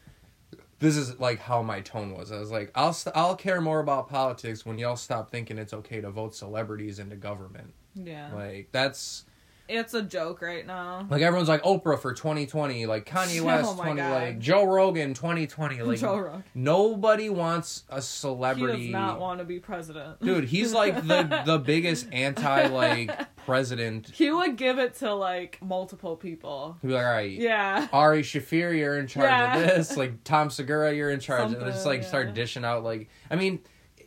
this 0.79 0.95
is 0.97 1.19
like 1.19 1.39
how 1.39 1.61
my 1.61 1.81
tone 1.81 2.15
was. 2.15 2.31
I 2.31 2.39
was 2.39 2.51
like 2.51 2.71
I'll 2.75 2.93
st- 2.93 3.15
I'll 3.15 3.35
care 3.35 3.61
more 3.61 3.79
about 3.79 4.09
politics 4.09 4.65
when 4.65 4.77
y'all 4.79 4.95
stop 4.95 5.29
thinking 5.29 5.57
it's 5.57 5.73
okay 5.73 6.01
to 6.01 6.09
vote 6.09 6.33
celebrities 6.35 6.97
into 6.99 7.15
government. 7.15 7.73
yeah. 7.93 8.33
Like 8.33 8.69
that's 8.71 9.25
It's 9.69 9.93
a 9.93 10.01
joke 10.01 10.41
right 10.41 10.65
now. 10.65 11.05
like 11.09 11.21
everyone's 11.21 11.49
like 11.49 11.63
Oprah 11.63 11.99
for 11.99 12.13
2020, 12.13 12.85
like 12.85 13.05
Kanye 13.05 13.39
oh 13.41 13.45
West 13.45 13.69
Oh 13.73 13.81
20 13.81 13.95
God. 14.01 14.11
like 14.11 14.39
Joe 14.39 14.63
Rogan 14.65 15.13
2020 15.13 15.81
like 15.81 15.99
Joe 15.99 16.17
Rogan. 16.17 16.43
nobody 16.55 17.29
wants 17.29 17.83
a 17.89 18.01
celebrity. 18.01 18.77
He 18.77 18.83
does 18.85 18.93
not 18.93 19.19
want 19.19 19.39
to 19.39 19.45
be 19.45 19.59
president. 19.59 20.21
Dude, 20.21 20.45
he's 20.45 20.73
like 20.73 20.95
the 21.07 21.43
the 21.45 21.57
biggest 21.65 22.07
anti 22.11 22.67
like 22.67 23.11
president. 23.45 24.09
He 24.13 24.31
would 24.31 24.55
give 24.57 24.79
it 24.79 24.95
to 24.95 25.13
like 25.13 25.57
multiple 25.61 26.15
people. 26.15 26.77
He'd 26.81 26.87
be 26.89 26.93
like, 26.93 27.05
all 27.05 27.11
right, 27.11 27.31
Yeah. 27.31 27.87
Ari 27.91 28.21
Shaffir, 28.23 28.77
you're 28.77 28.97
in 28.97 29.07
charge 29.07 29.25
Yeah. 29.29 29.57
of 29.57 29.63
this. 29.67 29.97
Like 29.97 30.23
Tom 30.23 30.49
Segura, 30.49 30.93
you're 30.93 31.11
in 31.11 31.19
charge. 31.19 31.51
and 31.53 31.61
just 31.65 31.85
like 31.85 32.01
yeah. 32.01 32.07
start 32.07 32.33
dishing 32.33 32.63
out 32.65 32.83
like 32.83 33.09
I 33.29 33.35
mean, 33.35 33.59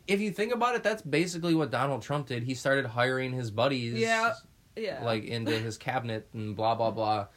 if 0.07 0.19
you 0.19 0.31
think 0.31 0.53
about 0.53 0.75
it, 0.75 0.83
that's 0.83 1.01
basically 1.01 1.53
what 1.55 1.69
Donald 1.71 2.01
Trump 2.01 2.27
did. 2.27 2.43
He 2.43 2.55
started 2.55 2.85
hiring 2.85 3.31
his 3.31 3.51
buddies 3.51 3.93
Yeah. 3.93 4.33
Yeah. 4.75 5.03
like 5.03 5.25
into 5.25 5.51
his 5.51 5.77
cabinet 5.77 6.27
and 6.33 6.55
blah 6.55 6.75
blah 6.75 6.91
blah. 6.91 7.27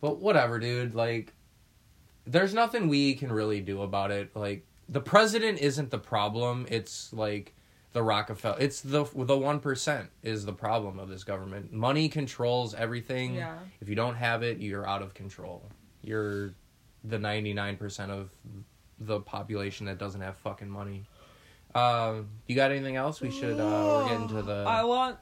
But 0.00 0.18
whatever, 0.18 0.58
dude, 0.58 0.94
like 0.94 1.32
there's 2.26 2.54
nothing 2.54 2.88
we 2.88 3.14
can 3.14 3.32
really 3.32 3.60
do 3.60 3.82
about 3.82 4.10
it. 4.10 4.34
Like 4.34 4.66
the 4.88 5.00
president 5.00 5.60
isn't 5.60 5.90
the 5.90 5.98
problem. 5.98 6.66
It's 6.68 7.12
like 7.12 7.54
the 7.92 8.02
Rockefeller. 8.02 8.56
It's 8.58 8.80
the 8.80 9.04
the 9.04 9.36
1% 9.36 10.08
is 10.22 10.44
the 10.44 10.52
problem 10.52 10.98
of 10.98 11.08
this 11.08 11.24
government. 11.24 11.72
Money 11.72 12.08
controls 12.08 12.74
everything 12.74 13.34
yeah. 13.34 13.58
if 13.80 13.88
you 13.88 13.94
don't 13.94 14.14
have 14.14 14.42
it, 14.42 14.58
you're 14.58 14.86
out 14.86 15.02
of 15.02 15.14
control. 15.14 15.62
You're 16.02 16.54
the 17.04 17.18
99% 17.18 18.10
of 18.10 18.30
the 18.98 19.20
population 19.20 19.86
that 19.86 19.98
doesn't 19.98 20.20
have 20.20 20.36
fucking 20.38 20.70
money. 20.70 21.04
Um, 21.74 22.28
you 22.46 22.54
got 22.54 22.70
anything 22.70 22.96
else? 22.96 23.20
We 23.20 23.30
should. 23.30 23.58
Uh, 23.58 24.04
we're 24.04 24.08
getting 24.08 24.28
to 24.28 24.42
the 24.42 24.64
I 24.66 24.84
want 24.84 25.16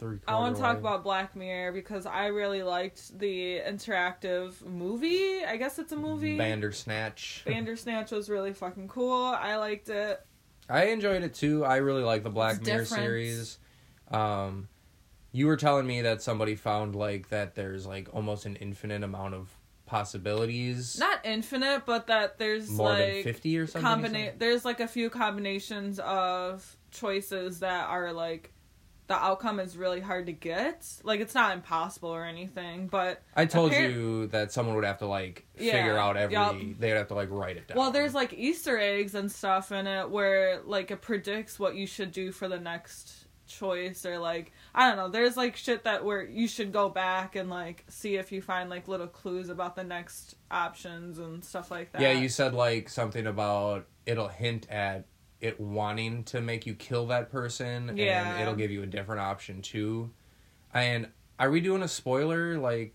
three. 0.00 0.18
I 0.26 0.34
want 0.34 0.56
to 0.56 0.60
talk 0.62 0.74
way. 0.74 0.80
about 0.80 1.04
Black 1.04 1.36
Mirror 1.36 1.72
because 1.72 2.06
I 2.06 2.26
really 2.26 2.62
liked 2.64 3.16
the 3.18 3.60
interactive 3.60 4.60
movie. 4.66 5.44
I 5.44 5.56
guess 5.56 5.78
it's 5.78 5.92
a 5.92 5.96
movie. 5.96 6.36
Bandersnatch. 6.36 7.42
Bandersnatch 7.46 8.10
was 8.10 8.28
really 8.28 8.52
fucking 8.52 8.88
cool. 8.88 9.22
I 9.26 9.56
liked 9.56 9.88
it. 9.88 10.20
I 10.68 10.86
enjoyed 10.86 11.22
it 11.22 11.34
too. 11.34 11.64
I 11.64 11.76
really 11.76 12.02
like 12.02 12.22
the 12.24 12.30
Black 12.30 12.56
It's 12.56 12.66
Mirror 12.66 12.80
different. 12.80 13.02
series. 13.04 13.58
Um, 14.10 14.68
you 15.32 15.46
were 15.46 15.56
telling 15.56 15.86
me 15.86 16.02
that 16.02 16.22
somebody 16.22 16.56
found 16.56 16.96
like 16.96 17.28
that. 17.28 17.54
There's 17.54 17.86
like 17.86 18.08
almost 18.12 18.46
an 18.46 18.56
infinite 18.56 19.04
amount 19.04 19.34
of 19.34 19.48
possibilities. 19.86 20.98
Not 20.98 21.20
infinite, 21.24 21.82
but 21.86 22.06
that 22.08 22.38
there's 22.38 22.70
more 22.70 22.90
like 22.90 22.98
than 23.14 23.22
fifty 23.24 23.58
or 23.58 23.66
something. 23.66 23.90
you 24.04 24.08
combina- 24.08 24.24
said? 24.30 24.38
there's 24.38 24.64
like 24.64 24.80
a 24.80 24.88
few 24.88 25.10
combinations 25.10 25.98
of 26.00 26.76
choices 26.90 27.60
that 27.60 27.88
are 27.88 28.12
like 28.12 28.52
the 29.10 29.16
outcome 29.16 29.58
is 29.58 29.76
really 29.76 29.98
hard 29.98 30.26
to 30.26 30.32
get. 30.32 30.86
Like 31.02 31.18
it's 31.18 31.34
not 31.34 31.52
impossible 31.52 32.10
or 32.10 32.24
anything, 32.24 32.86
but 32.86 33.20
I 33.34 33.44
told 33.44 33.72
you 33.72 34.28
that 34.28 34.52
someone 34.52 34.76
would 34.76 34.84
have 34.84 34.98
to 34.98 35.06
like 35.06 35.46
Yeah, 35.58 35.72
figure 35.72 35.98
out 35.98 36.16
every. 36.16 36.34
yup. 36.34 36.54
They'd 36.78 36.90
have 36.90 37.08
to 37.08 37.14
like 37.14 37.28
write 37.32 37.56
it 37.56 37.66
down. 37.66 37.76
well, 37.76 37.90
there's 37.90 38.14
like 38.14 38.32
Easter 38.32 38.78
eggs 38.78 39.16
and 39.16 39.30
stuff 39.30 39.72
in 39.72 39.88
it 39.88 40.08
where 40.08 40.60
like 40.64 40.92
it 40.92 41.00
predicts 41.02 41.58
what 41.58 41.74
you 41.74 41.88
should 41.88 42.12
do 42.12 42.30
for 42.30 42.46
the 42.46 42.60
next 42.60 43.26
choice 43.48 44.06
or 44.06 44.16
like 44.20 44.52
I 44.76 44.86
don't 44.86 44.96
know. 44.96 45.08
There's 45.08 45.36
like 45.36 45.56
shit 45.56 45.82
that 45.82 46.04
where 46.04 46.22
you 46.24 46.46
should 46.46 46.72
go 46.72 46.88
back 46.88 47.34
and 47.34 47.50
like 47.50 47.84
see 47.88 48.14
if 48.14 48.30
you 48.30 48.40
find 48.40 48.70
like 48.70 48.86
little 48.86 49.08
clues 49.08 49.48
about 49.48 49.74
the 49.74 49.82
next 49.82 50.36
options 50.52 51.18
and 51.18 51.44
stuff 51.44 51.68
like 51.68 51.90
that. 51.90 52.00
Yeah, 52.00 52.12
you 52.12 52.28
said 52.28 52.54
like 52.54 52.88
something 52.88 53.26
about 53.26 53.86
it'll 54.06 54.28
hint 54.28 54.70
at 54.70 55.06
it 55.40 55.58
wanting 55.60 56.24
to 56.24 56.40
make 56.40 56.66
you 56.66 56.74
kill 56.74 57.06
that 57.06 57.30
person, 57.30 57.96
Yeah. 57.96 58.32
and 58.32 58.42
it'll 58.42 58.54
give 58.54 58.70
you 58.70 58.82
a 58.82 58.86
different 58.86 59.20
option 59.22 59.62
too. 59.62 60.10
And 60.74 61.08
are 61.38 61.50
we 61.50 61.60
doing 61.60 61.82
a 61.82 61.88
spoiler? 61.88 62.58
Like, 62.58 62.94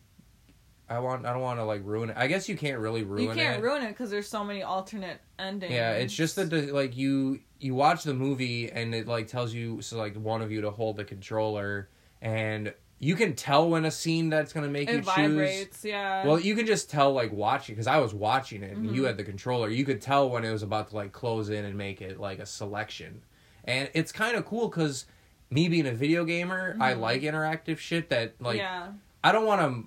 I 0.88 1.00
want, 1.00 1.26
I 1.26 1.34
don't 1.34 1.42
want 1.42 1.60
to 1.60 1.64
like 1.66 1.82
ruin 1.84 2.12
it. 2.12 2.18
I 2.18 2.28
guess 2.28 2.48
you 2.48 2.56
can't 2.56 2.80
really 2.80 3.02
ruin 3.04 3.24
you 3.24 3.34
can't 3.34 3.60
it. 3.60 3.64
ruin 3.64 3.82
it 3.82 3.88
because 3.90 4.12
there's 4.12 4.28
so 4.28 4.44
many 4.44 4.62
alternate 4.62 5.20
endings. 5.40 5.74
yeah, 5.74 5.94
it's 5.94 6.14
just 6.14 6.36
that 6.36 6.50
the, 6.52 6.72
like 6.72 6.96
you 6.96 7.40
you 7.60 7.74
watch 7.74 8.04
the 8.04 8.14
movie 8.14 8.70
and 8.72 8.94
it 8.94 9.08
like 9.08 9.28
tells 9.28 9.52
you 9.54 9.82
so 9.82 9.98
like 9.98 10.16
one 10.16 10.42
of 10.44 10.52
you 10.52 10.62
to 10.62 10.70
hold 10.70 10.98
the 10.98 11.04
controller 11.04 11.90
and 12.22 12.72
you 13.06 13.16
can 13.16 13.36
tell 13.36 13.70
when 13.70 13.86
a 13.86 13.92
scene 13.92 14.30
that's 14.30 14.52
gonna 14.52 14.68
make 14.68 14.90
you 14.90 14.96
it 14.96 15.06
choose. 15.06 15.16
vibrates. 15.16 15.86
Yeah. 15.86 16.26
Well, 16.26 16.40
you 16.40 16.56
can 16.56 16.66
just 16.66 16.90
tell 16.90 17.14
like 17.14 17.32
watching 17.32 17.76
because 17.76 17.86
I 17.88 18.00
was 18.00 18.14
watching 18.14 18.64
it 18.64 18.76
and 18.76 18.96
you 18.96 19.04
Mhm. 19.04 19.08
had 19.08 19.18
the 19.18 19.24
controller. 19.24 19.70
You 19.70 19.86
could 19.86 20.02
tell 20.02 20.30
when 20.30 20.44
it 20.44 20.52
was 20.52 20.64
about 20.64 20.90
to 20.90 20.96
like 20.96 21.12
close 21.12 21.50
in 21.50 21.66
and 21.66 21.78
make 21.78 22.02
it 22.02 22.20
like 22.20 22.40
a 22.40 22.46
selection, 22.48 23.22
and 23.64 23.90
it's 23.94 24.12
kind 24.12 24.36
of 24.36 24.46
cool 24.46 24.70
because 24.70 25.06
me 25.52 25.68
being 25.70 25.86
a 25.86 25.92
video 25.94 26.26
gamer, 26.26 26.76
I 26.80 26.94
Mhm. 26.94 27.00
like 27.00 27.22
interactive 27.22 27.78
shit 27.78 28.10
that 28.10 28.34
like 28.40 28.58
yeah. 28.58 28.88
I 29.24 29.32
don't 29.32 29.46
want 29.46 29.62
a 29.62 29.84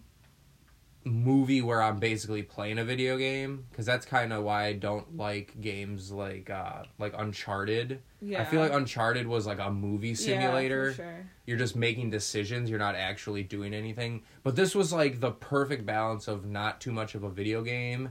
movie 1.04 1.62
where 1.62 1.80
I'm 1.82 1.98
basically 1.98 2.42
playing 2.42 2.78
a 2.78 2.84
video 2.84 3.16
game 3.16 3.64
because 3.70 3.86
that's 3.86 4.04
kind 4.04 4.32
of 4.32 4.44
why 4.44 4.66
I 4.66 4.72
don't 4.74 5.16
like 5.16 5.58
games 5.60 6.12
like 6.12 6.50
uh 6.50 6.82
like 6.98 7.14
Uncharted. 7.16 8.02
Yeah. 8.20 8.42
I 8.42 8.44
feel 8.44 8.60
like 8.60 8.72
Uncharted 8.72 9.26
was 9.26 9.46
like 9.46 9.58
a 9.60 9.70
movie 9.70 10.14
simulator 10.14 10.86
Yeah, 10.86 10.90
for 10.90 10.96
sure. 10.96 11.26
you're 11.46 11.56
just 11.58 11.76
making 11.76 12.10
decisions 12.10 12.68
you're 12.68 12.78
not 12.78 12.94
actually 12.94 13.42
doing 13.42 13.72
anything 13.72 14.22
but 14.42 14.56
this 14.56 14.74
was 14.74 14.92
like 14.92 15.20
the 15.20 15.30
perfect 15.30 15.86
balance 15.86 16.28
of 16.28 16.44
not 16.44 16.80
too 16.80 16.92
much 16.92 17.14
of 17.14 17.22
a 17.22 17.30
video 17.30 17.62
game 17.62 18.10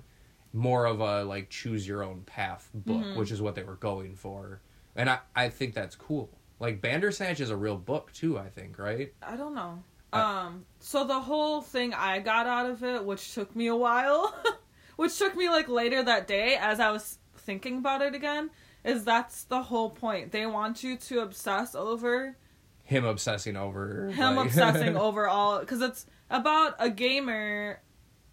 more 0.53 0.85
of 0.85 0.99
a 1.01 1.23
like 1.23 1.49
choose 1.49 1.87
your 1.87 2.01
own 2.03 2.21
path 2.21 2.69
book 2.73 3.03
Mhm. 3.03 3.15
which 3.17 3.31
is 3.31 3.41
what 3.41 3.53
they 3.53 3.63
were 3.63 3.75
going 3.75 4.15
for 4.15 4.61
and 4.95 5.09
i 5.09 5.19
i 5.35 5.49
think 5.49 5.73
that's 5.75 5.95
cool 5.95 6.29
like 6.59 6.81
bandersnatch 6.81 7.41
is 7.41 7.49
a 7.51 7.55
real 7.57 7.75
book 7.77 8.11
too 8.13 8.39
i 8.39 8.47
think 8.49 8.79
right 8.79 9.13
I 9.21 9.35
don't 9.35 9.53
know. 9.53 9.83
Um. 10.13 10.65
So 10.79 11.03
the 11.03 11.19
whole 11.19 11.61
thing 11.61 11.93
I 11.93 12.19
got 12.19 12.47
out 12.47 12.69
of 12.69 12.83
it, 12.83 13.03
which 13.03 13.33
took 13.33 13.55
me 13.55 13.67
a 13.67 13.75
while, 13.75 14.33
which 14.95 15.17
took 15.17 15.35
me 15.35 15.49
like 15.49 15.67
later 15.67 16.01
that 16.03 16.27
day 16.27 16.55
as 16.59 16.79
I 16.79 16.91
was 16.91 17.19
thinking 17.35 17.79
about 17.79 18.01
it 18.01 18.15
again, 18.15 18.49
is 18.83 19.03
that's 19.03 19.43
the 19.43 19.63
whole 19.63 19.89
point. 19.89 20.31
They 20.31 20.45
want 20.45 20.83
you 20.83 20.95
to 20.97 21.19
obsess 21.19 21.75
over 21.75 22.37
him 22.83 23.03
obsessing 23.03 23.57
over 23.57 24.07
him 24.07 24.37
like- 24.37 24.45
obsessing 24.47 24.95
over 25.07 25.27
all 25.27 25.59
because 25.59 25.81
it's 25.81 26.05
about 26.29 26.73
a 26.79 26.89
gamer 26.89 27.81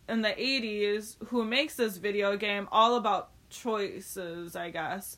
in 0.08 0.22
the 0.22 0.28
80s 0.28 1.16
who 1.28 1.44
makes 1.44 1.74
this 1.74 1.96
video 1.96 2.36
game 2.36 2.68
all 2.70 2.94
about 2.94 3.30
choices 3.50 4.54
i 4.54 4.70
guess 4.70 5.16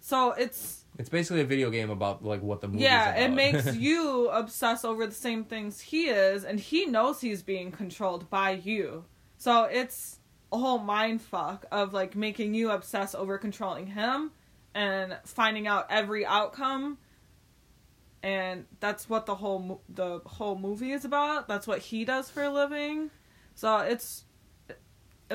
so 0.00 0.32
it's 0.32 0.83
it's 0.98 1.08
basically 1.08 1.40
a 1.40 1.44
video 1.44 1.70
game 1.70 1.90
about 1.90 2.24
like 2.24 2.42
what 2.42 2.60
the 2.60 2.68
movie 2.68 2.82
yeah 2.82 3.14
it 3.16 3.32
makes 3.32 3.74
you 3.76 4.28
obsess 4.30 4.84
over 4.84 5.06
the 5.06 5.14
same 5.14 5.44
things 5.44 5.80
he 5.80 6.06
is 6.06 6.44
and 6.44 6.60
he 6.60 6.86
knows 6.86 7.20
he's 7.20 7.42
being 7.42 7.70
controlled 7.70 8.30
by 8.30 8.52
you. 8.52 9.04
So 9.36 9.64
it's 9.64 10.20
a 10.52 10.58
whole 10.58 10.78
mind 10.78 11.20
fuck 11.20 11.66
of 11.72 11.92
like 11.92 12.14
making 12.14 12.54
you 12.54 12.70
obsess 12.70 13.14
over 13.14 13.38
controlling 13.38 13.88
him 13.88 14.30
and 14.74 15.18
finding 15.24 15.66
out 15.66 15.86
every 15.90 16.24
outcome. 16.24 16.98
And 18.22 18.64
that's 18.80 19.08
what 19.08 19.26
the 19.26 19.34
whole 19.34 19.82
the 19.88 20.20
whole 20.24 20.56
movie 20.56 20.92
is 20.92 21.04
about. 21.04 21.46
That's 21.46 21.66
what 21.66 21.80
he 21.80 22.04
does 22.04 22.30
for 22.30 22.42
a 22.42 22.50
living. 22.50 23.10
So 23.54 23.78
it's 23.78 24.24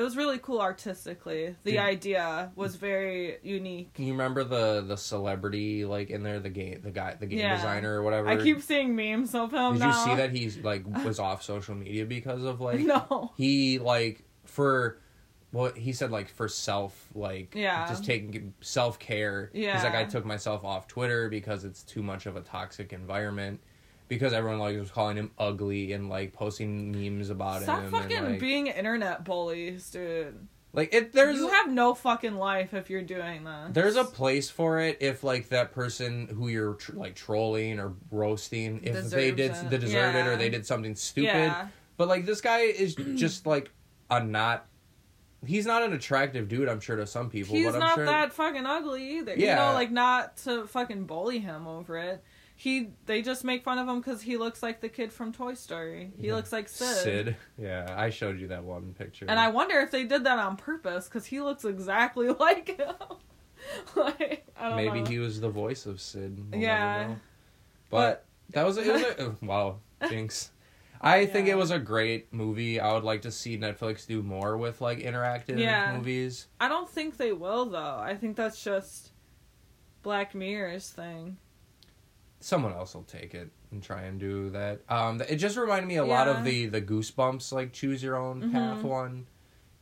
it 0.00 0.04
was 0.04 0.16
really 0.16 0.38
cool 0.38 0.60
artistically 0.60 1.54
the 1.64 1.72
Did- 1.72 1.80
idea 1.80 2.50
was 2.56 2.76
very 2.76 3.36
unique 3.42 3.92
Can 3.94 4.06
you 4.06 4.12
remember 4.12 4.42
the 4.44 4.80
the 4.80 4.96
celebrity 4.96 5.84
like 5.84 6.10
in 6.10 6.22
there 6.22 6.40
the 6.40 6.50
game 6.50 6.80
the 6.82 6.90
guy 6.90 7.14
the 7.18 7.26
game 7.26 7.38
Yeah. 7.40 7.56
designer 7.56 8.00
or 8.00 8.02
whatever 8.02 8.28
i 8.28 8.36
keep 8.36 8.62
seeing 8.62 8.96
memes 8.96 9.34
of 9.34 9.52
him 9.52 9.74
Did 9.74 9.80
now. 9.80 9.88
you 10.04 10.10
see 10.10 10.14
that 10.16 10.30
he's 10.32 10.58
like 10.70 10.84
was 11.04 11.18
off 11.18 11.42
social 11.42 11.74
media 11.74 12.06
because 12.06 12.42
of 12.44 12.60
like 12.60 12.80
no 12.80 13.32
he 13.36 13.78
like 13.78 14.24
for 14.44 14.98
what 15.52 15.76
he 15.76 15.92
said 15.92 16.10
like 16.12 16.28
for 16.28 16.46
self 16.48 17.08
like 17.14 17.54
Yeah. 17.56 17.88
just 17.88 18.04
taking 18.04 18.54
self 18.60 19.00
care. 19.00 19.50
He's 19.52 19.66
like 19.66 19.96
I 19.96 20.04
took 20.04 20.24
myself 20.24 20.64
off 20.64 20.86
Twitter 20.86 21.28
because 21.28 21.64
it's 21.64 21.82
too 21.82 22.02
much 22.04 22.26
of 22.26 22.36
a 22.36 22.40
toxic 22.40 22.92
environment. 22.92 23.60
Because 24.10 24.34
everyone 24.34 24.58
like 24.58 24.78
was 24.78 24.90
calling 24.90 25.16
him 25.16 25.30
ugly 25.38 25.92
and 25.94 26.10
like 26.10 26.34
posting 26.34 26.92
memes 26.92 27.30
about 27.30 27.62
Stop 27.62 27.84
him. 27.84 27.90
fucking 27.90 28.16
and, 28.18 28.28
like, 28.32 28.40
being 28.40 28.66
internet 28.66 29.24
bullies, 29.24 29.88
dude. 29.90 30.46
like 30.74 30.92
it. 30.92 31.12
There's 31.14 31.38
you 31.38 31.48
have 31.48 31.70
no 31.70 31.94
fucking 31.94 32.34
life 32.34 32.74
if 32.74 32.90
you're 32.90 33.00
doing 33.02 33.44
that. 33.44 33.72
There's 33.72 33.96
a 33.96 34.04
place 34.04 34.50
for 34.50 34.80
it 34.80 34.98
if 35.00 35.24
like 35.24 35.48
that 35.48 35.72
person 35.72 36.26
who 36.26 36.48
you're 36.48 36.74
tr- 36.74 36.96
like 36.96 37.14
trolling 37.14 37.80
or 37.80 37.94
roasting 38.10 38.80
if 38.82 39.08
they 39.10 39.30
did 39.30 39.52
it. 39.52 39.70
the 39.70 39.78
deserted 39.78 40.26
Yeah. 40.26 40.32
or 40.32 40.36
they 40.36 40.50
did 40.50 40.66
something 40.66 40.94
stupid. 40.96 41.28
Yeah. 41.28 41.68
But 41.96 42.08
like 42.08 42.26
this 42.26 42.40
guy 42.42 42.60
is 42.60 42.94
just 42.94 43.46
like 43.46 43.70
a 44.10 44.22
not. 44.22 44.66
He's 45.46 45.64
not 45.64 45.82
an 45.82 45.94
attractive 45.94 46.48
dude. 46.48 46.68
I'm 46.68 46.80
sure 46.80 46.96
to 46.96 47.06
some 47.06 47.30
people. 47.30 47.54
He's 47.56 47.64
but 47.64 47.74
I'm 47.76 47.80
not 47.80 47.94
sure, 47.94 48.04
that 48.04 48.32
fucking 48.34 48.66
ugly 48.66 49.18
either. 49.18 49.34
You 49.34 49.46
know, 49.46 49.72
like 49.72 49.90
not 49.90 50.36
to 50.38 50.66
fucking 50.66 51.04
bully 51.04 51.38
him 51.38 51.66
over 51.66 51.96
it. 51.96 52.22
He 52.60 52.90
they 53.06 53.22
just 53.22 53.42
make 53.42 53.64
fun 53.64 53.78
of 53.78 53.88
him 53.88 54.00
because 54.00 54.20
he 54.20 54.36
looks 54.36 54.62
like 54.62 54.82
the 54.82 54.90
kid 54.90 55.14
from 55.14 55.32
Toy 55.32 55.54
Story. 55.54 56.12
He 56.20 56.26
Yeah. 56.26 56.34
looks 56.34 56.52
like 56.52 56.68
Sid. 56.68 56.86
Sid. 56.98 57.36
Yeah, 57.56 57.86
I 57.96 58.10
showed 58.10 58.38
you 58.38 58.48
that 58.48 58.64
one 58.64 58.92
picture. 58.92 59.24
And 59.30 59.40
I 59.40 59.48
wonder 59.48 59.80
if 59.80 59.90
they 59.90 60.04
did 60.04 60.24
that 60.24 60.38
on 60.38 60.58
purpose 60.58 61.06
because 61.08 61.24
he 61.24 61.40
looks 61.40 61.64
exactly 61.64 62.28
like 62.38 62.76
him. 62.78 62.94
like 63.96 64.46
I 64.58 64.68
don't 64.68 64.76
maybe 64.76 65.00
know. 65.00 65.06
he 65.10 65.18
was 65.18 65.40
the 65.40 65.48
voice 65.48 65.86
of 65.86 66.02
Sid. 66.02 66.50
We'll 66.52 66.60
Yeah. 66.60 67.00
never. 67.02 67.20
But, 67.88 68.26
that 68.50 68.66
was 68.66 68.76
it. 68.76 68.92
Was 68.92 69.02
a, 69.02 69.36
wow, 69.42 69.78
jinx. 70.10 70.50
I 71.00 71.24
think 71.24 71.48
it 71.48 71.54
was 71.56 71.70
a 71.70 71.78
great 71.78 72.30
movie. 72.30 72.78
I 72.78 72.92
would 72.92 73.04
like 73.04 73.22
to 73.22 73.30
see 73.30 73.56
Netflix 73.56 74.06
do 74.06 74.22
more 74.22 74.58
with 74.58 74.82
like 74.82 74.98
interactive 74.98 75.58
Yeah. 75.58 75.96
movies. 75.96 76.46
I 76.60 76.68
don't 76.68 76.90
think 76.90 77.16
they 77.16 77.32
will 77.32 77.64
though. 77.64 77.98
I 77.98 78.16
think 78.16 78.36
that's 78.36 78.62
just 78.62 79.12
Black 80.02 80.34
Mirror's 80.34 80.90
thing. 80.90 81.38
Someone 82.40 82.72
else 82.72 82.94
will 82.94 83.02
take 83.04 83.34
it 83.34 83.50
and 83.70 83.82
try 83.82 84.02
and 84.02 84.18
do 84.18 84.50
that. 84.50 84.80
Um, 84.88 85.20
it 85.28 85.36
just 85.36 85.56
reminded 85.56 85.86
me 85.88 85.96
a 85.96 86.04
lot 86.04 86.26
of 86.28 86.44
the 86.44 86.66
the 86.66 86.80
Goosebumps 86.82 87.52
like 87.52 87.72
choose 87.72 88.02
your 88.02 88.16
own 88.16 88.50
path 88.50 88.78
Mhm. 88.78 88.82
one. 88.84 89.26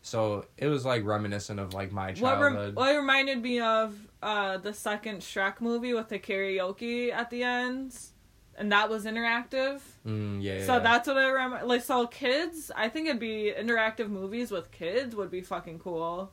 So 0.03 0.47
it 0.57 0.67
was 0.69 0.85
like 0.85 1.05
reminiscent 1.05 1.59
of 1.61 1.75
like 1.75 1.93
my 1.93 2.13
What, 2.15 2.41
rem- 2.41 2.55
childhood. 2.55 2.77
what 2.77 2.97
reminded 2.97 3.43
me 3.43 3.61
of 3.61 3.97
uh, 4.23 4.57
the 4.59 4.73
second 4.75 5.19
Shrek 5.21 5.61
movie 5.61 5.93
with 5.95 6.09
the 6.09 6.19
karaoke 6.19 7.13
at 7.13 7.31
the 7.31 7.43
end, 7.45 7.97
and 8.57 8.73
that 8.73 8.89
was 8.89 9.05
interactive. 9.05 9.81
Mm, 10.07 10.43
yeah, 10.43 10.65
So 10.67 10.75
yeah. 10.75 10.79
that's 10.81 11.07
what 11.09 11.17
I 11.17 11.29
remember. 11.29 11.67
Like, 11.67 11.83
so 11.83 12.07
kids, 12.07 12.71
I 12.75 12.89
think 12.89 13.07
it'd 13.09 13.21
be 13.21 13.53
interactive 13.57 14.09
movies 14.09 14.51
with 14.51 14.71
kids 14.73 15.15
would 15.15 15.31
be 15.31 15.41
fucking 15.41 15.79
cool, 15.81 16.33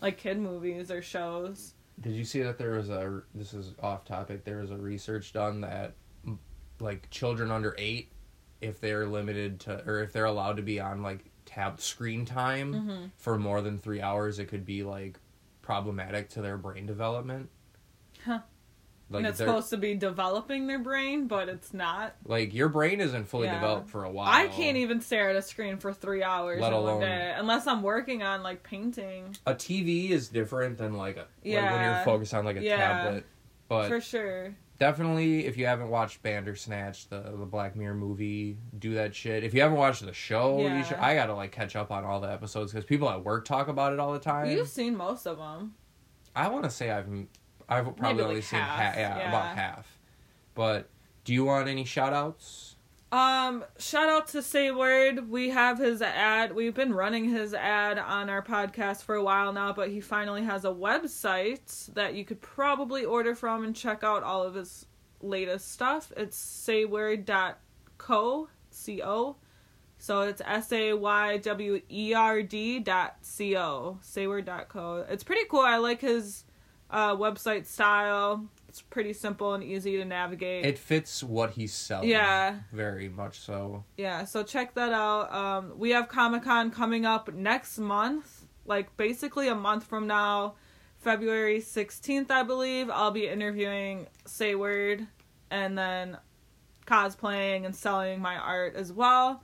like 0.00 0.18
kid 0.18 0.38
movies 0.38 0.90
or 0.90 1.02
shows. 1.02 1.74
Did 2.00 2.12
you 2.12 2.24
see 2.24 2.42
that 2.42 2.58
there 2.58 2.72
was 2.72 2.90
a 2.90 3.22
this 3.34 3.54
is 3.54 3.72
off 3.82 4.04
topic. 4.04 4.44
There 4.44 4.58
was 4.60 4.70
a 4.70 4.76
research 4.76 5.32
done 5.32 5.60
that 5.62 5.94
like 6.78 7.08
children 7.10 7.50
under 7.50 7.74
eight, 7.78 8.12
if 8.60 8.80
they're 8.80 9.06
limited 9.06 9.60
to 9.60 9.82
or 9.88 10.02
if 10.02 10.12
they're 10.12 10.26
allowed 10.26 10.56
to 10.56 10.62
be 10.62 10.78
on 10.78 11.02
like 11.02 11.24
tab 11.46 11.80
screen 11.80 12.24
time 12.26 12.74
Mm-hmm. 12.74 13.04
for 13.16 13.38
more 13.38 13.62
than 13.62 13.78
three 13.78 14.00
hours, 14.02 14.38
it 14.38 14.46
could 14.46 14.66
be 14.66 14.82
like 14.82 15.18
problematic 15.62 16.28
to 16.30 16.42
their 16.42 16.58
brain 16.58 16.84
development. 16.86 17.48
Huh. 18.24 18.40
Like 19.08 19.20
and 19.20 19.26
it's 19.28 19.38
supposed 19.38 19.70
to 19.70 19.76
be 19.76 19.94
developing 19.94 20.66
their 20.66 20.80
brain, 20.80 21.28
but 21.28 21.48
it's 21.48 21.72
not. 21.72 22.14
like 22.24 22.52
your 22.52 22.68
brain 22.68 23.00
isn't 23.00 23.26
fully 23.28 23.46
Yeah. 23.46 23.54
developed 23.54 23.88
for 23.88 24.02
a 24.02 24.10
while. 24.10 24.28
I 24.28 24.48
can't 24.48 24.76
even 24.78 25.00
stare 25.00 25.30
at 25.30 25.36
a 25.36 25.42
screen 25.42 25.76
for 25.78 25.92
three 25.92 26.24
hours 26.24 26.60
Let 26.60 26.72
in 26.72 26.78
one 26.80 26.82
alone- 26.88 27.00
day 27.02 27.34
unless 27.36 27.68
I'm 27.68 27.82
working 27.82 28.24
on 28.24 28.42
like 28.42 28.64
painting. 28.64 29.36
A 29.46 29.54
TV 29.54 30.10
is 30.10 30.28
different 30.28 30.78
than 30.78 30.96
like 30.96 31.16
a 31.16 31.20
like 31.20 31.70
when 31.70 31.82
you're 31.84 32.02
focused 32.04 32.34
on 32.34 32.44
like 32.44 32.56
a 32.56 32.62
Yeah. 32.62 32.76
tablet. 32.76 33.24
But 33.68 33.88
for 33.88 34.00
sure. 34.00 34.54
definitely, 34.78 35.46
if 35.46 35.56
you 35.56 35.66
haven't 35.66 35.88
watched 35.88 36.22
Bandersnatch, 36.24 37.08
the 37.08 37.20
the 37.20 37.46
Black 37.46 37.76
Mirror 37.76 37.94
movie, 37.94 38.56
do 38.76 38.94
that 38.94 39.14
shit. 39.14 39.44
If 39.44 39.54
you 39.54 39.60
haven't 39.60 39.78
watched 39.78 40.04
the 40.04 40.12
show, 40.12 40.60
Yeah. 40.60 40.78
you 40.78 40.84
should. 40.84 40.96
I 40.98 41.14
gotta 41.14 41.34
like 41.34 41.52
catch 41.52 41.76
up 41.76 41.92
on 41.92 42.04
all 42.04 42.20
the 42.20 42.30
episodes 42.32 42.72
because 42.72 42.84
people 42.84 43.08
at 43.08 43.22
work 43.24 43.44
talk 43.44 43.68
about 43.68 43.92
it 43.92 44.00
all 44.00 44.12
the 44.12 44.18
time. 44.18 44.50
You've 44.50 44.66
seen 44.68 44.96
most 44.96 45.26
of 45.26 45.38
them. 45.38 45.74
I 46.34 46.48
want 46.48 46.64
to 46.64 46.70
say 46.70 46.90
I've 46.90 47.08
I've 47.68 47.84
probably 47.96 48.14
Maybe, 48.14 48.22
only 48.22 48.34
like, 48.36 48.44
seen 48.44 48.60
half, 48.60 48.96
yeah, 48.96 49.18
yeah. 49.18 49.28
about 49.28 49.56
half. 49.56 49.98
But 50.54 50.88
do 51.24 51.32
you 51.34 51.44
want 51.44 51.68
any 51.68 51.84
shout 51.84 52.12
outs? 52.12 52.76
Um, 53.12 53.64
shout 53.78 54.08
out 54.08 54.28
to 54.28 54.42
Say 54.42 54.70
Werd. 54.70 55.28
We 55.30 55.50
have 55.50 55.78
his 55.78 56.02
ad. 56.02 56.54
We've 56.54 56.74
been 56.74 56.92
running 56.92 57.24
his 57.28 57.54
ad 57.54 57.98
on 57.98 58.28
our 58.28 58.42
podcast 58.42 59.02
for 59.02 59.14
a 59.14 59.22
while 59.22 59.52
now, 59.52 59.72
but 59.72 59.90
he 59.90 60.00
finally 60.00 60.42
has 60.44 60.64
a 60.64 60.70
website 60.70 61.92
that 61.94 62.14
you 62.14 62.24
could 62.24 62.40
probably 62.40 63.04
order 63.04 63.34
from 63.34 63.64
and 63.64 63.74
check 63.74 64.02
out 64.02 64.22
all 64.22 64.42
of 64.42 64.54
his 64.54 64.86
latest 65.22 65.72
stuff. 65.72 66.12
It's 66.16 66.36
saywerd.co, 66.66 68.48
C-O. 68.70 69.36
So 69.98 70.20
it's 70.22 70.42
S 70.44 70.72
A 70.72 70.92
Y 70.92 71.36
W 71.38 71.80
E 71.90 72.12
R 72.14 72.42
D 72.42 72.80
dot 72.80 73.16
C 73.22 73.56
O. 73.56 73.98
Saywerd.co. 74.02 75.06
It's 75.08 75.24
pretty 75.24 75.46
cool. 75.48 75.60
I 75.60 75.78
like 75.78 76.00
his 76.02 76.44
uh, 76.90 77.14
website 77.16 77.66
style. 77.66 78.46
It's 78.68 78.82
pretty 78.82 79.12
simple 79.12 79.54
and 79.54 79.64
easy 79.64 79.96
to 79.96 80.04
navigate. 80.04 80.66
It 80.66 80.78
fits 80.78 81.22
what 81.22 81.52
he's 81.52 81.72
selling. 81.72 82.08
Yeah. 82.08 82.56
very 82.72 83.08
much 83.08 83.38
so. 83.40 83.84
Yeah, 83.96 84.24
so 84.24 84.42
check 84.42 84.74
that 84.74 84.92
out. 84.92 85.32
Um, 85.32 85.72
we 85.78 85.90
have 85.90 86.08
Comic 86.08 86.42
Con 86.44 86.70
coming 86.70 87.06
up 87.06 87.32
next 87.32 87.78
month, 87.78 88.44
like 88.66 88.94
basically 88.96 89.48
a 89.48 89.54
month 89.54 89.84
from 89.84 90.06
now, 90.06 90.56
February 90.98 91.60
16th, 91.60 92.30
I 92.30 92.42
believe. 92.42 92.90
I'll 92.90 93.10
be 93.10 93.26
interviewing 93.28 94.08
Say 94.26 94.54
Werd 94.54 95.06
and 95.50 95.78
then 95.78 96.18
cosplaying 96.86 97.64
and 97.64 97.74
selling 97.74 98.20
my 98.20 98.36
art 98.36 98.74
as 98.76 98.92
well. 98.92 99.42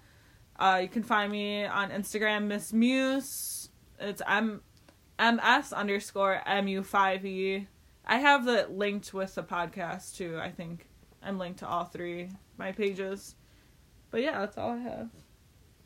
Uh, 0.58 0.80
you 0.82 0.88
can 0.88 1.02
find 1.02 1.32
me 1.32 1.64
on 1.64 1.90
Instagram, 1.90 2.46
Miss 2.46 2.72
Muse. 2.72 3.70
It's 3.98 4.20
M 4.28 4.60
ms 5.30 5.72
underscore 5.72 6.40
mu5e. 6.46 7.66
I 8.04 8.16
have 8.16 8.48
it 8.48 8.70
linked 8.70 9.14
with 9.14 9.34
the 9.36 9.42
podcast 9.42 10.16
too. 10.16 10.38
I 10.40 10.50
think 10.50 10.88
I'm 11.22 11.38
linked 11.38 11.60
to 11.60 11.68
all 11.68 11.84
three 11.84 12.30
my 12.58 12.72
pages. 12.72 13.36
But 14.10 14.22
yeah, 14.22 14.40
that's 14.40 14.58
all 14.58 14.70
I 14.72 14.78
have. 14.78 15.10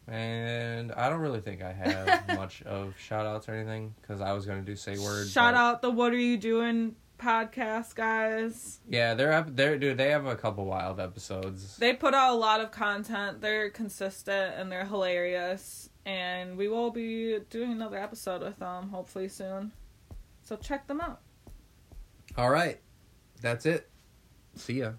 And 0.09 0.93
I 0.93 1.09
don't 1.09 1.21
really 1.21 1.41
think 1.41 1.63
I 1.63 1.73
have 1.73 2.29
much 2.37 2.63
of 2.63 2.95
shout 2.99 3.27
outs 3.27 3.49
or 3.49 3.55
anything 3.55 3.95
because 4.01 4.21
I 4.21 4.33
was 4.33 4.47
going 4.47 4.61
to 4.61 4.65
do 4.65 4.77
say 4.77 4.97
werd. 4.99 5.29
Shout 5.29 5.55
but- 5.55 5.61
out 5.61 5.83
the 5.83 5.91
What 5.91 6.13
Are 6.13 6.19
You 6.19 6.37
Doing 6.37 6.97
podcast 7.19 7.95
guys. 7.95 8.81
Yeah, 8.89 9.15
they're 9.15 9.33
up. 9.33 9.55
They're 9.57 9.79
dude. 9.79 9.97
They 9.97 10.11
have 10.11 10.27
a 10.27 10.37
couple 10.37 10.65
wild 10.67 11.01
episodes. 11.01 11.77
They 11.77 11.93
put 11.95 12.15
out 12.15 12.33
a 12.35 12.37
lot 12.37 12.61
of 12.61 12.71
content. 12.71 13.41
They're 13.41 13.71
consistent 13.71 14.55
and 14.57 14.71
they're 14.71 14.85
hilarious. 14.87 15.91
And 16.07 16.57
we 16.57 16.69
will 16.69 16.91
be 16.91 17.41
doing 17.51 17.73
another 17.73 17.99
episode 17.99 18.41
with 18.41 18.59
them 18.59 18.89
hopefully 18.89 19.29
soon. 19.29 19.73
So 20.43 20.57
check 20.57 20.87
them 20.87 21.01
out. 21.01 21.21
All 22.39 22.49
right, 22.49 22.81
that's 23.43 23.67
it. 23.67 23.91
See 24.55 24.75
ya. 24.81 24.93